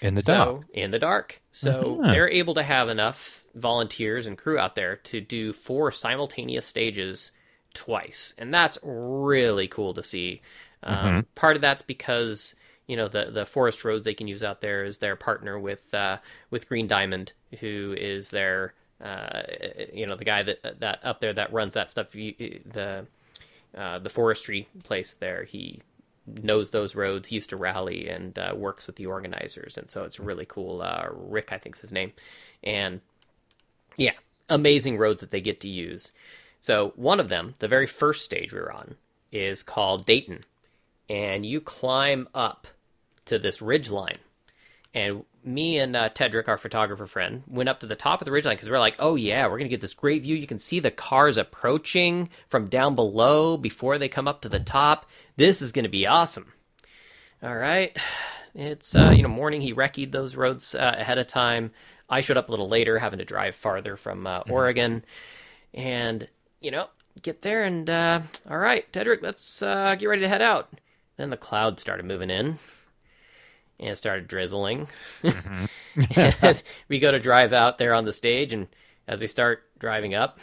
in 0.00 0.14
the 0.14 0.22
so, 0.22 0.34
dark. 0.34 0.64
In 0.72 0.90
the 0.90 0.98
dark, 0.98 1.40
so 1.52 1.82
mm-hmm. 1.82 2.08
they're 2.08 2.30
able 2.30 2.54
to 2.54 2.62
have 2.62 2.88
enough 2.88 3.44
volunteers 3.54 4.26
and 4.26 4.36
crew 4.36 4.58
out 4.58 4.74
there 4.74 4.96
to 4.96 5.20
do 5.20 5.52
four 5.52 5.90
simultaneous 5.92 6.66
stages 6.66 7.32
twice, 7.74 8.34
and 8.38 8.52
that's 8.52 8.78
really 8.82 9.68
cool 9.68 9.94
to 9.94 10.02
see. 10.02 10.42
Um, 10.82 10.96
mm-hmm. 10.96 11.20
part 11.34 11.56
of 11.56 11.62
that's 11.62 11.82
because 11.82 12.54
you 12.86 12.96
know 12.96 13.08
the 13.08 13.30
the 13.30 13.46
forest 13.46 13.84
roads 13.84 14.04
they 14.04 14.14
can 14.14 14.28
use 14.28 14.42
out 14.42 14.60
there 14.60 14.84
is 14.84 14.98
their 14.98 15.16
partner 15.16 15.58
with 15.58 15.92
uh, 15.94 16.18
with 16.50 16.68
Green 16.68 16.86
Diamond, 16.86 17.32
who 17.60 17.94
is 17.98 18.30
their 18.30 18.74
uh, 19.04 19.42
you 19.92 20.06
know 20.06 20.16
the 20.16 20.24
guy 20.24 20.42
that 20.42 20.80
that 20.80 21.00
up 21.04 21.20
there 21.20 21.32
that 21.32 21.52
runs 21.52 21.74
that 21.74 21.90
stuff. 21.90 22.12
The 22.12 23.06
uh, 23.76 23.98
the 23.98 24.08
forestry 24.08 24.68
place 24.84 25.14
there, 25.14 25.44
he 25.44 25.80
knows 26.26 26.70
those 26.70 26.94
roads. 26.94 27.28
He 27.28 27.34
used 27.34 27.50
to 27.50 27.56
rally 27.56 28.08
and 28.08 28.38
uh, 28.38 28.54
works 28.56 28.86
with 28.86 28.96
the 28.96 29.06
organizers, 29.06 29.76
and 29.76 29.90
so 29.90 30.04
it's 30.04 30.18
really 30.18 30.46
cool. 30.46 30.82
Uh, 30.82 31.08
Rick, 31.12 31.52
I 31.52 31.58
think's 31.58 31.80
his 31.80 31.92
name, 31.92 32.12
and 32.64 33.00
yeah, 33.96 34.12
amazing 34.48 34.96
roads 34.98 35.20
that 35.20 35.30
they 35.30 35.40
get 35.40 35.60
to 35.60 35.68
use. 35.68 36.12
So 36.60 36.92
one 36.96 37.20
of 37.20 37.28
them, 37.28 37.54
the 37.58 37.68
very 37.68 37.86
first 37.86 38.24
stage 38.24 38.52
we 38.52 38.58
were 38.58 38.72
on, 38.72 38.96
is 39.30 39.62
called 39.62 40.06
Dayton, 40.06 40.40
and 41.08 41.44
you 41.44 41.60
climb 41.60 42.28
up 42.34 42.66
to 43.26 43.38
this 43.38 43.60
ridge 43.60 43.90
line. 43.90 44.18
And 44.94 45.24
me 45.46 45.78
and 45.78 45.94
uh, 45.94 46.08
Tedrick, 46.10 46.48
our 46.48 46.58
photographer 46.58 47.06
friend, 47.06 47.42
went 47.46 47.68
up 47.68 47.80
to 47.80 47.86
the 47.86 47.94
top 47.94 48.20
of 48.20 48.24
the 48.24 48.32
ridge 48.32 48.44
line 48.44 48.56
because 48.56 48.68
we 48.68 48.74
are 48.74 48.80
like, 48.80 48.96
oh 48.98 49.14
yeah, 49.14 49.44
we're 49.44 49.58
going 49.58 49.64
to 49.64 49.68
get 49.68 49.80
this 49.80 49.94
great 49.94 50.22
view. 50.22 50.34
You 50.36 50.46
can 50.46 50.58
see 50.58 50.80
the 50.80 50.90
cars 50.90 51.36
approaching 51.36 52.30
from 52.48 52.68
down 52.68 52.94
below 52.94 53.56
before 53.56 53.98
they 53.98 54.08
come 54.08 54.28
up 54.28 54.42
to 54.42 54.48
the 54.48 54.58
top. 54.58 55.06
This 55.36 55.62
is 55.62 55.72
going 55.72 55.84
to 55.84 55.88
be 55.88 56.06
awesome. 56.06 56.52
All 57.42 57.56
right. 57.56 57.96
It's, 58.54 58.96
uh, 58.96 59.12
you 59.14 59.22
know, 59.22 59.28
morning. 59.28 59.60
He 59.60 59.74
recce'd 59.74 60.12
those 60.12 60.34
roads 60.34 60.74
uh, 60.74 60.94
ahead 60.96 61.18
of 61.18 61.26
time. 61.26 61.72
I 62.08 62.20
showed 62.22 62.38
up 62.38 62.48
a 62.48 62.52
little 62.52 62.68
later, 62.68 62.98
having 62.98 63.18
to 63.18 63.24
drive 63.24 63.54
farther 63.54 63.96
from 63.96 64.26
uh, 64.26 64.40
mm-hmm. 64.40 64.52
Oregon. 64.52 65.04
And, 65.74 66.26
you 66.60 66.70
know, 66.70 66.88
get 67.22 67.42
there 67.42 67.64
and, 67.64 67.88
uh, 67.88 68.22
all 68.48 68.58
right, 68.58 68.90
Tedrick, 68.92 69.22
let's 69.22 69.62
uh, 69.62 69.94
get 69.96 70.06
ready 70.06 70.22
to 70.22 70.28
head 70.28 70.42
out. 70.42 70.70
Then 71.16 71.30
the 71.30 71.36
clouds 71.36 71.82
started 71.82 72.06
moving 72.06 72.30
in 72.30 72.58
and 73.78 73.90
it 73.90 73.96
started 73.96 74.28
drizzling. 74.28 74.88
Mm-hmm. 75.22 76.52
we 76.88 76.98
go 76.98 77.12
to 77.12 77.20
drive 77.20 77.52
out 77.52 77.78
there 77.78 77.94
on 77.94 78.04
the 78.04 78.12
stage, 78.12 78.52
and 78.52 78.68
as 79.06 79.20
we 79.20 79.26
start 79.26 79.64
driving 79.78 80.14
up, 80.14 80.38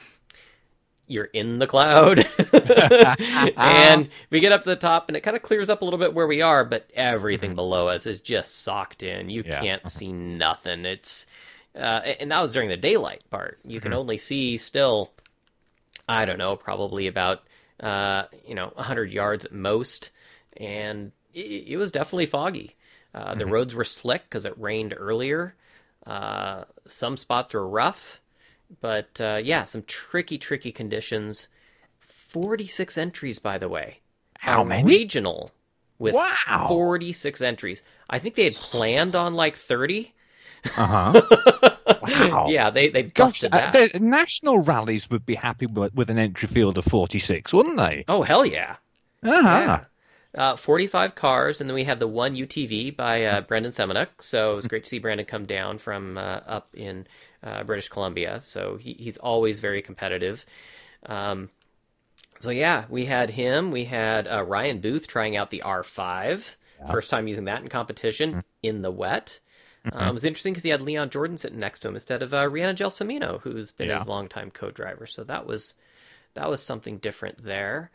you're 1.08 1.26
in 1.26 1.60
the 1.60 1.68
cloud. 1.68 2.26
and 3.58 4.10
we 4.30 4.40
get 4.40 4.52
up 4.52 4.64
to 4.64 4.70
the 4.70 4.76
top, 4.76 5.08
and 5.08 5.18
it 5.18 5.22
kind 5.22 5.36
of 5.36 5.44
clears 5.44 5.70
up 5.70 5.82
a 5.82 5.86
little 5.86 6.00
bit 6.00 6.14
where 6.14 6.28
we 6.28 6.42
are, 6.42 6.64
but 6.64 6.90
everything 6.94 7.52
mm-hmm. 7.52 7.56
below 7.56 7.88
us 7.88 8.06
is 8.06 8.20
just 8.20 8.62
socked 8.62 9.04
in. 9.04 9.30
You 9.30 9.44
yeah. 9.46 9.62
can't 9.62 9.88
see 9.88 10.12
nothing. 10.12 10.86
It's 10.86 11.28
uh, 11.76 12.02
and 12.20 12.32
that 12.32 12.42
was 12.42 12.54
during 12.54 12.70
the 12.70 12.78
daylight 12.78 13.24
part. 13.30 13.60
You 13.64 13.78
mm-hmm. 13.78 13.84
can 13.84 13.94
only 13.94 14.18
see 14.18 14.58
still, 14.58 15.12
I 16.08 16.26
don't 16.26 16.38
know, 16.38 16.56
probably 16.56 17.08
about 17.08 17.44
uh, 17.80 18.24
you 18.46 18.56
know 18.56 18.72
100 18.76 19.12
yards 19.12 19.46
at 19.46 19.52
most, 19.52 20.12
and 20.56 21.12
it, 21.34 21.68
it 21.68 21.78
was 21.78 21.92
definitely 21.92 22.28
foggy. 22.28 22.76
Uh, 23.14 23.30
mm-hmm. 23.30 23.40
The 23.40 23.46
roads 23.46 23.76
were 23.76 23.84
slick 23.84 24.24
because 24.24 24.46
it 24.46 24.58
rained 24.60 24.94
earlier. 24.98 25.56
Uh, 26.06 26.64
some 26.86 27.16
spots 27.18 27.54
were 27.54 27.68
rough, 27.68 28.22
but 28.82 29.20
uh, 29.22 29.40
yeah, 29.44 29.66
some 29.66 29.84
tricky, 29.84 30.38
tricky 30.38 30.72
conditions. 30.72 31.48
46 32.00 32.98
entries, 32.98 33.40
by 33.40 33.58
the 33.58 33.70
way. 33.70 34.00
How 34.40 34.64
many? 34.64 34.84
Regional 34.84 35.52
with 36.00 36.16
Wow. 36.16 36.66
46 36.68 37.42
entries. 37.42 37.82
I 38.10 38.20
think 38.20 38.36
they 38.36 38.44
had 38.46 38.56
planned 38.56 39.16
on 39.16 39.36
like 39.36 39.56
30. 39.56 40.14
Uh 40.78 41.12
huh. 41.12 41.70
Wow. 42.02 42.48
Yeah, 42.50 42.70
they, 42.70 42.90
they 42.90 43.04
Gosh, 43.04 43.42
busted 43.42 43.54
uh, 43.54 43.72
that. 43.72 43.94
the 43.94 44.00
national 44.00 44.60
rallies 44.60 45.10
would 45.10 45.26
be 45.26 45.36
happy 45.36 45.68
with, 45.68 45.94
with 45.94 46.10
an 46.10 46.18
entry 46.18 46.48
field 46.50 46.78
of 46.78 46.84
46, 46.86 47.54
wouldn't 47.54 47.78
they? 47.78 48.04
Oh, 48.10 48.24
hell 48.24 48.46
yeah. 48.46 48.76
Uh-huh. 49.24 49.42
Yeah. 49.42 49.84
Uh, 50.36 50.56
45 50.56 51.14
cars, 51.14 51.62
and 51.62 51.70
then 51.70 51.76
we 51.76 51.84
had 51.84 52.00
the 52.00 52.08
one 52.08 52.36
UTV 52.36 52.96
by 52.96 53.24
uh, 53.26 53.42
Brandon 53.42 53.72
Semenuk. 53.72 54.08
So 54.20 54.54
it 54.54 54.56
was 54.56 54.68
great 54.68 54.84
to 54.84 54.90
see 54.90 54.98
Brandon 54.98 55.28
come 55.28 55.46
down 55.46 55.78
from 55.78 56.18
uh, 56.18 56.40
up 56.48 56.70
in 56.74 57.06
uh, 57.44 57.64
British 57.64 57.90
Columbia. 57.90 58.42
So 58.42 58.78
he, 58.78 58.94
he's 58.94 59.18
always 59.18 59.60
very 59.60 59.84
competitive. 59.84 60.44
Um, 61.06 61.50
so 62.40 62.50
yeah, 62.50 62.86
we 62.90 63.06
had 63.06 63.30
him. 63.30 63.70
We 63.72 63.86
had 63.86 64.28
uh, 64.28 64.44
Ryan 64.44 64.80
Booth 64.80 65.08
trying 65.08 65.38
out 65.38 65.50
the 65.52 65.62
R5. 65.66 66.56
First 66.92 67.10
time 67.12 67.28
using 67.28 67.46
that 67.46 67.62
in 67.62 67.70
competition 67.70 68.44
in 68.62 68.82
the 68.82 68.92
wet. 68.92 69.40
Um, 69.92 70.10
it 70.10 70.14
was 70.14 70.26
interesting 70.26 70.52
because 70.54 70.64
he 70.64 70.70
had 70.70 70.82
Leon 70.82 71.12
Jordan 71.12 71.38
sitting 71.38 71.60
next 71.60 71.82
to 71.82 71.88
him 71.90 71.94
instead 71.94 72.22
of 72.22 72.34
uh, 72.34 72.48
Rhianon 72.50 72.76
Gelsomino, 72.76 73.40
who's 73.42 73.72
been 73.72 73.88
Yeah. 73.90 74.00
his 74.00 74.08
longtime 74.08 74.50
co-driver. 74.52 75.06
So 75.06 75.24
that 75.26 75.46
was 75.46 75.76
that 76.34 76.50
was 76.50 76.62
something 76.62 76.98
different 76.98 77.44
there. 77.44 77.92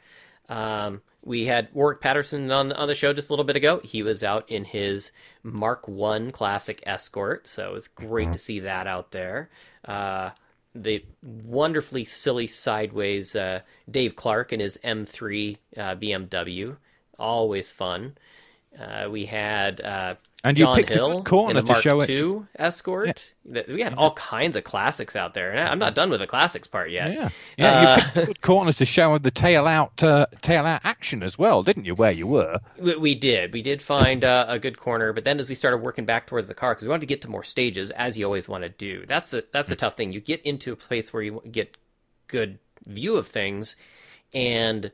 Um, 0.48 1.02
we 1.24 1.46
had 1.46 1.68
Warwick 1.72 2.00
Patterson 2.00 2.50
on 2.50 2.72
on 2.72 2.88
the 2.88 2.94
show 2.94 3.12
just 3.12 3.28
a 3.28 3.32
little 3.32 3.44
bit 3.44 3.56
ago. 3.56 3.80
He 3.82 4.02
was 4.02 4.22
out 4.24 4.48
in 4.50 4.64
his 4.64 5.12
Mark 5.42 5.88
One 5.88 6.30
Classic 6.30 6.82
Escort, 6.86 7.46
so 7.46 7.70
it 7.70 7.72
was 7.72 7.88
great 7.88 8.32
to 8.32 8.38
see 8.38 8.60
that 8.60 8.86
out 8.86 9.10
there. 9.10 9.50
Uh, 9.84 10.30
the 10.74 11.04
wonderfully 11.22 12.04
silly 12.04 12.46
sideways 12.46 13.34
uh, 13.34 13.60
Dave 13.90 14.14
Clark 14.16 14.52
in 14.52 14.60
his 14.60 14.78
M3 14.84 15.56
uh, 15.76 15.80
BMW, 15.96 16.76
always 17.18 17.70
fun. 17.70 18.16
Uh, 18.78 19.08
we 19.10 19.26
had 19.26 19.80
And 20.44 20.56
you 20.56 20.66
John 20.66 20.76
picked 20.76 20.90
a 20.92 20.94
good 20.94 21.24
corner 21.24 21.58
a 21.58 21.62
to 21.62 21.66
Mark 21.66 21.82
show 21.82 22.00
it. 22.00 22.08
II 22.08 22.42
Escort. 22.56 23.34
We 23.44 23.82
had 23.82 23.94
all 23.94 24.12
kinds 24.12 24.54
of 24.54 24.62
classics 24.62 25.16
out 25.16 25.34
there, 25.34 25.50
and 25.50 25.60
I'm 25.60 25.80
not 25.80 25.96
done 25.96 26.10
with 26.10 26.20
the 26.20 26.28
classics 26.28 26.68
part 26.68 26.92
yet. 26.92 27.12
Yeah, 27.12 27.28
yeah. 27.56 27.72
Uh, 27.72 27.96
you 27.96 28.02
picked 28.02 28.16
a 28.16 28.26
good 28.26 28.40
corner 28.40 28.72
to 28.72 28.86
show 28.86 29.18
the 29.18 29.32
tail 29.32 29.66
out, 29.66 30.00
uh, 30.00 30.26
tail 30.40 30.64
out 30.64 30.82
action 30.84 31.24
as 31.24 31.36
well, 31.36 31.64
didn't 31.64 31.86
you? 31.86 31.96
Where 31.96 32.12
you 32.12 32.28
were. 32.28 32.60
We, 32.78 32.94
we 32.94 33.14
did. 33.16 33.52
We 33.52 33.62
did 33.62 33.82
find 33.82 34.22
uh, 34.22 34.46
a 34.48 34.60
good 34.60 34.78
corner, 34.78 35.12
but 35.12 35.24
then 35.24 35.40
as 35.40 35.48
we 35.48 35.56
started 35.56 35.78
working 35.78 36.04
back 36.04 36.28
towards 36.28 36.46
the 36.46 36.54
car, 36.54 36.72
because 36.72 36.84
we 36.84 36.90
wanted 36.90 37.00
to 37.00 37.06
get 37.06 37.22
to 37.22 37.28
more 37.28 37.44
stages, 37.44 37.90
as 37.90 38.16
you 38.16 38.24
always 38.24 38.48
want 38.48 38.62
to 38.62 38.68
do. 38.68 39.06
That's 39.06 39.34
a 39.34 39.42
that's 39.52 39.72
a 39.72 39.76
tough 39.76 39.96
thing. 39.96 40.12
You 40.12 40.20
get 40.20 40.42
into 40.42 40.72
a 40.72 40.76
place 40.76 41.12
where 41.12 41.22
you 41.22 41.42
get 41.50 41.76
good 42.28 42.60
view 42.86 43.16
of 43.16 43.26
things, 43.26 43.74
and 44.32 44.92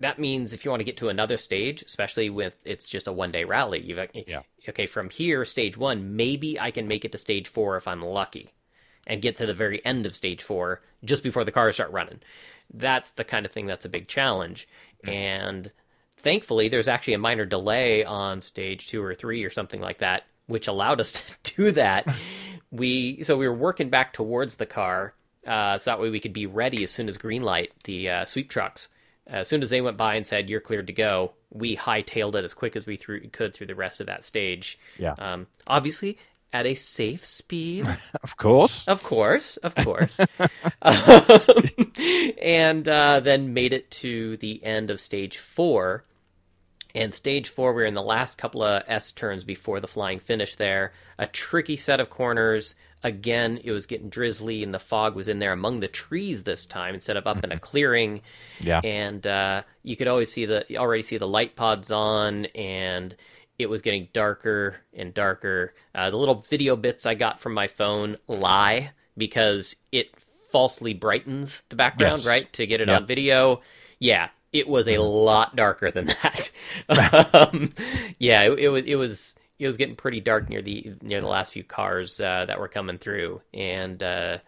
that 0.00 0.18
means 0.18 0.52
if 0.52 0.64
you 0.64 0.70
want 0.72 0.80
to 0.80 0.84
get 0.84 0.96
to 0.96 1.08
another 1.08 1.36
stage, 1.36 1.82
especially 1.82 2.28
with 2.28 2.58
it's 2.64 2.88
just 2.88 3.06
a 3.06 3.12
one 3.12 3.30
day 3.30 3.44
rally, 3.44 3.80
you've 3.80 4.00
Yeah. 4.26 4.42
Okay 4.68 4.86
from 4.86 5.10
here 5.10 5.44
stage 5.44 5.76
one, 5.76 6.16
maybe 6.16 6.58
I 6.58 6.70
can 6.70 6.86
make 6.86 7.04
it 7.04 7.12
to 7.12 7.18
stage 7.18 7.48
four 7.48 7.76
if 7.76 7.88
I'm 7.88 8.02
lucky, 8.02 8.50
and 9.06 9.22
get 9.22 9.36
to 9.38 9.46
the 9.46 9.54
very 9.54 9.84
end 9.84 10.06
of 10.06 10.16
stage 10.16 10.42
four 10.42 10.82
just 11.04 11.22
before 11.22 11.44
the 11.44 11.52
cars 11.52 11.76
start 11.76 11.92
running. 11.92 12.20
That's 12.72 13.12
the 13.12 13.24
kind 13.24 13.44
of 13.44 13.52
thing 13.52 13.66
that's 13.66 13.84
a 13.84 13.90
big 13.90 14.08
challenge, 14.08 14.68
and 15.04 15.70
thankfully 16.16 16.68
there's 16.68 16.88
actually 16.88 17.14
a 17.14 17.18
minor 17.18 17.44
delay 17.44 18.04
on 18.04 18.40
stage 18.40 18.86
two 18.86 19.02
or 19.02 19.14
three 19.14 19.44
or 19.44 19.50
something 19.50 19.80
like 19.80 19.98
that 19.98 20.24
which 20.46 20.68
allowed 20.68 21.00
us 21.00 21.12
to 21.42 21.54
do 21.56 21.72
that. 21.72 22.06
We 22.70 23.22
so 23.22 23.36
we 23.36 23.46
were 23.46 23.54
working 23.54 23.88
back 23.88 24.12
towards 24.12 24.56
the 24.56 24.66
car 24.66 25.14
uh, 25.46 25.78
so 25.78 25.92
that 25.92 26.00
way 26.00 26.10
we 26.10 26.18
could 26.18 26.32
be 26.32 26.46
ready 26.46 26.82
as 26.82 26.90
soon 26.90 27.06
as 27.06 27.18
green 27.18 27.44
light 27.44 27.70
the 27.84 28.10
uh, 28.10 28.24
sweep 28.24 28.50
trucks 28.50 28.88
as 29.28 29.48
soon 29.48 29.62
as 29.62 29.70
they 29.70 29.80
went 29.80 29.96
by 29.96 30.14
and 30.16 30.26
said 30.26 30.48
you're 30.50 30.60
cleared 30.60 30.86
to 30.86 30.92
go 30.92 31.32
we 31.50 31.76
hightailed 31.76 32.34
it 32.34 32.44
as 32.44 32.52
quick 32.54 32.74
as 32.76 32.86
we 32.86 32.96
through, 32.96 33.20
could 33.28 33.54
through 33.54 33.66
the 33.66 33.74
rest 33.74 34.00
of 34.00 34.06
that 34.06 34.24
stage 34.24 34.78
Yeah. 34.98 35.14
um, 35.18 35.46
obviously 35.66 36.18
at 36.52 36.66
a 36.66 36.74
safe 36.74 37.24
speed 37.24 37.84
Of 38.22 38.36
course. 38.36 38.86
of 38.86 39.02
course, 39.02 39.56
of 39.58 39.74
course. 39.74 40.20
um, 40.82 41.22
and 42.40 42.88
uh, 42.88 43.20
then 43.20 43.52
made 43.54 43.72
it 43.72 43.90
to 43.90 44.36
the 44.38 44.62
end 44.64 44.90
of 44.90 45.00
stage 45.00 45.38
four. 45.38 46.04
And 46.94 47.12
stage 47.12 47.48
four, 47.48 47.74
we're 47.74 47.84
in 47.86 47.94
the 47.94 48.02
last 48.02 48.38
couple 48.38 48.62
of 48.62 48.84
S 48.86 49.10
turns 49.10 49.44
before 49.44 49.80
the 49.80 49.88
flying 49.88 50.20
finish 50.20 50.54
there. 50.54 50.92
A 51.18 51.26
tricky 51.26 51.76
set 51.76 51.98
of 51.98 52.08
corners. 52.08 52.76
Again, 53.04 53.60
it 53.62 53.70
was 53.70 53.86
getting 53.86 54.08
drizzly, 54.08 54.62
and 54.64 54.72
the 54.74 54.78
fog 54.78 55.14
was 55.14 55.28
in 55.28 55.38
there 55.38 55.52
among 55.52 55.80
the 55.80 55.88
trees 55.88 56.42
this 56.42 56.64
time 56.66 56.94
instead 56.94 57.16
of 57.16 57.26
up 57.26 57.44
in 57.44 57.52
a 57.52 57.58
clearing 57.58 58.22
Yeah. 58.62 58.80
and 58.82 59.24
uh, 59.26 59.62
you 59.82 59.94
could 59.96 60.08
always 60.08 60.32
see 60.32 60.46
the 60.46 60.64
already 60.78 61.02
see 61.02 61.18
the 61.18 61.28
light 61.28 61.54
pods 61.54 61.90
on 61.92 62.46
and 62.46 63.14
it 63.58 63.66
was 63.66 63.82
getting 63.82 64.08
darker 64.12 64.76
and 64.94 65.12
darker 65.14 65.74
uh, 65.94 66.10
the 66.10 66.16
little 66.16 66.36
video 66.36 66.74
bits 66.76 67.06
i 67.06 67.14
got 67.14 67.40
from 67.40 67.54
my 67.54 67.68
phone 67.68 68.16
lie 68.26 68.90
because 69.16 69.76
it 69.92 70.10
falsely 70.50 70.94
brightens 70.94 71.62
the 71.68 71.76
background 71.76 72.18
Yes. 72.18 72.26
right 72.26 72.52
to 72.54 72.66
get 72.66 72.80
it 72.80 72.88
Yeah. 72.88 72.96
on 72.96 73.06
video 73.06 73.60
yeah 74.00 74.28
it 74.52 74.66
was 74.68 74.88
a 74.88 74.98
lot 74.98 75.54
darker 75.56 75.90
than 75.90 76.06
that 76.06 76.50
um, 77.34 77.70
yeah 78.18 78.42
it, 78.42 78.58
it 78.58 78.68
was 78.70 78.84
it 78.86 78.96
was 78.96 79.34
it 79.58 79.66
was 79.66 79.76
getting 79.76 79.96
pretty 79.96 80.20
dark 80.20 80.48
near 80.48 80.62
the 80.62 80.94
near 81.02 81.20
the 81.20 81.26
last 81.26 81.52
few 81.52 81.64
cars 81.64 82.20
uh, 82.20 82.44
that 82.46 82.58
were 82.58 82.68
coming 82.68 82.98
through 82.98 83.40
and 83.52 84.02
uh, 84.02 84.38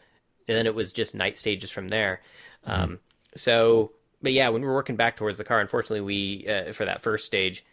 and 0.49 0.57
then 0.57 0.67
it 0.67 0.75
was 0.75 0.93
just 0.93 1.15
night 1.15 1.39
stages 1.39 1.71
from 1.71 1.89
there. 1.89 2.21
Um, 2.65 3.01
so, 3.35 3.93
but 4.23 4.33
yeah, 4.33 4.49
when 4.49 4.63
we 4.63 4.69
were 4.69 4.75
working 4.75 4.97
back 4.97 5.17
towards 5.17 5.39
the 5.39 5.45
car, 5.45 5.61
unfortunately, 5.61 6.01
we 6.01 6.47
uh, 6.49 6.73
for 6.73 6.85
that 6.85 7.03
first 7.03 7.27
stage, 7.27 7.65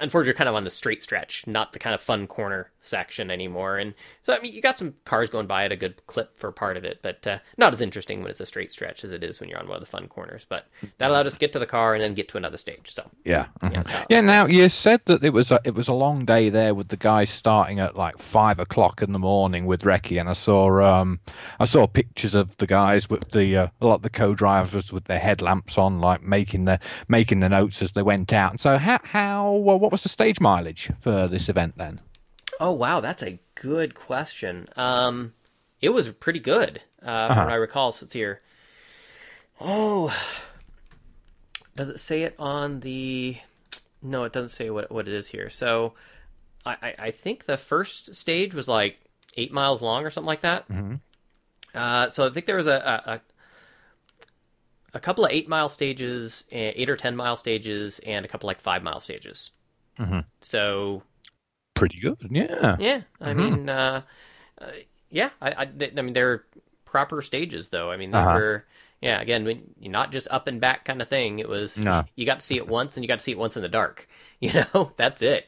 unfortunately, 0.00 0.36
kind 0.36 0.48
of 0.48 0.54
on 0.54 0.64
the 0.64 0.70
straight 0.70 1.02
stretch, 1.02 1.46
not 1.46 1.72
the 1.72 1.78
kind 1.78 1.94
of 1.94 2.00
fun 2.00 2.26
corner 2.26 2.70
section 2.86 3.30
anymore. 3.30 3.76
And 3.78 3.94
so, 4.22 4.32
I 4.34 4.40
mean, 4.40 4.52
you 4.52 4.60
got 4.60 4.78
some 4.78 4.94
cars 5.04 5.30
going 5.30 5.46
by 5.46 5.64
at 5.64 5.72
a 5.72 5.76
good 5.76 6.06
clip 6.06 6.36
for 6.36 6.50
part 6.52 6.76
of 6.76 6.84
it, 6.84 7.00
but 7.02 7.26
uh, 7.26 7.38
not 7.56 7.72
as 7.72 7.80
interesting 7.80 8.20
when 8.22 8.30
it's 8.30 8.40
a 8.40 8.46
straight 8.46 8.72
stretch 8.72 9.04
as 9.04 9.10
it 9.10 9.22
is 9.24 9.40
when 9.40 9.48
you're 9.48 9.58
on 9.58 9.68
one 9.68 9.76
of 9.76 9.82
the 9.82 9.86
fun 9.90 10.08
corners. 10.08 10.46
But 10.48 10.66
that 10.98 11.10
allowed 11.10 11.26
us 11.26 11.34
to 11.34 11.38
get 11.38 11.52
to 11.54 11.58
the 11.58 11.66
car 11.66 11.94
and 11.94 12.02
then 12.02 12.14
get 12.14 12.28
to 12.30 12.36
another 12.36 12.58
stage. 12.58 12.94
So, 12.94 13.10
Yeah. 13.24 13.46
mhm. 13.62 13.72
yeah, 13.88 14.04
Yeah. 14.08 14.20
Now 14.20 14.46
you 14.46 14.68
said 14.68 15.00
that 15.06 15.24
it 15.24 15.32
was 15.32 15.50
a, 15.50 15.60
it 15.64 15.74
was 15.74 15.88
a 15.88 15.92
long 15.92 16.24
day 16.24 16.48
there 16.48 16.74
with 16.74 16.88
the 16.88 16.96
guys 16.96 17.30
starting 17.30 17.80
at 17.80 17.96
like 17.96 18.18
five 18.18 18.58
o'clock 18.58 19.02
in 19.02 19.12
the 19.12 19.18
morning 19.18 19.66
with 19.66 19.82
Recce, 19.82 20.18
and 20.20 20.28
I 20.28 20.34
saw 20.34 21.00
um 21.00 21.20
I 21.58 21.64
saw 21.64 21.86
pictures 21.86 22.34
of 22.34 22.56
the 22.58 22.66
guys 22.66 23.08
with 23.10 23.30
the 23.30 23.56
uh, 23.56 23.68
a 23.80 23.86
lot 23.86 23.96
of 23.96 24.02
the 24.02 24.10
co-drivers 24.10 24.92
with 24.92 25.04
their 25.04 25.18
headlamps 25.18 25.78
on, 25.78 26.00
like 26.00 26.22
making 26.22 26.64
the 26.64 26.80
making 27.08 27.40
the 27.40 27.48
notes 27.48 27.82
as 27.82 27.92
they 27.92 28.02
went 28.02 28.32
out. 28.32 28.52
And 28.52 28.60
so 28.60 28.78
how 28.78 28.98
how 29.02 29.52
what 29.52 29.92
was 29.92 30.02
the 30.02 30.08
stage 30.08 30.40
mileage 30.40 30.90
for 31.00 31.28
this 31.28 31.48
event 31.48 31.74
then? 31.76 32.00
Oh 32.60 32.72
wow, 32.72 33.00
that's 33.00 33.22
a 33.22 33.38
good 33.54 33.94
question. 33.94 34.68
Um, 34.76 35.32
it 35.80 35.90
was 35.90 36.10
pretty 36.10 36.38
good, 36.40 36.80
uh, 37.02 37.28
from 37.28 37.36
what 37.44 37.52
I 37.52 37.56
recall. 37.56 37.92
Since 37.92 38.12
here, 38.12 38.40
oh, 39.60 40.14
does 41.76 41.88
it 41.88 42.00
say 42.00 42.22
it 42.22 42.34
on 42.38 42.80
the? 42.80 43.36
No, 44.02 44.24
it 44.24 44.32
doesn't 44.32 44.50
say 44.50 44.70
what 44.70 44.90
what 44.90 45.08
it 45.08 45.14
is 45.14 45.28
here. 45.28 45.50
So, 45.50 45.94
I 46.64 46.76
I, 46.82 46.94
I 46.98 47.10
think 47.10 47.44
the 47.44 47.56
first 47.56 48.14
stage 48.14 48.54
was 48.54 48.68
like 48.68 48.98
eight 49.36 49.52
miles 49.52 49.82
long 49.82 50.04
or 50.04 50.10
something 50.10 50.26
like 50.26 50.40
that. 50.42 50.64
Uh, 51.74 52.08
so 52.08 52.26
I 52.26 52.30
think 52.30 52.46
there 52.46 52.56
was 52.56 52.66
a, 52.66 53.02
a, 53.06 53.10
a 53.12 53.20
a 54.94 55.00
couple 55.00 55.26
of 55.26 55.30
eight 55.32 55.46
mile 55.46 55.68
stages, 55.68 56.44
eh, 56.50 56.72
eight 56.74 56.88
or 56.88 56.96
ten 56.96 57.14
mile 57.16 57.36
stages, 57.36 57.98
and 58.06 58.24
a 58.24 58.28
couple 58.28 58.46
like 58.46 58.60
five 58.60 58.82
mile 58.82 59.00
stages. 59.00 59.50
Mhm. 59.98 60.24
So 60.40 61.02
Pretty 61.76 62.00
good, 62.00 62.16
yeah. 62.30 62.76
yeah, 62.80 63.02
I 63.20 63.34
mean, 63.34 63.68
uh, 63.68 64.02
uh, 64.60 64.66
yeah, 65.10 65.30
I, 65.40 65.50
I, 65.52 65.90
I 65.96 66.02
mean, 66.02 66.12
they're 66.14 66.44
proper 66.84 67.22
stages, 67.22 67.68
though. 67.68 67.90
I 67.92 67.96
mean, 67.96 68.10
these 68.10 68.26
Uh-huh. 68.26 68.34
were, 68.34 68.64
yeah, 69.00 69.20
again, 69.20 69.44
when 69.44 69.74
not 69.80 70.10
just 70.10 70.26
up 70.30 70.46
and 70.48 70.60
back 70.60 70.84
kind 70.84 71.00
of 71.00 71.08
thing. 71.08 71.38
It 71.38 71.48
was, 71.48 71.78
No. 71.78 72.04
you 72.16 72.26
got 72.26 72.40
to 72.40 72.46
see 72.46 72.56
it 72.56 72.66
once, 72.66 72.96
and 72.96 73.04
you 73.04 73.08
got 73.08 73.18
to 73.18 73.22
see 73.24 73.32
it 73.32 73.38
once 73.38 73.56
in 73.56 73.62
the 73.62 73.68
dark. 73.68 74.08
You 74.40 74.52
know, 74.74 74.92
that's 74.98 75.22
it. 75.22 75.46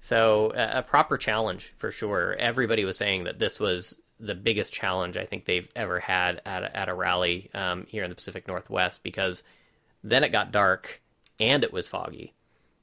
So 0.00 0.48
uh, 0.50 0.70
a 0.74 0.82
proper 0.82 1.16
challenge 1.16 1.72
for 1.78 1.90
sure. 1.90 2.34
Everybody 2.34 2.84
was 2.84 2.98
saying 2.98 3.24
that 3.24 3.38
this 3.38 3.58
was 3.58 3.98
the 4.18 4.34
biggest 4.34 4.72
challenge 4.74 5.16
I 5.16 5.24
think 5.24 5.46
they've 5.46 5.68
ever 5.74 6.00
had 6.00 6.42
at 6.44 6.62
a, 6.62 6.76
at 6.76 6.88
a 6.90 6.94
rally 6.94 7.48
um, 7.54 7.86
here 7.88 8.04
in 8.04 8.10
the 8.10 8.14
Pacific 8.16 8.46
Northwest 8.46 9.02
because 9.02 9.42
then 10.04 10.22
it 10.24 10.28
got 10.32 10.52
dark 10.52 11.00
and 11.38 11.64
it 11.64 11.72
was 11.72 11.88
foggy. 11.88 12.34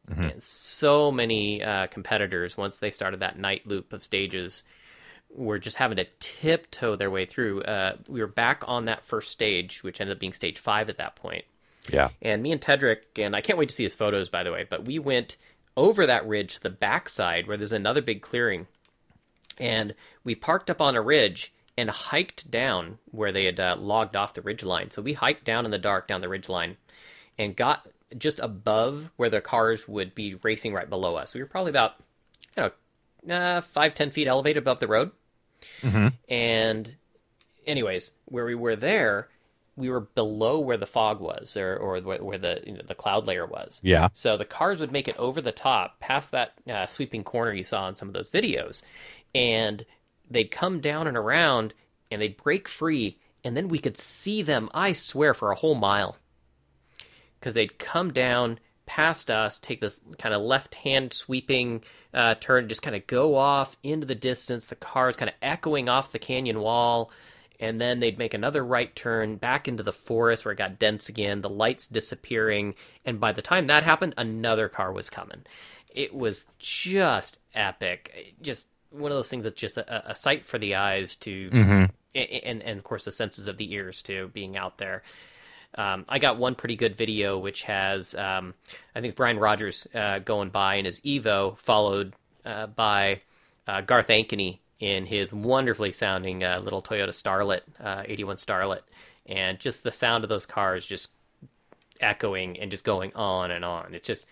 And 0.09 0.41
so 0.41 1.11
many 1.11 1.63
uh, 1.63 1.87
competitors, 1.87 2.55
once 2.55 2.79
they 2.79 2.91
started 2.91 3.19
that 3.19 3.37
night 3.37 3.67
loop 3.67 3.91
of 3.93 4.03
stages, 4.03 4.63
were 5.29 5.59
just 5.59 5.77
having 5.77 5.97
to 5.97 6.07
tiptoe 6.19 6.95
their 6.95 7.11
way 7.11 7.25
through. 7.25 7.61
Uh, 7.63 7.97
we 8.07 8.21
were 8.21 8.27
back 8.27 8.63
on 8.67 8.85
that 8.85 9.03
first 9.03 9.31
stage, 9.31 9.83
which 9.83 9.99
ended 9.99 10.15
up 10.15 10.19
being 10.19 10.33
stage 10.33 10.59
five 10.59 10.89
at 10.89 10.97
that 10.97 11.15
point. 11.15 11.45
Yeah. 11.91 12.09
And 12.21 12.41
me 12.41 12.51
and 12.51 12.61
Tedrick, 12.61 13.01
and 13.17 13.35
I 13.35 13.41
can't 13.41 13.59
wait 13.59 13.69
to 13.69 13.75
see 13.75 13.83
his 13.83 13.95
photos, 13.95 14.29
by 14.29 14.43
the 14.43 14.51
way, 14.51 14.65
but 14.69 14.85
we 14.85 14.99
went 14.99 15.37
over 15.75 16.05
that 16.05 16.27
ridge 16.27 16.55
to 16.55 16.63
the 16.63 16.69
backside 16.69 17.47
where 17.47 17.57
there's 17.57 17.71
another 17.71 18.01
big 18.01 18.21
clearing. 18.21 18.67
And 19.57 19.93
we 20.23 20.35
parked 20.35 20.69
up 20.69 20.81
on 20.81 20.95
a 20.95 21.01
ridge 21.01 21.53
and 21.77 21.89
hiked 21.89 22.49
down 22.49 22.97
where 23.11 23.31
they 23.31 23.45
had 23.45 23.59
uh, 23.59 23.75
logged 23.77 24.15
off 24.15 24.33
the 24.33 24.41
ridge 24.41 24.63
line. 24.63 24.91
So 24.91 25.01
we 25.01 25.13
hiked 25.13 25.45
down 25.45 25.65
in 25.65 25.71
the 25.71 25.77
dark 25.77 26.07
down 26.07 26.21
the 26.21 26.29
ridge 26.29 26.49
line 26.49 26.77
and 27.37 27.55
got 27.55 27.87
just 28.17 28.39
above 28.39 29.09
where 29.17 29.29
the 29.29 29.41
cars 29.41 29.87
would 29.87 30.15
be 30.15 30.35
racing 30.35 30.73
right 30.73 30.89
below 30.89 31.15
us. 31.15 31.33
We 31.33 31.41
were 31.41 31.47
probably 31.47 31.71
about, 31.71 31.95
you 32.55 32.63
know, 33.27 33.35
uh, 33.35 33.61
five 33.61 33.95
ten 33.95 34.11
feet 34.11 34.27
elevated 34.27 34.61
above 34.63 34.79
the 34.79 34.87
road. 34.87 35.11
Mhm. 35.81 36.13
And, 36.29 36.95
anyways, 37.65 38.11
where 38.25 38.45
we 38.45 38.55
were 38.55 38.75
there, 38.75 39.27
we 39.75 39.89
were 39.89 40.01
below 40.01 40.59
where 40.59 40.77
the 40.77 40.85
fog 40.85 41.19
was, 41.19 41.57
or 41.57 41.75
or 41.75 41.99
where 41.99 42.23
where 42.23 42.37
the 42.37 42.63
you 42.65 42.73
know, 42.73 42.81
the 42.85 42.95
cloud 42.95 43.27
layer 43.27 43.45
was. 43.45 43.79
Yeah. 43.83 44.09
So 44.13 44.37
the 44.37 44.45
cars 44.45 44.79
would 44.79 44.91
make 44.91 45.07
it 45.07 45.19
over 45.19 45.41
the 45.41 45.51
top, 45.51 45.99
past 45.99 46.31
that 46.31 46.53
uh, 46.69 46.87
sweeping 46.87 47.23
corner 47.23 47.53
you 47.53 47.63
saw 47.63 47.87
in 47.89 47.95
some 47.95 48.07
of 48.07 48.13
those 48.13 48.29
videos, 48.29 48.81
and 49.35 49.85
they'd 50.29 50.49
come 50.51 50.79
down 50.79 51.07
and 51.07 51.17
around, 51.17 51.73
and 52.09 52.21
they'd 52.21 52.37
break 52.37 52.67
free, 52.67 53.17
and 53.43 53.55
then 53.55 53.67
we 53.67 53.79
could 53.79 53.97
see 53.97 54.41
them. 54.41 54.69
I 54.73 54.93
swear, 54.93 55.33
for 55.33 55.51
a 55.51 55.55
whole 55.55 55.75
mile, 55.75 56.17
because 57.39 57.53
they'd 57.53 57.77
come 57.79 58.11
down 58.13 58.59
past 58.85 59.29
us, 59.29 59.59
take 59.59 59.81
this 59.81 59.99
kind 60.17 60.33
of 60.33 60.41
left-hand 60.41 61.11
sweeping 61.13 61.83
uh, 62.13 62.35
turn, 62.35 62.69
just 62.69 62.81
kind 62.81 62.95
of 62.95 63.05
go 63.07 63.35
off 63.35 63.75
into 63.83 64.05
the 64.05 64.15
distance. 64.15 64.67
The 64.67 64.75
cars 64.75 65.17
kind 65.17 65.29
of 65.29 65.35
echoing 65.41 65.89
off 65.89 66.11
the 66.11 66.19
canyon 66.19 66.59
wall 66.59 67.11
and 67.59 67.81
then 67.81 67.99
they'd 67.99 68.19
make 68.19 68.33
another 68.35 68.63
right 68.63 68.95
turn 68.95 69.35
back 69.35 69.67
into 69.67 69.81
the 69.83 69.91
forest 69.91 70.45
where 70.45 70.51
it 70.51 70.57
got 70.57 70.77
dense 70.77 71.09
again, 71.09 71.41
the 71.41 71.49
lights 71.49 71.87
disappearing, 71.87 72.75
and 73.03 73.19
by 73.19 73.31
the 73.31 73.41
time 73.41 73.65
that 73.65 73.81
happened, 73.83 74.13
another 74.15 74.69
car 74.69 74.91
was 74.93 75.09
coming. 75.09 75.43
It 75.93 76.13
was 76.13 76.43
just 76.59 77.39
epic. 77.55 78.35
Just 78.43 78.67
one 78.91 79.11
of 79.11 79.17
those 79.17 79.29
things 79.29 79.43
that's 79.43 79.59
just 79.59 79.77
a, 79.77 80.11
a 80.11 80.15
sight 80.15 80.45
for 80.45 80.59
the 80.59 80.75
eyes 80.75 81.15
to, 81.17 81.49
Mhm. 81.49 81.89
and, 82.13 82.61
and 82.61 82.77
of 82.77 82.83
course 82.83 83.05
the 83.05 83.11
senses 83.11 83.47
of 83.47 83.57
the 83.57 83.73
ears 83.73 84.03
too, 84.03 84.29
being 84.33 84.55
out 84.55 84.77
there. 84.77 85.01
Um, 85.75 86.05
I 86.09 86.19
got 86.19 86.37
one 86.37 86.55
pretty 86.55 86.75
good 86.75 86.95
video 86.97 87.37
which 87.37 87.63
has, 87.63 88.15
um, 88.15 88.53
I 88.95 89.01
think 89.01 89.15
Brian 89.15 89.37
Rogers 89.39 89.87
uh, 89.93 90.19
going 90.19 90.49
by 90.49 90.75
in 90.75 90.85
his 90.85 90.99
Evo, 91.01 91.57
followed 91.57 92.13
uh, 92.45 92.67
by 92.67 93.21
uh, 93.67 93.81
Garth 93.81 94.07
Ankeny 94.07 94.59
in 94.79 95.05
his 95.05 95.33
wonderfully 95.33 95.91
sounding 95.91 96.43
uh, 96.43 96.59
little 96.63 96.81
Toyota 96.81 97.09
Starlet, 97.09 97.61
uh, 97.83 98.03
81 98.05 98.35
Starlet, 98.37 98.81
and 99.25 99.59
just 99.59 99.83
the 99.83 99.91
sound 99.91 100.23
of 100.23 100.29
those 100.29 100.45
cars 100.45 100.85
just 100.85 101.09
echoing 101.99 102.59
and 102.59 102.69
just 102.71 102.83
going 102.83 103.11
on 103.15 103.51
and 103.51 103.65
on. 103.65 103.93
It's 103.93 104.07
just 104.07 104.25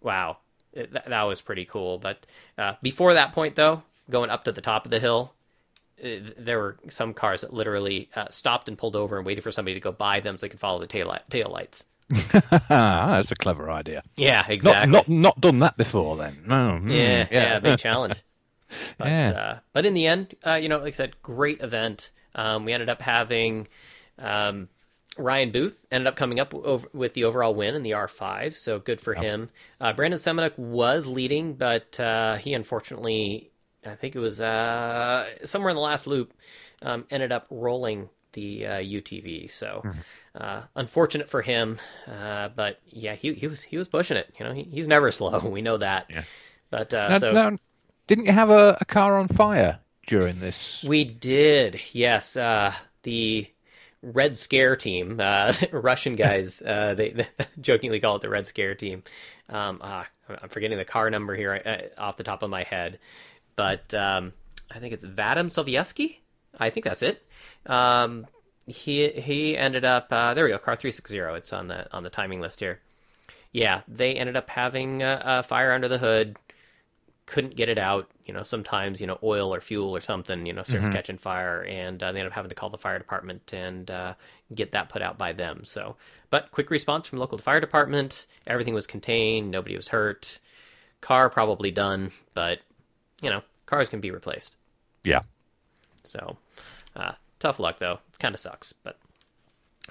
wow, 0.00 0.38
It- 0.72 0.92
that, 0.92 1.06
that 1.08 1.22
was 1.28 1.40
pretty 1.40 1.64
cool. 1.66 1.98
But 1.98 2.26
uh, 2.58 2.74
before 2.82 3.14
that 3.14 3.32
point, 3.32 3.54
though, 3.56 3.82
going 4.10 4.30
up 4.30 4.44
to 4.44 4.52
the 4.52 4.60
top 4.62 4.84
of 4.86 4.90
the 4.90 5.00
hill, 5.00 5.33
there 6.02 6.58
were 6.58 6.76
some 6.88 7.14
cars 7.14 7.42
that 7.42 7.52
literally 7.52 8.10
uh, 8.16 8.28
stopped 8.28 8.68
and 8.68 8.76
pulled 8.76 8.96
over 8.96 9.16
and 9.16 9.24
waited 9.26 9.42
for 9.42 9.50
somebody 9.52 9.74
to 9.74 9.80
go 9.80 9.92
by 9.92 10.20
them 10.20 10.36
so 10.36 10.46
they 10.46 10.50
could 10.50 10.60
follow 10.60 10.80
the 10.80 10.86
tail 10.86 11.16
tail 11.30 11.50
lights. 11.50 11.84
That's 12.68 13.30
a 13.30 13.36
clever 13.36 13.70
idea. 13.70 14.02
Yeah, 14.16 14.44
exactly. 14.48 14.92
not 14.92 15.08
not 15.08 15.40
done 15.40 15.60
that 15.60 15.76
before 15.76 16.16
then. 16.16 16.42
No. 16.46 16.78
mm, 16.82 16.90
yeah, 16.94 17.26
yeah, 17.30 17.58
big 17.58 17.78
challenge. 17.86 18.22
But 18.98 19.06
Yeah. 19.06 19.30
uh, 19.30 19.58
but 19.72 19.86
in 19.86 19.94
the 19.94 20.06
end, 20.06 20.34
uh, 20.44 20.54
you 20.54 20.68
know, 20.68 20.78
like 20.78 20.94
I 20.94 20.96
said, 20.96 21.22
great 21.22 21.60
event. 21.60 22.10
Um, 22.34 22.64
we 22.64 22.72
ended 22.72 22.88
up 22.88 23.00
having 23.00 23.68
um, 24.18 24.68
Ryan 25.16 25.52
Booth 25.52 25.86
ended 25.92 26.08
up 26.08 26.16
coming 26.16 26.40
up 26.40 26.52
over, 26.52 26.88
with 26.92 27.14
the 27.14 27.22
overall 27.22 27.54
win 27.54 27.76
in 27.76 27.84
the 27.84 27.92
R5, 27.92 28.52
so 28.54 28.80
good 28.80 29.00
for 29.00 29.14
him. 29.14 29.50
Uh, 29.80 29.92
Brandon 29.92 30.18
Semenuk 30.18 30.58
was 30.58 31.06
leading, 31.06 31.54
but 31.54 32.00
uh, 32.00 32.34
he 32.36 32.52
unfortunately, 32.52 33.52
I 33.86 33.94
think 33.94 34.14
it 34.16 34.18
was 34.20 34.40
uh, 34.40 35.26
somewhere 35.44 35.70
in 35.70 35.76
the 35.76 35.82
last 35.82 36.06
loop, 36.06 36.32
um, 36.82 37.04
ended 37.10 37.32
up 37.32 37.46
rolling 37.50 38.08
the 38.32 38.66
uh, 38.66 38.72
UTV. 38.78 39.50
So 39.50 39.82
uh, 40.34 40.62
unfortunate 40.74 41.28
for 41.28 41.42
him, 41.42 41.78
uh, 42.06 42.48
but 42.48 42.80
yeah, 42.86 43.14
he 43.14 43.32
he 43.34 43.46
was 43.46 43.62
he 43.62 43.76
was 43.76 43.88
pushing 43.88 44.16
it. 44.16 44.32
You 44.38 44.46
know, 44.46 44.52
he, 44.52 44.62
he's 44.64 44.86
never 44.88 45.10
slow. 45.12 45.38
We 45.38 45.62
know 45.62 45.78
that. 45.78 46.06
Yeah. 46.10 46.24
But 46.70 46.92
uh, 46.94 47.08
Now- 47.10 47.18
so 47.18 47.32
now, 47.32 47.58
didn't 48.06 48.26
you 48.26 48.32
have 48.32 48.50
a, 48.50 48.76
a 48.80 48.84
car 48.84 49.18
on 49.18 49.28
fire 49.28 49.78
during 50.06 50.40
this? 50.40 50.84
we 50.86 51.04
did, 51.04 51.80
yes. 51.92 52.36
Uh, 52.36 52.74
the 53.02 53.46
Red 54.02 54.36
Scare 54.36 54.76
team, 54.76 55.20
uh, 55.20 55.54
Russian 55.72 56.16
guys, 56.16 56.60
uh, 56.60 56.94
they, 56.94 57.10
they 57.10 57.26
jokingly 57.60 58.00
call 58.00 58.16
it 58.16 58.22
the 58.22 58.28
Red 58.28 58.46
Scare 58.46 58.74
team. 58.74 59.02
Um, 59.48 59.78
ah, 59.82 60.06
I'm 60.28 60.48
forgetting 60.48 60.76
the 60.78 60.84
car 60.84 61.08
number 61.10 61.34
here 61.36 61.60
uh, 61.96 62.00
off 62.00 62.16
the 62.16 62.24
top 62.24 62.42
of 62.42 62.50
my 62.50 62.62
head, 62.64 62.98
but 63.56 63.92
um, 63.94 64.32
I 64.70 64.78
think 64.78 64.94
it's 64.94 65.04
Vadim 65.04 65.46
Sovietsky. 65.46 66.18
I 66.58 66.70
think 66.70 66.84
that's 66.84 67.02
it. 67.02 67.26
Um, 67.66 68.26
he 68.66 69.08
he 69.10 69.56
ended 69.56 69.84
up 69.84 70.08
uh, 70.10 70.34
there 70.34 70.44
we 70.44 70.50
go, 70.50 70.58
car 70.58 70.76
three 70.76 70.90
six 70.90 71.10
zero. 71.10 71.34
It's 71.34 71.52
on 71.52 71.68
the 71.68 71.92
on 71.94 72.02
the 72.02 72.10
timing 72.10 72.40
list 72.40 72.60
here. 72.60 72.80
Yeah, 73.52 73.82
they 73.86 74.14
ended 74.14 74.36
up 74.36 74.50
having 74.50 75.02
a, 75.02 75.22
a 75.24 75.42
fire 75.42 75.72
under 75.72 75.88
the 75.88 75.98
hood 75.98 76.36
couldn't 77.26 77.56
get 77.56 77.68
it 77.68 77.78
out. 77.78 78.10
You 78.26 78.34
know, 78.34 78.42
sometimes 78.42 79.00
you 79.00 79.06
know 79.06 79.18
oil 79.22 79.52
or 79.54 79.60
fuel 79.60 79.94
or 79.94 80.00
something 80.00 80.46
you 80.46 80.52
know 80.52 80.62
starts 80.62 80.88
catching 80.88 81.18
fire, 81.18 81.62
and 81.62 82.02
uh, 82.02 82.12
they 82.12 82.20
end 82.20 82.26
up 82.26 82.32
having 82.32 82.48
to 82.48 82.54
call 82.54 82.70
the 82.70 82.78
fire 82.78 82.98
department 82.98 83.52
and 83.52 83.90
uh, 83.90 84.14
get 84.54 84.72
that 84.72 84.88
put 84.88 85.02
out 85.02 85.18
by 85.18 85.32
them. 85.32 85.64
So, 85.64 85.96
but 86.30 86.50
quick 86.50 86.70
response 86.70 87.06
from 87.06 87.18
local 87.18 87.38
fire 87.38 87.60
department. 87.60 88.26
Everything 88.46 88.74
was 88.74 88.86
contained. 88.86 89.50
Nobody 89.50 89.76
was 89.76 89.88
hurt. 89.88 90.38
Car 91.00 91.28
probably 91.28 91.70
done, 91.70 92.12
but 92.32 92.60
you 93.24 93.30
know, 93.30 93.42
cars 93.66 93.88
can 93.88 94.00
be 94.00 94.10
replaced. 94.10 94.54
Yeah. 95.02 95.22
So, 96.04 96.36
uh, 96.94 97.12
tough 97.38 97.58
luck 97.58 97.78
though. 97.78 97.98
Kind 98.18 98.34
of 98.34 98.40
sucks, 98.40 98.72
but 98.72 98.98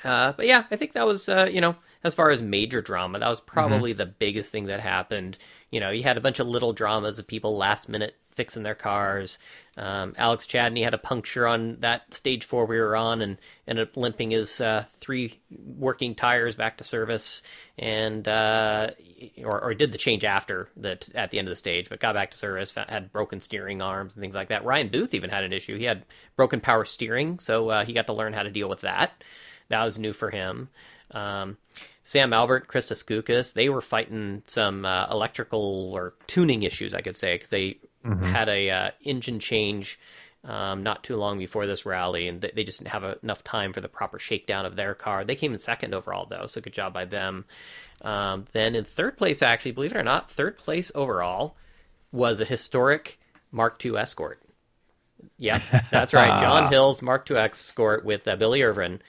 uh, 0.03 0.33
but 0.33 0.47
yeah, 0.47 0.63
I 0.71 0.75
think 0.75 0.93
that 0.93 1.05
was 1.05 1.27
uh, 1.27 1.49
you 1.51 1.61
know 1.61 1.75
as 2.03 2.15
far 2.15 2.29
as 2.29 2.41
major 2.41 2.81
drama, 2.81 3.19
that 3.19 3.29
was 3.29 3.41
probably 3.41 3.93
the 3.93 4.05
biggest 4.05 4.51
thing 4.51 4.65
that 4.65 4.79
happened. 4.79 5.37
You 5.71 5.79
know, 5.79 5.89
you 5.89 6.03
had 6.03 6.17
a 6.17 6.21
bunch 6.21 6.39
of 6.39 6.47
little 6.47 6.73
dramas 6.73 7.19
of 7.19 7.27
people 7.27 7.57
last 7.57 7.89
minute 7.89 8.15
fixing 8.35 8.63
their 8.63 8.75
cars. 8.75 9.39
Um, 9.77 10.13
Alex 10.17 10.45
Chadney 10.45 10.83
had 10.83 10.93
a 10.93 10.99
puncture 10.99 11.47
on 11.47 11.77
that 11.79 12.13
stage 12.13 12.45
four 12.45 12.65
we 12.65 12.79
were 12.79 12.95
on, 12.95 13.21
and 13.21 13.37
ended 13.67 13.87
up 13.87 13.97
limping 13.97 14.31
his 14.31 14.61
uh, 14.61 14.85
three 14.99 15.39
working 15.77 16.15
tires 16.15 16.55
back 16.55 16.77
to 16.77 16.83
service, 16.83 17.41
and 17.77 18.27
uh, 18.27 18.91
or, 19.43 19.63
or 19.63 19.73
did 19.73 19.91
the 19.91 19.97
change 19.97 20.23
after 20.23 20.69
that 20.77 21.09
at 21.15 21.31
the 21.31 21.39
end 21.39 21.47
of 21.47 21.51
the 21.51 21.55
stage, 21.55 21.89
but 21.89 21.99
got 21.99 22.13
back 22.13 22.31
to 22.31 22.37
service. 22.37 22.73
Had 22.73 23.11
broken 23.11 23.41
steering 23.41 23.81
arms 23.81 24.13
and 24.13 24.21
things 24.21 24.35
like 24.35 24.49
that. 24.49 24.65
Ryan 24.65 24.89
Booth 24.89 25.13
even 25.13 25.29
had 25.29 25.43
an 25.43 25.53
issue. 25.53 25.77
He 25.77 25.85
had 25.85 26.05
broken 26.35 26.59
power 26.59 26.85
steering, 26.85 27.39
so 27.39 27.69
uh, 27.69 27.85
he 27.85 27.93
got 27.93 28.07
to 28.07 28.13
learn 28.13 28.33
how 28.33 28.43
to 28.43 28.51
deal 28.51 28.69
with 28.69 28.81
that. 28.81 29.23
That 29.69 29.83
was 29.83 29.97
new 29.97 30.13
for 30.13 30.29
him. 30.29 30.69
Um, 31.11 31.57
Sam 32.03 32.33
Albert, 32.33 32.67
Krista 32.67 32.95
Skucas, 32.95 33.53
they 33.53 33.69
were 33.69 33.81
fighting 33.81 34.43
some 34.45 34.85
uh, 34.85 35.07
electrical 35.09 35.91
or 35.93 36.13
tuning 36.27 36.63
issues, 36.63 36.93
I 36.93 37.01
could 37.01 37.15
say, 37.15 37.35
because 37.35 37.49
they 37.49 37.77
had 38.03 38.49
a 38.49 38.69
uh, 38.69 38.91
engine 39.03 39.39
change 39.39 39.99
um, 40.45 40.83
not 40.83 41.03
too 41.03 41.15
long 41.15 41.37
before 41.37 41.65
this 41.65 41.85
rally, 41.85 42.27
and 42.27 42.41
they, 42.41 42.51
they 42.53 42.63
just 42.63 42.79
didn't 42.79 42.91
have 42.91 43.03
a, 43.03 43.17
enough 43.23 43.43
time 43.43 43.71
for 43.71 43.81
the 43.81 43.87
proper 43.87 44.19
shakedown 44.19 44.65
of 44.65 44.75
their 44.75 44.93
car. 44.93 45.23
They 45.23 45.35
came 45.35 45.53
in 45.53 45.59
second 45.59 45.93
overall, 45.93 46.25
though, 46.29 46.47
so 46.47 46.59
good 46.59 46.73
job 46.73 46.93
by 46.93 47.05
them. 47.05 47.45
Um, 48.01 48.45
then 48.51 48.75
in 48.75 48.83
third 48.83 49.17
place, 49.17 49.41
actually, 49.41 49.71
believe 49.71 49.91
it 49.91 49.97
or 49.97 50.03
not, 50.03 50.29
third 50.29 50.57
place 50.57 50.91
overall 50.93 51.55
was 52.11 52.41
a 52.41 52.45
historic 52.45 53.19
Mark 53.51 53.83
II 53.85 53.97
Escort. 53.97 54.41
Yeah, 55.37 55.61
that's 55.89 56.13
right. 56.13 56.39
John 56.41 56.69
Hill's 56.69 57.01
Mark 57.01 57.29
II 57.31 57.37
Escort 57.37 58.03
with 58.03 58.27
uh, 58.27 58.35
Billy 58.35 58.61
Irvin. 58.63 59.01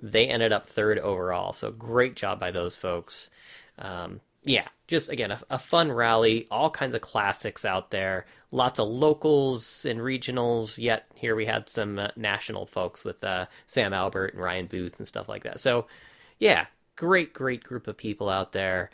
They 0.00 0.28
ended 0.28 0.52
up 0.52 0.66
third 0.68 0.98
overall. 1.00 1.52
So 1.52 1.72
great 1.72 2.14
job 2.14 2.38
by 2.38 2.52
those 2.52 2.76
folks. 2.76 3.30
Um, 3.78 4.20
yeah, 4.46 4.66
just 4.86 5.10
again, 5.10 5.32
a, 5.32 5.40
a 5.50 5.58
fun 5.58 5.92
rally. 5.92 6.46
All 6.50 6.70
kinds 6.70 6.94
of 6.94 7.00
classics 7.02 7.64
out 7.64 7.90
there. 7.90 8.24
Lots 8.52 8.78
of 8.78 8.88
locals 8.88 9.84
and 9.84 10.00
regionals. 10.00 10.78
Yet 10.78 11.04
here 11.14 11.36
we 11.36 11.44
had 11.44 11.68
some 11.68 11.98
uh, 11.98 12.08
national 12.16 12.64
folks 12.66 13.04
with 13.04 13.22
uh, 13.24 13.46
Sam 13.66 13.92
Albert 13.92 14.32
and 14.34 14.42
Ryan 14.42 14.66
Booth 14.66 14.98
and 14.98 15.06
stuff 15.06 15.28
like 15.28 15.42
that. 15.42 15.60
So 15.60 15.86
yeah, 16.38 16.66
great, 16.94 17.34
great 17.34 17.62
group 17.64 17.88
of 17.88 17.96
people 17.96 18.28
out 18.30 18.52
there. 18.52 18.90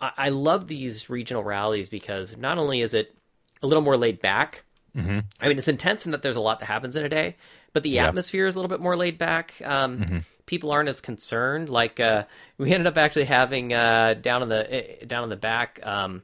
I, 0.00 0.10
I 0.16 0.28
love 0.28 0.68
these 0.68 1.08
regional 1.10 1.42
rallies 1.42 1.88
because 1.88 2.36
not 2.36 2.58
only 2.58 2.80
is 2.82 2.94
it 2.94 3.14
a 3.62 3.66
little 3.66 3.82
more 3.82 3.96
laid 3.96 4.20
back, 4.20 4.64
Mm-hmm. 4.96 5.18
I 5.40 5.48
mean, 5.48 5.58
it's 5.58 5.66
intense 5.66 6.06
in 6.06 6.12
that 6.12 6.22
there's 6.22 6.36
a 6.36 6.40
lot 6.40 6.60
that 6.60 6.66
happens 6.66 6.94
in 6.94 7.04
a 7.04 7.08
day, 7.08 7.34
but 7.72 7.82
the 7.82 7.90
Yeah. 7.90 8.06
atmosphere 8.06 8.46
is 8.46 8.54
a 8.54 8.58
little 8.60 8.68
bit 8.68 8.78
more 8.78 8.96
laid 8.96 9.18
back. 9.18 9.54
Um, 9.64 9.98
Mm-hmm. 9.98 10.18
People 10.46 10.70
aren't 10.70 10.88
as 10.88 11.00
concerned. 11.00 11.68
Like 11.70 12.00
uh, 12.00 12.24
we 12.58 12.72
ended 12.72 12.86
up 12.86 12.96
actually 12.98 13.24
having 13.24 13.72
uh, 13.72 14.14
down 14.14 14.42
in 14.42 14.48
the 14.48 14.72
eh, 15.02 15.04
down 15.06 15.24
in 15.24 15.30
the 15.30 15.36
back 15.36 15.80
um, 15.82 16.22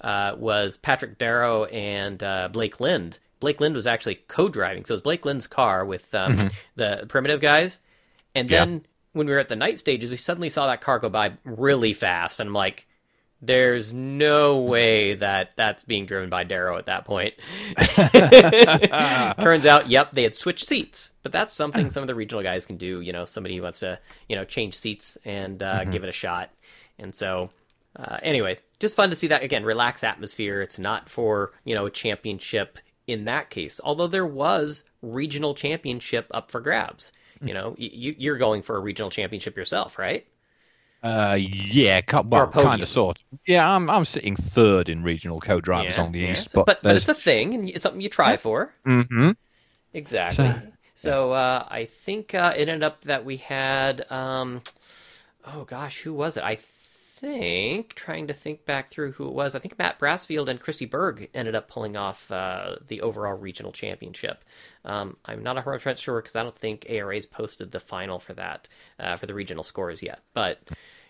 uh, 0.00 0.34
was 0.38 0.76
Patrick 0.76 1.18
Darrow 1.18 1.64
and 1.64 2.22
uh, 2.22 2.48
Blake 2.52 2.80
Lind. 2.80 3.18
Blake 3.40 3.60
Lind 3.60 3.74
was 3.74 3.86
actually 3.86 4.16
co-driving, 4.28 4.84
so 4.84 4.92
it 4.92 4.96
was 4.96 5.02
Blake 5.02 5.24
Lind's 5.26 5.46
car 5.46 5.84
with 5.84 6.14
um, 6.14 6.42
the 6.76 7.04
primitive 7.08 7.40
guys. 7.40 7.80
And 8.34 8.48
Mm-hmm. 8.48 8.52
Yeah. 8.52 8.66
then 8.66 8.86
when 9.12 9.26
we 9.26 9.32
were 9.32 9.38
at 9.40 9.48
the 9.48 9.56
night 9.56 9.78
stages, 9.78 10.10
we 10.10 10.16
suddenly 10.16 10.48
saw 10.50 10.66
that 10.66 10.80
car 10.80 10.98
go 10.98 11.08
by 11.08 11.32
really 11.44 11.92
fast, 11.92 12.40
and 12.40 12.48
I'm 12.48 12.54
like, 12.54 12.86
there's 13.42 13.92
no 13.92 14.58
way 14.60 15.14
that 15.14 15.50
that's 15.56 15.82
being 15.84 16.06
driven 16.06 16.30
by 16.30 16.44
Darrow 16.44 16.78
at 16.78 16.86
that 16.86 17.04
point. 17.04 17.34
Turns 19.38 19.66
out, 19.66 19.90
yep, 19.90 20.12
they 20.12 20.22
had 20.22 20.34
switched 20.34 20.66
seats, 20.66 21.12
but 21.22 21.32
that's 21.32 21.52
something 21.52 21.90
some 21.90 22.02
of 22.02 22.06
the 22.06 22.14
regional 22.14 22.42
guys 22.42 22.64
can 22.64 22.76
do. 22.76 23.00
You 23.00 23.12
know, 23.12 23.24
somebody 23.24 23.56
who 23.56 23.62
wants 23.62 23.80
to, 23.80 23.98
you 24.28 24.36
know, 24.36 24.44
change 24.44 24.74
seats 24.74 25.18
and 25.24 25.62
uh, 25.62 25.80
mm-hmm. 25.80 25.90
give 25.90 26.02
it 26.02 26.08
a 26.08 26.12
shot. 26.12 26.50
And 26.98 27.14
so, 27.14 27.50
uh, 27.94 28.16
anyways, 28.22 28.62
just 28.80 28.96
fun 28.96 29.10
to 29.10 29.16
see 29.16 29.26
that 29.28 29.42
again. 29.42 29.64
Relaxed 29.64 30.04
atmosphere. 30.04 30.62
It's 30.62 30.78
not 30.78 31.08
for 31.08 31.52
you 31.64 31.74
know 31.74 31.86
a 31.86 31.90
championship 31.90 32.78
in 33.06 33.26
that 33.26 33.50
case, 33.50 33.80
although 33.84 34.08
there 34.08 34.26
was 34.26 34.84
regional 35.02 35.54
championship 35.54 36.26
up 36.32 36.50
for 36.50 36.60
grabs. 36.60 37.12
You 37.42 37.52
know, 37.52 37.74
you, 37.76 38.14
you're 38.16 38.38
going 38.38 38.62
for 38.62 38.76
a 38.76 38.80
regional 38.80 39.10
championship 39.10 39.58
yourself, 39.58 39.98
right? 39.98 40.26
Uh, 41.06 41.34
yeah, 41.34 42.00
well, 42.24 42.48
kind 42.48 42.82
of, 42.82 42.88
sort. 42.88 43.22
Yeah, 43.46 43.76
I'm 43.76 43.88
I'm 43.88 44.04
sitting 44.04 44.34
third 44.34 44.88
in 44.88 45.04
regional 45.04 45.40
co-drivers 45.40 45.96
yeah, 45.96 46.02
on 46.02 46.10
the 46.10 46.18
yeah. 46.18 46.32
east, 46.32 46.50
so, 46.50 46.64
but, 46.64 46.66
but, 46.66 46.82
but 46.82 46.96
it's 46.96 47.08
a 47.08 47.14
thing 47.14 47.54
and 47.54 47.68
it's 47.68 47.84
something 47.84 48.00
you 48.00 48.08
try 48.08 48.36
for. 48.36 48.74
Mm-hmm. 48.84 49.30
Exactly. 49.94 50.46
So, 50.46 50.62
so 50.94 51.32
uh, 51.32 51.64
I 51.70 51.84
think 51.84 52.34
uh, 52.34 52.54
it 52.56 52.68
ended 52.68 52.82
up 52.82 53.02
that 53.02 53.24
we 53.24 53.36
had, 53.36 54.10
um, 54.10 54.62
oh 55.46 55.62
gosh, 55.62 56.00
who 56.00 56.12
was 56.12 56.36
it? 56.38 56.42
I 56.42 56.56
think 56.56 57.94
trying 57.94 58.26
to 58.26 58.34
think 58.34 58.64
back 58.64 58.90
through 58.90 59.12
who 59.12 59.28
it 59.28 59.32
was. 59.32 59.54
I 59.54 59.60
think 59.60 59.78
Matt 59.78 60.00
Brassfield 60.00 60.48
and 60.48 60.58
Christy 60.58 60.86
Berg 60.86 61.30
ended 61.34 61.54
up 61.54 61.68
pulling 61.68 61.96
off 61.96 62.32
uh, 62.32 62.76
the 62.88 63.00
overall 63.02 63.34
regional 63.34 63.70
championship. 63.70 64.42
Um, 64.84 65.16
I'm 65.24 65.44
not 65.44 65.54
100 65.54 65.78
percent 65.78 66.00
sure 66.00 66.20
because 66.20 66.34
I 66.34 66.42
don't 66.42 66.58
think 66.58 66.84
ARA's 66.90 67.26
posted 67.26 67.70
the 67.70 67.78
final 67.80 68.18
for 68.18 68.34
that 68.34 68.68
uh, 68.98 69.14
for 69.14 69.26
the 69.26 69.34
regional 69.34 69.62
scores 69.62 70.02
yet. 70.02 70.20
But 70.34 70.58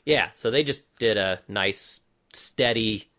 yeah, 0.06 0.30
so 0.34 0.50
they 0.50 0.62
just 0.62 0.82
did 0.98 1.18
a 1.18 1.40
nice, 1.48 2.00
steady, 2.32 3.10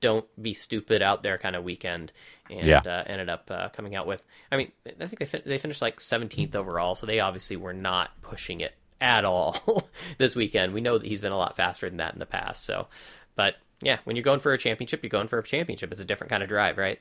don't 0.00 0.26
be 0.42 0.54
stupid 0.54 1.02
out 1.02 1.22
there 1.22 1.38
kind 1.38 1.54
of 1.54 1.62
weekend, 1.62 2.12
and 2.50 2.64
yeah. 2.64 2.82
uh, 2.84 3.04
ended 3.06 3.28
up 3.28 3.50
uh, 3.50 3.68
coming 3.68 3.94
out 3.94 4.06
with. 4.06 4.22
I 4.50 4.56
mean, 4.56 4.72
I 4.86 5.06
think 5.06 5.18
they 5.18 5.26
fin- 5.26 5.42
they 5.46 5.58
finished 5.58 5.82
like 5.82 6.00
17th 6.00 6.56
overall, 6.56 6.94
so 6.94 7.06
they 7.06 7.20
obviously 7.20 7.56
were 7.56 7.74
not 7.74 8.10
pushing 8.22 8.60
it 8.60 8.74
at 9.00 9.24
all 9.24 9.88
this 10.18 10.34
weekend. 10.34 10.72
We 10.72 10.80
know 10.80 10.98
that 10.98 11.06
he's 11.06 11.20
been 11.20 11.32
a 11.32 11.38
lot 11.38 11.54
faster 11.54 11.88
than 11.88 11.98
that 11.98 12.14
in 12.14 12.18
the 12.18 12.26
past. 12.26 12.64
So, 12.64 12.88
but 13.36 13.56
yeah, 13.82 13.98
when 14.04 14.16
you're 14.16 14.24
going 14.24 14.40
for 14.40 14.52
a 14.52 14.58
championship, 14.58 15.02
you're 15.02 15.10
going 15.10 15.28
for 15.28 15.38
a 15.38 15.44
championship. 15.44 15.92
It's 15.92 16.00
a 16.00 16.04
different 16.04 16.30
kind 16.30 16.42
of 16.42 16.48
drive, 16.48 16.78
right? 16.78 17.00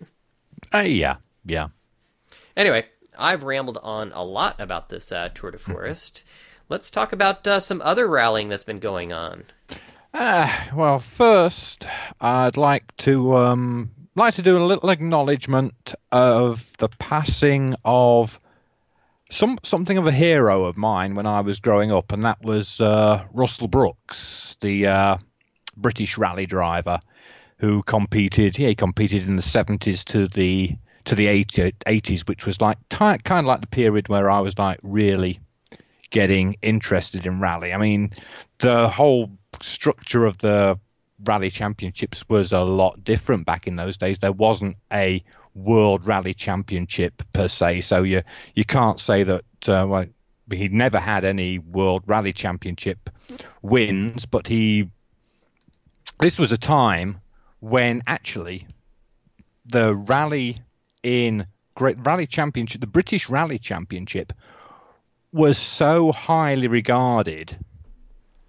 Uh, 0.73 0.79
yeah, 0.79 1.17
yeah. 1.45 1.69
Anyway, 2.57 2.85
I've 3.17 3.43
rambled 3.43 3.77
on 3.81 4.11
a 4.13 4.23
lot 4.23 4.59
about 4.59 4.89
this 4.89 5.11
uh, 5.11 5.29
Tour 5.33 5.51
de 5.51 5.57
mm-hmm. 5.57 5.71
Let's 6.71 6.89
talk 6.89 7.11
about 7.11 7.45
uh, 7.45 7.59
some 7.59 7.81
other 7.81 8.07
rallying 8.07 8.47
that's 8.47 8.63
been 8.63 8.79
going 8.79 9.11
on. 9.11 9.43
Uh, 10.13 10.49
well, 10.73 10.99
first, 10.99 11.85
I'd 12.21 12.55
like 12.55 12.95
to 12.99 13.35
um, 13.35 13.91
like 14.15 14.35
to 14.35 14.41
do 14.41 14.57
a 14.57 14.63
little 14.63 14.89
acknowledgement 14.89 15.93
of 16.13 16.71
the 16.77 16.87
passing 16.87 17.75
of 17.83 18.39
some 19.29 19.59
something 19.63 19.97
of 19.97 20.07
a 20.07 20.13
hero 20.13 20.63
of 20.63 20.77
mine 20.77 21.15
when 21.15 21.25
I 21.25 21.41
was 21.41 21.59
growing 21.59 21.91
up, 21.91 22.13
and 22.13 22.23
that 22.23 22.41
was 22.41 22.79
uh, 22.79 23.25
Russell 23.33 23.67
Brooks, 23.67 24.55
the 24.61 24.87
uh, 24.87 25.17
British 25.75 26.17
rally 26.17 26.45
driver 26.45 27.01
who 27.57 27.83
competed. 27.83 28.57
Yeah, 28.57 28.69
he 28.69 28.75
competed 28.75 29.27
in 29.27 29.35
the 29.35 29.41
seventies 29.41 30.05
to 30.05 30.29
the 30.29 30.77
to 31.03 31.15
the 31.15 31.25
80s, 31.25 32.29
which 32.29 32.45
was 32.45 32.61
like 32.61 32.77
kind 32.87 33.19
of 33.27 33.45
like 33.45 33.59
the 33.59 33.67
period 33.67 34.07
where 34.07 34.31
I 34.31 34.39
was 34.39 34.57
like 34.57 34.79
really 34.83 35.41
getting 36.11 36.55
interested 36.61 37.25
in 37.25 37.39
rally. 37.39 37.73
I 37.73 37.77
mean, 37.77 38.11
the 38.59 38.87
whole 38.87 39.31
structure 39.61 40.25
of 40.25 40.37
the 40.37 40.79
rally 41.23 41.49
championships 41.49 42.27
was 42.29 42.53
a 42.53 42.61
lot 42.61 43.03
different 43.03 43.45
back 43.45 43.67
in 43.67 43.75
those 43.75 43.97
days. 43.97 44.19
There 44.19 44.31
wasn't 44.31 44.77
a 44.91 45.23
World 45.55 46.05
Rally 46.05 46.33
Championship 46.33 47.23
per 47.33 47.47
se. 47.47 47.81
So 47.81 48.03
you 48.03 48.21
you 48.55 48.65
can't 48.65 48.99
say 48.99 49.23
that 49.23 49.43
uh, 49.67 49.85
well, 49.87 50.05
he 50.51 50.69
never 50.69 50.99
had 50.99 51.25
any 51.25 51.59
World 51.59 52.03
Rally 52.07 52.33
Championship 52.33 53.09
wins, 53.61 54.25
but 54.25 54.47
he 54.47 54.89
this 56.19 56.37
was 56.37 56.51
a 56.51 56.57
time 56.57 57.19
when 57.59 58.03
actually 58.07 58.67
the 59.65 59.95
rally 59.95 60.61
in 61.03 61.45
Great 61.75 61.97
Rally 61.99 62.27
Championship, 62.27 62.81
the 62.81 62.87
British 62.87 63.29
Rally 63.29 63.59
Championship, 63.59 64.33
was 65.31 65.57
so 65.57 66.11
highly 66.11 66.67
regarded 66.67 67.57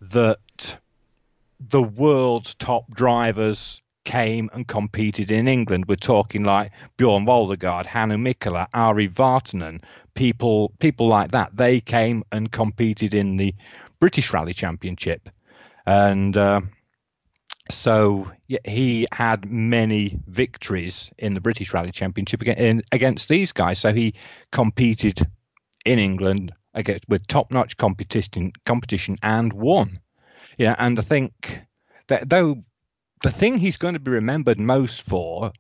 that 0.01 0.79
the 1.61 1.83
world's 1.83 2.55
top 2.55 2.93
drivers 2.93 3.81
came 4.05 4.51
and 4.53 4.67
competed 4.67 5.31
in 5.31 5.47
England. 5.47 5.87
We're 5.87 5.97
talking 5.97 6.43
like 6.43 6.73
Bjorn 6.97 7.25
Waldegard, 7.25 7.87
Hannu 7.87 8.19
Mikkola, 8.19 8.67
Ari 8.75 9.09
Vatanen, 9.09 9.83
people 10.15 10.73
people 10.81 11.09
like 11.09 11.31
that. 11.31 11.57
They 11.57 11.81
came 11.81 12.25
and 12.33 12.51
competed 12.51 13.15
in 13.15 13.37
the 13.37 13.55
British 14.01 14.33
Rally 14.33 14.55
Championship, 14.55 15.29
and 15.87 16.37
uh, 16.37 16.63
so 17.71 18.31
he 18.65 19.07
had 19.13 19.49
many 19.49 20.19
victories 20.27 21.13
in 21.17 21.35
the 21.35 21.41
British 21.41 21.73
Rally 21.73 21.93
Championship 21.93 22.43
against 22.43 23.29
these 23.29 23.53
guys. 23.53 23.79
So 23.79 23.93
he 23.93 24.15
competed 24.51 25.25
in 25.85 26.01
England 26.01 26.53
against 26.75 27.09
with 27.09 27.27
top-notch 27.27 27.77
competition 27.77 28.53
competition 28.65 29.17
and 29.23 29.53
won. 29.53 30.01
Yeah, 30.59 30.75
and 30.79 30.99
I 30.99 31.03
think 31.03 31.61
that 32.09 32.29
though 32.29 32.63
the 33.23 33.31
thing 33.31 33.57
he's 33.57 33.77
going 33.77 33.95
to 33.95 34.01
be 34.01 34.11
remembered 34.11 34.59
most 34.59 35.03
for 35.03 35.53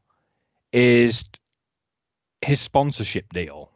is 0.73 1.25
his 2.41 2.61
sponsorship 2.61 3.33
deal. 3.33 3.71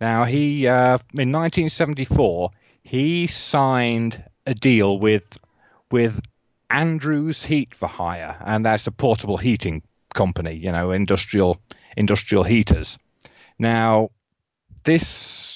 Now, 0.00 0.24
he 0.24 0.66
uh, 0.66 0.98
in 1.18 1.32
1974 1.32 2.50
he 2.82 3.26
signed 3.26 4.22
a 4.46 4.54
deal 4.54 4.98
with 4.98 5.38
with 5.90 6.20
Andrews 6.70 7.44
Heat 7.44 7.74
for 7.74 7.86
Hire, 7.86 8.36
and 8.44 8.64
that's 8.64 8.86
a 8.86 8.92
portable 8.92 9.36
heating 9.36 9.82
company, 10.14 10.54
you 10.54 10.72
know, 10.72 10.90
industrial 10.90 11.60
industrial 11.96 12.44
heaters. 12.44 12.98
Now, 13.58 14.10
this 14.84 15.51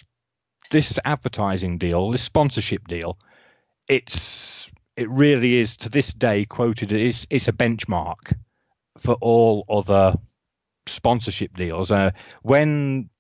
this 0.71 0.99
advertising 1.05 1.79
deal, 1.79 2.11
this 2.11 2.23
sponsorship 2.23 2.87
deal, 2.89 3.19
it's 3.89 4.71
it 4.97 5.09
really 5.11 5.57
is 5.57 5.77
to 5.77 5.89
this 5.89 6.13
day 6.13 6.45
quoted 6.45 6.91
it's 6.91 7.27
it's 7.31 7.49
a 7.49 7.53
benchmark 7.53 8.35
for 8.99 9.15
all 9.21 9.65
other 9.69 10.15
sponsorship 10.87 11.57
deals. 11.57 11.91
Uh, 11.91 12.11
when 12.43 13.11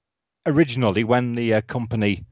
originally 0.47 1.05
when 1.05 1.34
the 1.34 1.55
uh, 1.55 1.61
company 1.61 2.24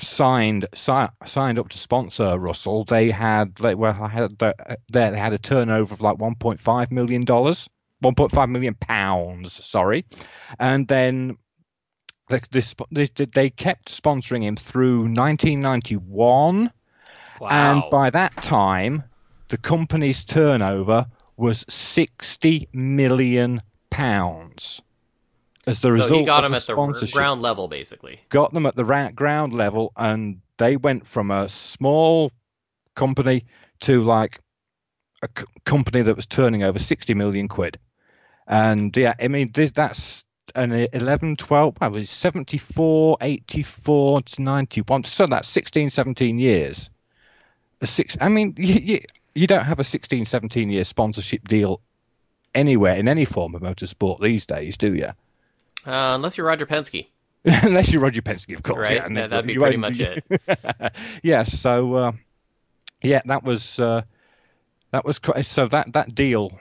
signed 0.00 0.66
si- 0.74 1.06
signed 1.26 1.58
up 1.58 1.68
to 1.70 1.78
sponsor 1.78 2.38
Russell, 2.38 2.84
they 2.84 3.10
had 3.10 3.54
they, 3.56 3.74
well 3.74 3.92
had 3.92 4.38
they 4.38 5.18
had 5.18 5.32
a 5.32 5.38
turnover 5.38 5.94
of 5.94 6.00
like 6.00 6.18
1.5 6.18 6.90
million 6.90 7.24
dollars, 7.24 7.68
1.5 8.04 8.50
million 8.50 8.74
pounds, 8.74 9.64
sorry, 9.64 10.04
and 10.58 10.86
then. 10.88 11.36
This, 12.50 12.74
this, 12.90 13.10
they 13.32 13.50
kept 13.50 13.90
sponsoring 13.90 14.42
him 14.42 14.56
through 14.56 15.02
1991 15.02 16.70
Wow. 17.42 17.48
And 17.48 17.82
by 17.90 18.08
that 18.10 18.36
time, 18.36 19.02
the 19.48 19.56
company's 19.56 20.22
turnover 20.22 21.06
was 21.36 21.64
60 21.68 22.68
million 22.72 23.62
pounds. 23.90 24.80
As 25.66 25.80
the 25.80 25.88
so 25.88 25.94
result, 25.94 26.20
he 26.20 26.24
got 26.24 26.42
them 26.42 26.54
at 26.54 26.64
the 26.64 27.10
ground 27.12 27.42
level, 27.42 27.66
basically. 27.66 28.20
Got 28.28 28.52
them 28.52 28.64
at 28.66 28.76
the 28.76 28.84
ra- 28.84 29.10
ground 29.10 29.54
level, 29.54 29.92
and 29.96 30.40
they 30.56 30.76
went 30.76 31.08
from 31.08 31.32
a 31.32 31.48
small 31.48 32.30
company 32.94 33.46
to 33.80 34.04
like 34.04 34.38
a 35.20 35.28
c- 35.36 35.44
company 35.64 36.02
that 36.02 36.14
was 36.14 36.26
turning 36.26 36.62
over 36.62 36.78
60 36.78 37.14
million 37.14 37.48
quid. 37.48 37.76
And 38.46 38.96
yeah, 38.96 39.14
I 39.20 39.26
mean, 39.26 39.50
that's 39.52 40.24
an 40.54 40.72
11, 40.92 41.36
12, 41.36 41.76
I 41.80 41.88
was 41.88 42.10
74, 42.10 43.18
84 43.20 44.22
to 44.22 44.42
91. 44.42 45.04
So 45.04 45.26
that's 45.26 45.48
16, 45.48 45.90
17 45.90 46.38
years 46.38 46.90
a 47.82 47.86
six. 47.86 48.16
I 48.20 48.28
mean, 48.28 48.54
you, 48.58 48.74
you, 48.74 49.00
you 49.34 49.46
don't 49.46 49.64
have 49.64 49.80
a 49.80 49.84
16, 49.84 50.24
17 50.24 50.70
year 50.70 50.84
sponsorship 50.84 51.46
deal 51.46 51.80
anywhere 52.54 52.96
in 52.96 53.08
any 53.08 53.24
form 53.24 53.54
of 53.54 53.62
motorsport 53.62 54.20
these 54.20 54.46
days, 54.46 54.76
do 54.76 54.94
you? 54.94 55.12
Uh, 55.84 56.14
unless 56.14 56.36
you're 56.36 56.46
Roger 56.46 56.66
Penske. 56.66 57.08
unless 57.44 57.92
you're 57.92 58.00
Roger 58.00 58.22
Penske, 58.22 58.54
of 58.54 58.62
course. 58.62 58.88
Right. 58.88 59.10
Yeah, 59.10 59.26
that'd 59.26 59.46
be 59.46 59.56
pretty 59.56 59.76
much 59.76 59.98
it. 59.98 60.24
yeah. 61.22 61.42
So, 61.42 61.94
uh, 61.94 62.12
yeah, 63.02 63.20
that 63.24 63.42
was 63.42 63.80
uh, 63.80 64.02
that 64.92 65.04
was 65.04 65.20
so 65.42 65.66
that 65.66 65.92
that 65.94 66.14
deal 66.14 66.52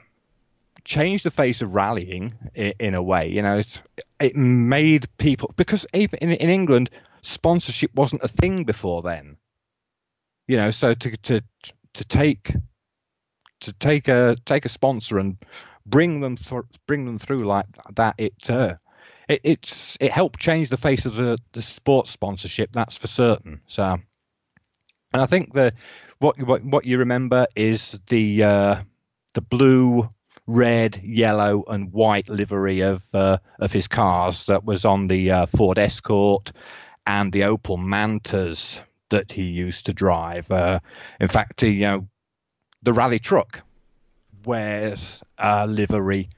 changed 0.83 1.25
the 1.25 1.31
face 1.31 1.61
of 1.61 1.75
rallying 1.75 2.33
in, 2.55 2.73
in 2.79 2.93
a 2.95 3.03
way. 3.03 3.29
You 3.29 3.41
know, 3.41 3.57
it 3.57 3.81
it 4.19 4.35
made 4.35 5.07
people 5.17 5.53
because 5.55 5.85
even 5.93 6.19
in, 6.19 6.31
in 6.31 6.49
England, 6.49 6.89
sponsorship 7.21 7.93
wasn't 7.95 8.23
a 8.23 8.27
thing 8.27 8.63
before 8.63 9.01
then 9.01 9.37
you 10.51 10.57
know, 10.57 10.69
so 10.69 10.93
to 10.93 11.17
to 11.17 11.41
to 11.93 12.05
take 12.05 12.53
to 13.61 13.71
take 13.71 14.09
a 14.09 14.35
take 14.45 14.65
a 14.65 14.69
sponsor 14.69 15.17
and 15.17 15.37
bring 15.85 16.19
them 16.19 16.35
th- 16.35 16.63
bring 16.87 17.05
them 17.05 17.17
through 17.17 17.45
like 17.45 17.67
that. 17.95 18.15
It 18.17 18.49
uh, 18.49 18.75
it 19.29 19.39
it's 19.45 19.97
it 20.01 20.11
helped 20.11 20.41
change 20.41 20.67
the 20.67 20.75
face 20.75 21.05
of 21.05 21.15
the 21.15 21.37
the 21.53 21.61
sports 21.61 22.11
sponsorship. 22.11 22.71
That's 22.73 22.97
for 22.97 23.07
certain. 23.07 23.61
So, 23.67 23.83
and 25.13 25.21
I 25.21 25.25
think 25.25 25.53
the 25.53 25.73
what 26.19 26.37
what 26.41 26.65
what 26.65 26.85
you 26.85 26.97
remember 26.97 27.47
is 27.55 27.97
the 28.07 28.43
uh, 28.43 28.81
the 29.33 29.41
blue 29.41 30.09
red, 30.51 31.01
yellow, 31.03 31.63
and 31.67 31.91
white 31.93 32.29
livery 32.29 32.81
of 32.81 33.03
uh, 33.13 33.37
of 33.59 33.71
his 33.71 33.87
cars 33.87 34.45
that 34.45 34.63
was 34.63 34.85
on 34.85 35.07
the 35.07 35.31
uh, 35.31 35.45
Ford 35.45 35.79
Escort 35.79 36.51
and 37.05 37.31
the 37.31 37.41
Opel 37.41 37.77
Mantas 37.77 38.81
that 39.09 39.31
he 39.31 39.43
used 39.43 39.85
to 39.87 39.93
drive. 39.93 40.49
Uh, 40.51 40.79
in 41.19 41.27
fact, 41.27 41.61
he, 41.61 41.69
you 41.69 41.81
know, 41.81 42.07
the 42.83 42.93
rally 42.93 43.19
truck 43.19 43.61
wears 44.45 45.21
a 45.37 45.67
livery 45.67 46.29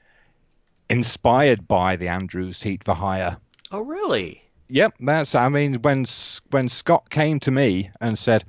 inspired 0.88 1.66
by 1.66 1.96
the 1.96 2.08
Andrews 2.08 2.62
Heat 2.62 2.84
for 2.84 2.94
Hire. 2.94 3.38
Oh, 3.70 3.80
really? 3.80 4.42
Yep, 4.68 4.94
that's. 5.00 5.34
I 5.34 5.48
mean, 5.48 5.74
when 5.74 6.06
when 6.50 6.68
Scott 6.68 7.10
came 7.10 7.40
to 7.40 7.50
me 7.50 7.90
and 8.00 8.18
said, 8.18 8.44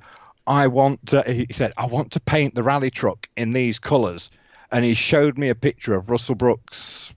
"I 0.46 0.68
want," 0.68 1.08
to, 1.08 1.22
he 1.30 1.46
said, 1.52 1.72
"I 1.76 1.86
want 1.86 2.12
to 2.12 2.20
paint 2.20 2.54
the 2.54 2.62
rally 2.62 2.90
truck 2.90 3.28
in 3.36 3.50
these 3.50 3.78
colours," 3.78 4.30
and 4.76 4.84
he 4.84 4.92
showed 4.92 5.38
me 5.38 5.48
a 5.48 5.54
picture 5.54 5.94
of 5.94 6.10
Russell 6.10 6.34
Brooks' 6.34 7.10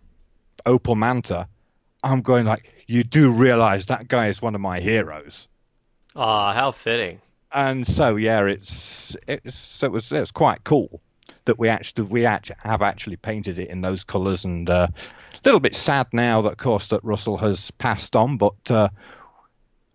Opel 0.66 0.96
Manta. 0.96 1.50
I'm 2.02 2.22
going 2.22 2.46
like, 2.46 2.72
you 2.88 3.04
do 3.04 3.32
realise 3.32 3.88
that 3.88 4.08
guy 4.08 4.30
is 4.30 4.42
one 4.42 4.56
of 4.56 4.62
my 4.62 4.80
heroes. 4.80 5.46
Ah, 6.16 6.54
how 6.54 6.72
fitting. 6.72 7.20
And 7.52 7.86
so 7.86 8.16
yeah, 8.16 8.46
it's 8.46 9.18
it's 9.28 9.84
it 9.84 9.92
was 9.92 10.10
it's 10.10 10.32
quite 10.32 10.64
cool 10.64 11.02
that 11.44 11.60
we 11.60 11.68
actually 11.68 12.06
we 12.06 12.26
actually 12.26 12.56
have 12.60 12.82
actually 12.82 13.18
painted 13.18 13.60
it 13.60 13.68
in 13.68 13.82
those 13.82 14.06
colours 14.06 14.46
and 14.46 14.70
uh, 14.70 14.88
a 14.90 15.42
little 15.44 15.60
bit 15.60 15.76
sad 15.76 16.08
now 16.14 16.44
that 16.44 16.54
of 16.54 16.58
course 16.58 16.88
that 16.88 17.04
Russell 17.04 17.36
has 17.40 17.72
passed 17.72 18.16
on, 18.16 18.38
but 18.38 18.72
uh, 18.72 18.88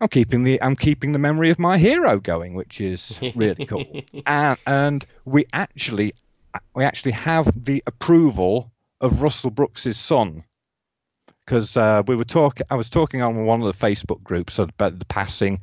I'm 0.02 0.08
keeping 0.08 0.44
the 0.44 0.60
I'm 0.60 0.76
keeping 0.76 1.12
the 1.12 1.18
memory 1.18 1.48
of 1.48 1.58
my 1.58 1.78
hero 1.78 2.20
going, 2.20 2.52
which 2.52 2.82
is 2.82 3.18
really 3.34 3.64
cool. 3.64 4.02
and 4.26 4.58
and 4.66 5.06
we 5.24 5.46
actually 5.50 6.12
we 6.74 6.84
actually 6.84 7.12
have 7.12 7.64
the 7.64 7.82
approval 7.86 8.70
of 9.00 9.22
Russell 9.22 9.50
Brooks's 9.50 9.98
son 9.98 10.44
because 11.44 11.76
uh, 11.76 12.02
we 12.06 12.16
were 12.16 12.24
talking. 12.24 12.66
I 12.70 12.76
was 12.76 12.88
talking 12.88 13.22
on 13.22 13.44
one 13.44 13.62
of 13.62 13.66
the 13.66 13.86
Facebook 13.86 14.22
groups 14.22 14.58
about 14.58 14.98
the 14.98 15.04
passing 15.04 15.60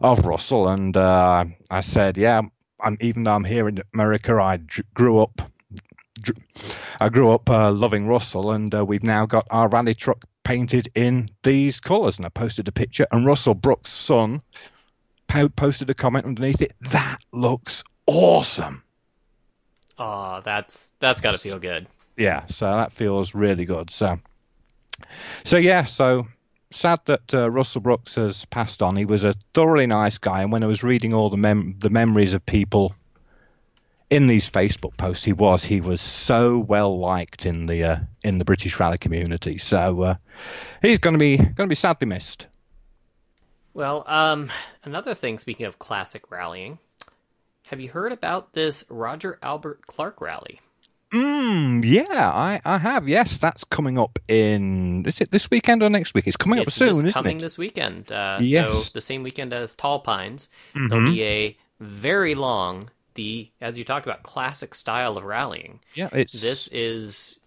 of 0.00 0.26
Russell, 0.26 0.68
and 0.68 0.96
uh, 0.96 1.44
I 1.70 1.80
said, 1.80 2.18
"Yeah, 2.18 2.42
I'm, 2.80 2.96
even 3.00 3.24
though 3.24 3.34
I'm 3.34 3.44
here 3.44 3.68
in 3.68 3.82
America, 3.94 4.34
I 4.40 4.58
grew 4.94 5.20
up. 5.20 5.42
I 7.00 7.08
grew 7.08 7.30
up 7.30 7.48
uh, 7.48 7.70
loving 7.70 8.06
Russell, 8.06 8.52
and 8.52 8.74
uh, 8.74 8.84
we've 8.84 9.04
now 9.04 9.26
got 9.26 9.46
our 9.50 9.68
rally 9.68 9.94
truck 9.94 10.24
painted 10.44 10.88
in 10.94 11.30
these 11.42 11.80
colours." 11.80 12.16
And 12.16 12.26
I 12.26 12.30
posted 12.30 12.68
a 12.68 12.72
picture, 12.72 13.06
and 13.12 13.26
Russell 13.26 13.54
Brooks' 13.54 13.92
son 13.92 14.42
po- 15.26 15.48
posted 15.50 15.90
a 15.90 15.94
comment 15.94 16.26
underneath 16.26 16.62
it. 16.62 16.74
That 16.80 17.18
looks 17.32 17.84
awesome. 18.06 18.82
Oh, 19.98 20.40
that's 20.44 20.92
that's 21.00 21.20
got 21.20 21.32
to 21.32 21.38
feel 21.38 21.58
good. 21.58 21.86
Yeah, 22.16 22.46
so 22.46 22.70
that 22.70 22.92
feels 22.92 23.34
really 23.34 23.64
good. 23.64 23.90
So, 23.90 24.18
so 25.44 25.56
yeah, 25.56 25.84
so 25.84 26.26
sad 26.70 27.00
that 27.06 27.34
uh, 27.34 27.50
Russell 27.50 27.80
Brooks 27.80 28.16
has 28.16 28.44
passed 28.46 28.82
on. 28.82 28.96
He 28.96 29.04
was 29.04 29.24
a 29.24 29.34
thoroughly 29.54 29.86
nice 29.86 30.18
guy, 30.18 30.42
and 30.42 30.52
when 30.52 30.62
I 30.62 30.66
was 30.66 30.82
reading 30.82 31.14
all 31.14 31.30
the 31.30 31.36
mem- 31.36 31.76
the 31.78 31.90
memories 31.90 32.34
of 32.34 32.44
people 32.44 32.94
in 34.10 34.26
these 34.26 34.48
Facebook 34.48 34.96
posts, 34.96 35.24
he 35.24 35.32
was 35.32 35.64
he 35.64 35.80
was 35.80 36.00
so 36.00 36.58
well 36.58 36.98
liked 36.98 37.46
in 37.46 37.66
the 37.66 37.84
uh, 37.84 37.96
in 38.22 38.38
the 38.38 38.44
British 38.44 38.78
rally 38.78 38.98
community. 38.98 39.58
So 39.58 40.02
uh, 40.02 40.14
he's 40.82 40.98
going 40.98 41.14
to 41.14 41.18
be 41.18 41.36
going 41.36 41.54
to 41.54 41.66
be 41.66 41.74
sadly 41.74 42.06
missed. 42.06 42.46
Well, 43.74 44.04
um, 44.06 44.50
another 44.84 45.14
thing. 45.14 45.38
Speaking 45.38 45.66
of 45.66 45.78
classic 45.78 46.30
rallying, 46.30 46.78
have 47.70 47.80
you 47.80 47.88
heard 47.88 48.12
about 48.12 48.52
this 48.52 48.84
Roger 48.88 49.38
Albert 49.42 49.86
Clark 49.86 50.20
rally? 50.20 50.60
Mm, 51.12 51.82
yeah, 51.84 52.30
I, 52.30 52.60
I 52.66 52.76
have. 52.76 53.08
Yes, 53.08 53.38
that's 53.38 53.64
coming 53.64 53.98
up 53.98 54.18
in 54.28 55.06
is 55.06 55.20
it 55.22 55.30
this 55.30 55.50
weekend 55.50 55.82
or 55.82 55.88
next 55.88 56.12
week? 56.12 56.26
It's 56.26 56.36
coming 56.36 56.58
it's 56.58 56.68
up 56.68 56.72
soon, 56.72 57.04
this 57.04 57.14
coming 57.14 57.38
it? 57.38 57.40
this 57.40 57.56
weekend. 57.56 58.12
Uh, 58.12 58.38
Yes. 58.42 58.88
So 58.92 58.98
the 58.98 59.00
same 59.02 59.22
weekend 59.22 59.54
as 59.54 59.74
Tall 59.74 60.00
Pines, 60.00 60.48
Mhm. 60.74 60.88
there'll 60.90 61.10
be 61.10 61.22
a 61.24 61.56
very 61.80 62.34
long, 62.34 62.90
the 63.14 63.50
as 63.60 63.78
you 63.78 63.84
talked 63.84 64.04
about, 64.04 64.22
classic 64.22 64.74
style 64.74 65.16
of 65.16 65.24
rallying. 65.24 65.80
Yeah, 65.94 66.10
it's 66.12 66.32
This 66.34 66.68
is 66.68 67.38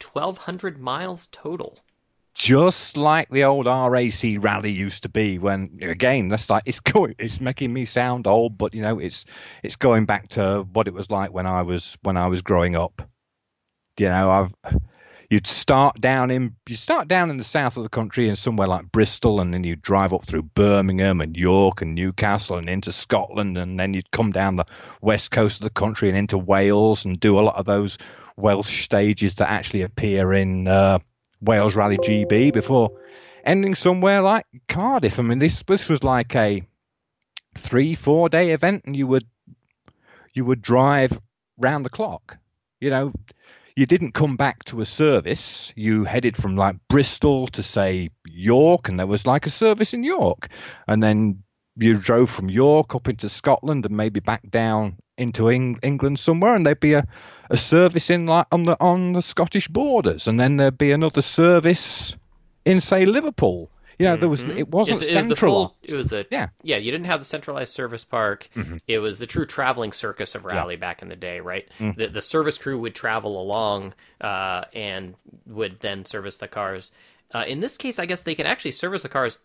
twelve 0.00 0.38
hundred 0.38 0.80
miles 0.80 1.28
total. 1.30 1.78
Just 2.34 2.96
like 2.96 3.28
the 3.30 3.44
old 3.44 3.66
RAC 3.66 4.24
rally 4.38 4.72
used 4.72 5.04
to 5.04 5.08
be. 5.08 5.38
When 5.38 5.78
again, 5.82 6.28
that's 6.28 6.50
like 6.50 6.64
it's 6.66 6.80
going, 6.80 7.14
it's 7.18 7.40
making 7.40 7.72
me 7.72 7.84
sound 7.84 8.26
old, 8.26 8.58
but 8.58 8.74
you 8.74 8.82
know, 8.82 8.98
it's 8.98 9.24
it's 9.62 9.76
going 9.76 10.04
back 10.04 10.30
to 10.30 10.66
what 10.72 10.88
it 10.88 10.94
was 10.94 11.10
like 11.10 11.32
when 11.32 11.46
I 11.46 11.62
was 11.62 11.96
when 12.02 12.16
I 12.16 12.26
was 12.26 12.42
growing 12.42 12.76
up. 12.76 13.02
You 13.98 14.08
know, 14.08 14.30
I've 14.30 14.80
you'd 15.30 15.46
start 15.46 16.00
down 16.00 16.30
in 16.30 16.56
you 16.68 16.74
start 16.74 17.06
down 17.06 17.30
in 17.30 17.36
the 17.36 17.44
south 17.44 17.76
of 17.76 17.84
the 17.84 17.88
country 17.88 18.28
in 18.28 18.34
somewhere 18.34 18.68
like 18.68 18.90
Bristol, 18.90 19.40
and 19.40 19.54
then 19.54 19.62
you'd 19.62 19.82
drive 19.82 20.12
up 20.12 20.24
through 20.24 20.42
Birmingham 20.42 21.20
and 21.20 21.36
York 21.36 21.82
and 21.82 21.94
Newcastle 21.94 22.58
and 22.58 22.68
into 22.68 22.90
Scotland, 22.90 23.56
and 23.56 23.78
then 23.78 23.94
you'd 23.94 24.10
come 24.10 24.30
down 24.30 24.56
the 24.56 24.66
west 25.00 25.30
coast 25.30 25.60
of 25.60 25.64
the 25.64 25.70
country 25.70 26.08
and 26.08 26.18
into 26.18 26.36
Wales 26.36 27.04
and 27.04 27.20
do 27.20 27.38
a 27.38 27.42
lot 27.42 27.56
of 27.56 27.64
those 27.64 27.96
Welsh 28.36 28.84
stages 28.84 29.34
that 29.34 29.50
actually 29.50 29.82
appear 29.82 30.32
in. 30.32 30.66
Uh, 30.66 30.98
Wales 31.44 31.74
Rally 31.74 31.98
GB 31.98 32.52
before 32.52 32.90
ending 33.44 33.74
somewhere 33.74 34.22
like 34.22 34.46
Cardiff. 34.68 35.18
I 35.18 35.22
mean, 35.22 35.38
this 35.38 35.62
this 35.66 35.88
was 35.88 36.02
like 36.02 36.34
a 36.34 36.62
three 37.56 37.94
four 37.94 38.28
day 38.28 38.50
event, 38.50 38.84
and 38.86 38.96
you 38.96 39.06
would 39.06 39.26
you 40.32 40.44
would 40.44 40.62
drive 40.62 41.18
round 41.58 41.84
the 41.84 41.90
clock. 41.90 42.38
You 42.80 42.90
know, 42.90 43.12
you 43.76 43.86
didn't 43.86 44.12
come 44.12 44.36
back 44.36 44.64
to 44.64 44.80
a 44.80 44.86
service. 44.86 45.72
You 45.76 46.04
headed 46.04 46.36
from 46.36 46.56
like 46.56 46.76
Bristol 46.88 47.48
to 47.48 47.62
say 47.62 48.10
York, 48.26 48.88
and 48.88 48.98
there 48.98 49.06
was 49.06 49.26
like 49.26 49.46
a 49.46 49.50
service 49.50 49.94
in 49.94 50.04
York, 50.04 50.48
and 50.86 51.02
then 51.02 51.42
you 51.76 51.98
drove 51.98 52.30
from 52.30 52.48
York 52.48 52.94
up 52.94 53.08
into 53.08 53.28
Scotland 53.28 53.84
and 53.84 53.96
maybe 53.96 54.20
back 54.20 54.48
down 54.48 54.96
into 55.18 55.48
Eng- 55.48 55.78
England 55.82 56.18
somewhere, 56.18 56.54
and 56.54 56.66
there'd 56.66 56.80
be 56.80 56.94
a, 56.94 57.06
a 57.50 57.56
service 57.56 58.10
in 58.10 58.26
like 58.26 58.46
on 58.52 58.64
the 58.64 58.76
on 58.80 59.12
the 59.12 59.22
Scottish 59.22 59.68
borders, 59.68 60.26
and 60.26 60.38
then 60.38 60.56
there'd 60.56 60.78
be 60.78 60.92
another 60.92 61.22
service 61.22 62.16
in 62.64 62.80
say 62.80 63.04
Liverpool. 63.04 63.70
You 63.96 64.06
know, 64.06 64.16
there 64.16 64.28
was 64.28 64.42
Mhm. 64.42 64.58
it 64.58 64.68
wasn't 64.68 65.02
It's- 65.02 65.12
it 65.14 65.16
was 65.16 65.26
the 65.26 65.36
central. 65.36 65.54
full- 65.68 65.76
It 65.84 65.94
was 65.94 66.12
a 66.12 66.26
Yeah. 66.28 66.48
yeah. 66.64 66.78
You 66.78 66.90
didn't 66.90 67.06
have 67.06 67.20
the 67.20 67.24
centralized 67.24 67.72
service 67.72 68.04
park. 68.04 68.48
Mhm. 68.56 68.80
It 68.88 68.98
was 68.98 69.20
the 69.20 69.26
true 69.26 69.46
traveling 69.46 69.92
circus 69.92 70.34
of 70.34 70.44
rally 70.44 70.74
back 70.74 71.00
in 71.00 71.08
the 71.08 71.14
day, 71.16 71.38
right? 71.38 71.68
Mhm. 71.78 71.96
The 71.96 72.08
the 72.08 72.22
service 72.22 72.58
crew 72.58 72.76
would 72.80 72.94
travel 72.96 73.40
along 73.40 73.94
uh, 74.20 74.64
and 74.74 75.14
would 75.46 75.78
then 75.80 76.04
service 76.04 76.36
the 76.36 76.48
cars. 76.48 76.90
Uh, 77.32 77.44
in 77.46 77.60
this 77.60 77.76
case, 77.76 78.00
I 78.00 78.06
guess 78.06 78.22
they 78.22 78.34
can 78.34 78.46
actually 78.46 78.72
service 78.72 79.02
the 79.02 79.08
cars 79.08 79.38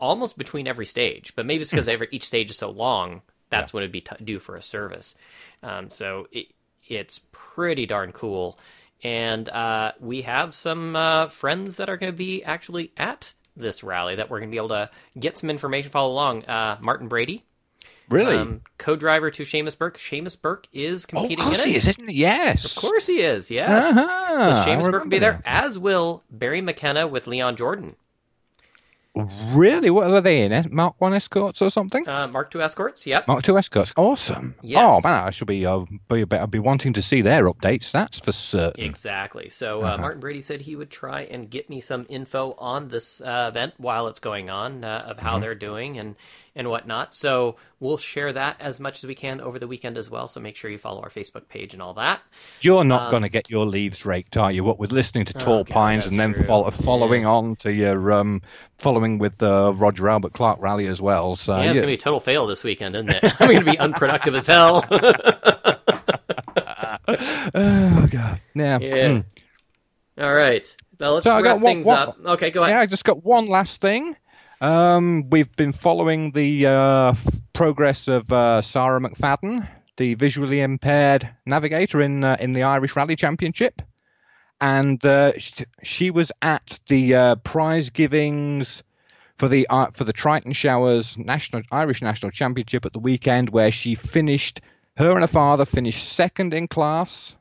almost 0.00 0.36
between 0.38 0.66
every 0.66 0.86
stage, 0.86 1.32
but 1.36 1.46
maybe 1.46 1.62
it's 1.62 1.70
because 1.70 1.86
every 1.88 2.08
each 2.10 2.24
stage 2.26 2.50
is 2.50 2.58
so 2.58 2.70
long. 2.70 3.22
That's 3.60 3.72
what 3.72 3.82
it'd 3.82 3.92
be 3.92 4.00
t- 4.02 4.24
due 4.24 4.38
for 4.38 4.56
a 4.56 4.62
service. 4.62 5.14
Um, 5.62 5.90
so 5.90 6.28
it, 6.32 6.48
it's 6.86 7.20
pretty 7.32 7.86
darn 7.86 8.12
cool. 8.12 8.58
And 9.02 9.48
uh, 9.48 9.92
we 10.00 10.22
have 10.22 10.54
some 10.54 10.96
uh, 10.96 11.28
friends 11.28 11.76
that 11.76 11.88
are 11.90 11.96
going 11.96 12.12
to 12.12 12.16
be 12.16 12.42
actually 12.42 12.92
at 12.96 13.34
this 13.56 13.82
rally 13.84 14.16
that 14.16 14.30
we're 14.30 14.38
going 14.38 14.50
to 14.50 14.54
be 14.54 14.56
able 14.58 14.70
to 14.70 14.90
get 15.18 15.38
some 15.38 15.50
information, 15.50 15.90
follow 15.90 16.12
along. 16.12 16.44
Uh, 16.46 16.78
Martin 16.80 17.08
Brady, 17.08 17.44
really? 18.08 18.36
um, 18.36 18.62
co-driver 18.78 19.30
to 19.30 19.42
Seamus 19.42 19.78
Burke. 19.78 19.98
Seamus 19.98 20.40
Burke 20.40 20.66
is 20.72 21.04
oh, 21.12 21.18
of 21.18 21.28
competing 21.28 21.44
course 21.44 21.62
in 21.64 21.70
he 21.70 21.74
it. 21.74 21.78
is, 21.78 21.88
isn't 21.88 22.08
he? 22.08 22.16
Yes. 22.16 22.76
Of 22.76 22.82
course 22.82 23.06
he 23.06 23.20
is. 23.20 23.50
Yes. 23.50 23.96
Uh-huh. 23.96 24.64
So 24.64 24.70
Seamus 24.70 24.90
Burke 24.90 25.04
will 25.04 25.10
be 25.10 25.18
there, 25.18 25.42
as 25.44 25.78
will 25.78 26.22
Barry 26.30 26.62
McKenna 26.62 27.06
with 27.06 27.26
Leon 27.26 27.56
Jordan. 27.56 27.94
Really? 29.16 29.90
What 29.90 30.10
are 30.10 30.20
they 30.20 30.42
in? 30.42 30.68
Mark 30.72 30.96
One 30.98 31.14
escorts 31.14 31.62
or 31.62 31.70
something? 31.70 32.06
Uh, 32.08 32.26
Mark 32.26 32.50
Two 32.50 32.60
escorts. 32.62 33.06
Yep. 33.06 33.28
Mark 33.28 33.44
Two 33.44 33.56
escorts. 33.56 33.92
Awesome. 33.96 34.56
Yes. 34.60 34.82
Oh 34.82 35.00
man, 35.08 35.24
I 35.26 35.30
should 35.30 35.46
be. 35.46 35.64
Uh, 35.64 35.84
be 36.08 36.24
I'll 36.32 36.46
be 36.48 36.58
wanting 36.58 36.94
to 36.94 37.02
see 37.02 37.20
their 37.20 37.44
updates. 37.44 37.92
That's 37.92 38.18
for 38.18 38.32
certain. 38.32 38.82
Exactly. 38.84 39.48
So 39.50 39.82
uh, 39.82 39.86
Uh-huh. 39.86 39.98
Martin 39.98 40.20
Brady 40.20 40.42
said 40.42 40.62
he 40.62 40.74
would 40.74 40.90
try 40.90 41.22
and 41.22 41.48
get 41.48 41.70
me 41.70 41.80
some 41.80 42.06
info 42.08 42.56
on 42.58 42.88
this 42.88 43.20
uh, 43.20 43.46
event 43.50 43.74
while 43.76 44.08
it's 44.08 44.18
going 44.20 44.50
on 44.50 44.82
uh, 44.82 45.04
of 45.06 45.16
Mm-hmm. 45.18 45.26
how 45.26 45.38
they're 45.38 45.54
doing 45.54 45.98
and 45.98 46.16
and 46.56 46.68
whatnot. 46.70 47.14
So 47.14 47.56
we'll 47.80 47.96
share 47.98 48.32
that 48.32 48.56
as 48.60 48.78
much 48.78 49.02
as 49.02 49.08
we 49.08 49.14
can 49.16 49.40
over 49.40 49.58
the 49.58 49.66
weekend 49.66 49.98
as 49.98 50.08
well. 50.08 50.28
So 50.28 50.38
make 50.40 50.54
sure 50.56 50.70
you 50.70 50.78
follow 50.78 51.02
our 51.02 51.10
Facebook 51.10 51.48
page 51.48 51.72
and 51.72 51.82
all 51.82 51.94
that. 51.94 52.20
You're 52.60 52.84
not 52.84 53.02
Um, 53.02 53.10
going 53.10 53.22
to 53.24 53.28
get 53.28 53.50
your 53.50 53.66
leaves 53.66 54.04
raked, 54.06 54.36
are 54.36 54.52
you? 54.52 54.62
What 54.62 54.78
with 54.78 54.92
listening 54.92 55.24
to 55.26 55.34
Oh, 55.38 55.44
Tall 55.44 55.64
Pines 55.64 56.06
and 56.06 56.18
then 56.18 56.32
true. 56.32 56.44
following 56.44 57.22
Yeah. 57.22 57.30
on 57.30 57.56
to 57.56 57.72
your 57.72 58.12
um, 58.12 58.40
following 58.78 59.03
with 59.18 59.38
the 59.38 59.72
Roger 59.74 60.08
Albert 60.08 60.32
Clark 60.32 60.60
rally 60.60 60.86
as 60.86 61.00
well. 61.00 61.36
So 61.36 61.56
yeah, 61.56 61.64
it's 61.64 61.74
yeah. 61.76 61.82
gonna 61.82 61.86
be 61.88 61.94
a 61.94 61.98
total 61.98 62.20
fail 62.20 62.46
this 62.46 62.64
weekend, 62.64 62.96
isn't 62.96 63.10
it? 63.10 63.22
I'm 63.40 63.52
gonna 63.52 63.64
be 63.70 63.78
unproductive 63.78 64.34
as 64.34 64.46
hell. 64.46 64.84
yeah, 67.04 67.06
yeah. 67.54 68.38
Yeah. 68.54 68.78
Mm. 68.78 69.24
All 70.18 70.34
right. 70.34 70.76
Now 71.00 71.10
let's 71.12 71.24
So 71.24 71.40
wrap 71.40 71.54
one- 71.56 71.62
things 71.62 71.86
one- 71.86 71.98
up. 71.98 72.16
Okay, 72.24 72.50
go 72.50 72.62
ahead. 72.62 72.74
Yeah, 72.74 72.80
I 72.80 72.86
just 72.86 73.04
got 73.04 73.24
one 73.24 73.46
last 73.46 73.80
thing. 73.80 74.16
Um, 74.60 75.28
we've 75.30 75.54
been 75.56 75.72
following 75.72 76.30
the 76.30 76.66
uh, 76.66 77.14
progress 77.52 78.08
of 78.08 78.32
uh, 78.32 78.62
Sarah 78.62 79.00
McFadden, 79.00 79.68
the 79.96 80.14
visually 80.14 80.60
impaired 80.60 81.28
navigator 81.44 82.00
in 82.00 82.24
uh, 82.24 82.36
in 82.40 82.52
the 82.52 82.62
Irish 82.62 82.96
Rally 82.96 83.16
Championship, 83.16 83.82
and 84.60 85.04
uh, 85.04 85.38
sh- 85.38 85.62
she 85.82 86.10
was 86.10 86.30
at 86.40 86.78
the 86.88 87.14
uh, 87.14 87.34
prize 87.36 87.90
givings 87.90 88.82
for 89.36 89.48
the 89.48 89.66
uh, 89.68 89.90
for 89.92 90.04
the 90.04 90.12
Triton 90.12 90.52
Showers 90.52 91.18
National 91.18 91.62
Irish 91.70 92.02
National 92.02 92.30
Championship 92.30 92.86
at 92.86 92.92
the 92.92 92.98
weekend, 92.98 93.50
where 93.50 93.70
she 93.70 93.94
finished. 93.94 94.60
Her 94.96 95.10
and 95.10 95.22
her 95.22 95.26
father 95.26 95.64
finished 95.64 96.08
second 96.08 96.54
in 96.54 96.68
class 96.68 97.34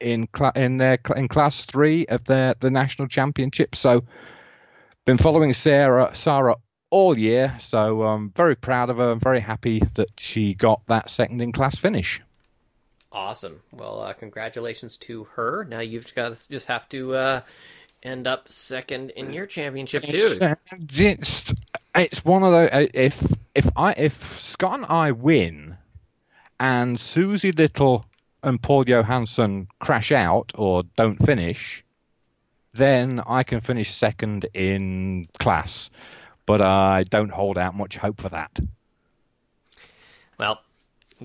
in 0.00 0.26
cla- 0.26 0.52
in 0.54 0.76
their 0.76 0.98
cl- 1.04 1.18
in 1.18 1.28
class 1.28 1.64
three 1.64 2.06
of 2.06 2.24
the 2.24 2.56
the 2.60 2.70
national 2.70 3.08
championship. 3.08 3.74
So, 3.74 4.04
been 5.06 5.18
following 5.18 5.54
Sarah 5.54 6.10
Sarah 6.14 6.56
all 6.90 7.18
year. 7.18 7.56
So 7.60 8.02
I'm 8.02 8.30
very 8.30 8.56
proud 8.56 8.90
of 8.90 8.98
her. 8.98 9.12
I'm 9.12 9.20
very 9.20 9.40
happy 9.40 9.82
that 9.94 10.10
she 10.18 10.54
got 10.54 10.82
that 10.88 11.08
second 11.08 11.40
in 11.40 11.52
class 11.52 11.78
finish. 11.78 12.20
Awesome. 13.12 13.60
Well, 13.72 14.02
uh, 14.02 14.12
congratulations 14.12 14.96
to 14.98 15.24
her. 15.34 15.64
Now 15.64 15.80
you've 15.80 16.14
got 16.14 16.46
just 16.50 16.68
have 16.68 16.88
to 16.90 17.14
uh, 17.14 17.40
end 18.02 18.26
up 18.26 18.50
second 18.50 19.10
in 19.10 19.32
your 19.32 19.46
championship 19.46 20.04
too. 20.04 20.16
It's, 20.16 20.40
uh, 20.40 20.54
it's 20.88 21.54
it's 21.94 22.24
one 22.24 22.42
of 22.42 22.52
those. 22.52 22.88
If 22.94 23.36
if 23.54 23.68
I 23.76 23.92
if 23.92 24.38
Scott 24.40 24.74
and 24.74 24.86
I 24.86 25.12
win, 25.12 25.76
and 26.58 27.00
Susie 27.00 27.52
Little 27.52 28.04
and 28.42 28.62
Paul 28.62 28.84
Johansson 28.84 29.68
crash 29.80 30.12
out 30.12 30.52
or 30.54 30.84
don't 30.96 31.16
finish, 31.16 31.84
then 32.72 33.20
I 33.26 33.42
can 33.42 33.60
finish 33.60 33.92
second 33.92 34.46
in 34.54 35.26
class. 35.38 35.90
But 36.46 36.60
I 36.60 37.04
don't 37.04 37.30
hold 37.30 37.58
out 37.58 37.76
much 37.76 37.96
hope 37.96 38.20
for 38.20 38.28
that. 38.30 38.58
Well, 40.38 40.60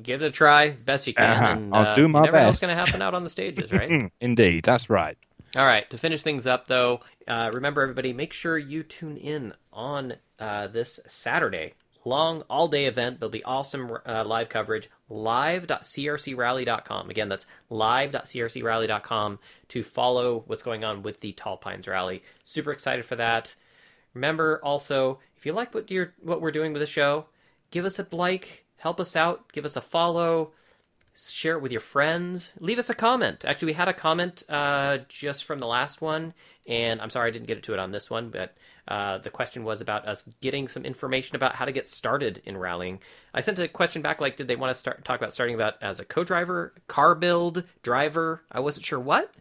give 0.01 0.21
it 0.21 0.25
a 0.25 0.31
try 0.31 0.67
as 0.67 0.83
best 0.83 1.07
you 1.07 1.13
can. 1.13 1.31
Uh-huh. 1.31 1.45
And, 1.53 1.73
I'll 1.73 1.87
uh, 1.87 1.95
do 1.95 2.07
my 2.07 2.19
you 2.19 2.25
never 2.25 2.37
know 2.37 2.45
what's 2.47 2.59
going 2.59 2.75
to 2.75 2.79
happen 2.79 3.01
out 3.01 3.13
on 3.13 3.23
the 3.23 3.29
stages, 3.29 3.71
right? 3.71 4.11
Indeed, 4.21 4.65
that's 4.65 4.89
right. 4.89 5.17
All 5.55 5.65
right. 5.65 5.89
To 5.89 5.97
finish 5.97 6.21
things 6.21 6.45
up, 6.45 6.67
though, 6.67 6.99
uh, 7.27 7.49
remember 7.53 7.81
everybody, 7.81 8.11
make 8.11 8.33
sure 8.33 8.57
you 8.57 8.83
tune 8.83 9.15
in 9.15 9.53
on 9.71 10.15
uh, 10.37 10.67
this 10.67 10.99
Saturday. 11.07 11.75
Long 12.03 12.41
all 12.49 12.67
day 12.67 12.87
event. 12.87 13.19
There'll 13.19 13.31
be 13.31 13.43
awesome 13.45 13.89
uh, 14.05 14.25
live 14.25 14.49
coverage. 14.49 14.89
Live.crcrally.com. 15.09 17.09
Again, 17.09 17.29
that's 17.29 17.47
live.crcrally.com 17.69 19.39
to 19.69 19.83
follow 19.83 20.43
what's 20.45 20.61
going 20.61 20.83
on 20.83 21.03
with 21.03 21.21
the 21.21 21.31
Tall 21.31 21.55
Pines 21.57 21.87
Rally. 21.87 22.21
Super 22.43 22.71
excited 22.71 23.05
for 23.05 23.15
that. 23.15 23.55
Remember 24.13 24.59
also, 24.61 25.19
if 25.37 25.45
you 25.45 25.53
like 25.53 25.73
what 25.73 25.89
you're 25.89 26.13
what 26.21 26.41
we're 26.41 26.51
doing 26.51 26.73
with 26.73 26.81
the 26.81 26.85
show, 26.85 27.27
give 27.71 27.85
us 27.85 27.97
a 27.97 28.05
like, 28.11 28.65
help 28.77 28.99
us 28.99 29.15
out, 29.15 29.51
give 29.53 29.63
us 29.65 29.77
a 29.77 29.81
follow, 29.81 30.51
share 31.15 31.55
it 31.55 31.61
with 31.61 31.71
your 31.71 31.81
friends, 31.81 32.53
leave 32.59 32.79
us 32.79 32.89
a 32.89 32.95
comment. 32.95 33.45
Actually, 33.45 33.67
we 33.67 33.73
had 33.73 33.87
a 33.87 33.93
comment 33.93 34.43
uh, 34.49 34.99
just 35.07 35.45
from 35.45 35.59
the 35.59 35.67
last 35.67 36.01
one, 36.01 36.33
and 36.67 37.01
I'm 37.01 37.09
sorry 37.09 37.29
I 37.29 37.31
didn't 37.31 37.47
get 37.47 37.63
to 37.63 37.73
it 37.73 37.79
on 37.79 37.91
this 37.91 38.09
one, 38.09 38.29
but 38.29 38.55
uh, 38.87 39.19
the 39.19 39.29
question 39.29 39.63
was 39.63 39.81
about 39.81 40.07
us 40.07 40.25
getting 40.41 40.67
some 40.67 40.83
information 40.83 41.35
about 41.35 41.55
how 41.55 41.65
to 41.65 41.71
get 41.71 41.89
started 41.89 42.41
in 42.45 42.57
rallying. 42.57 42.99
I 43.33 43.41
sent 43.41 43.59
a 43.59 43.67
question 43.67 44.01
back 44.01 44.19
like, 44.19 44.37
did 44.37 44.47
they 44.47 44.55
want 44.55 44.71
to 44.71 44.79
start 44.79 45.03
talk 45.05 45.19
about 45.19 45.33
starting 45.33 45.55
about 45.55 45.75
as 45.81 45.99
a 45.99 46.05
co-driver, 46.05 46.73
car 46.87 47.15
build, 47.15 47.63
driver? 47.81 48.43
I 48.51 48.59
wasn't 48.59 48.85
sure 48.85 48.99
what. 48.99 49.33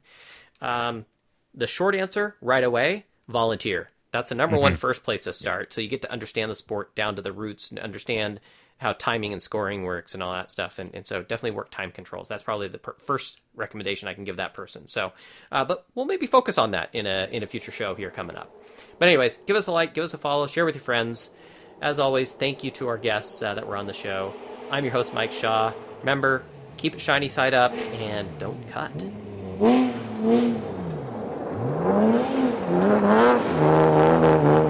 Um, 0.61 1.07
the 1.55 1.67
short 1.67 1.95
answer 1.95 2.37
right 2.41 2.65
away 2.65 3.05
volunteer 3.29 3.91
that's 4.11 4.29
the 4.29 4.35
number 4.35 4.57
one 4.59 4.77
first 4.77 5.03
place 5.03 5.25
to 5.25 5.33
start 5.33 5.73
so 5.73 5.81
you 5.81 5.89
get 5.89 6.03
to 6.03 6.13
understand 6.13 6.51
the 6.51 6.55
sport 6.55 6.95
down 6.95 7.17
to 7.17 7.23
the 7.23 7.33
roots 7.33 7.71
and 7.71 7.79
understand 7.79 8.41
how 8.85 8.93
timing 8.93 9.33
and 9.33 9.43
scoring 9.43 9.83
works 9.83 10.13
and 10.13 10.23
all 10.23 10.35
that 10.35 10.51
stuff. 10.51 10.79
And, 10.79 10.95
and 10.95 11.07
so 11.07 11.23
definitely 11.23 11.53
work 11.53 11.71
time 11.71 11.91
controls. 11.91 12.29
That's 12.29 12.43
probably 12.43 12.69
the 12.69 12.77
per- 12.77 12.97
first 12.99 13.41
recommendation 13.55 14.09
I 14.09 14.15
can 14.15 14.25
give 14.25 14.37
that 14.37 14.53
person. 14.53 14.89
So, 14.89 15.15
uh, 15.51 15.65
but 15.65 15.87
we'll 15.95 16.05
maybe 16.05 16.27
focus 16.27 16.59
on 16.59 16.73
that 16.73 16.91
in 16.93 17.07
a, 17.07 17.27
in 17.33 17.43
a 17.43 17.47
future 17.47 17.73
show 17.73 17.95
here 17.95 18.11
coming 18.11 18.37
up. 18.37 18.55
But 18.99 19.09
anyways, 19.09 19.39
give 19.47 19.57
us 19.57 19.69
a 19.69 19.73
like, 19.73 19.95
give 19.95 20.05
us 20.05 20.13
a 20.13 20.19
follow, 20.19 20.47
share 20.47 20.67
with 20.67 20.75
your 20.75 20.85
friends. 20.85 21.31
As 21.81 21.99
always, 21.99 22.35
thank 22.35 22.63
you 22.63 22.71
to 22.73 22.89
our 22.89 22.99
guests 22.99 23.43
uh, 23.43 23.55
that 23.55 23.67
were 23.67 23.79
on 23.79 23.87
the 23.87 23.95
show. 23.95 24.35
I'm 24.71 24.85
your 24.85 24.93
host, 24.93 25.15
Mike 25.15 25.33
Shaw. 25.33 25.73
Remember, 26.01 26.45
keep 26.77 26.95
it 26.95 27.01
shiny 27.01 27.29
side 27.29 27.55
up 27.55 27.73
and 27.73 28.29
don't 28.39 28.69
cut. 28.69 28.93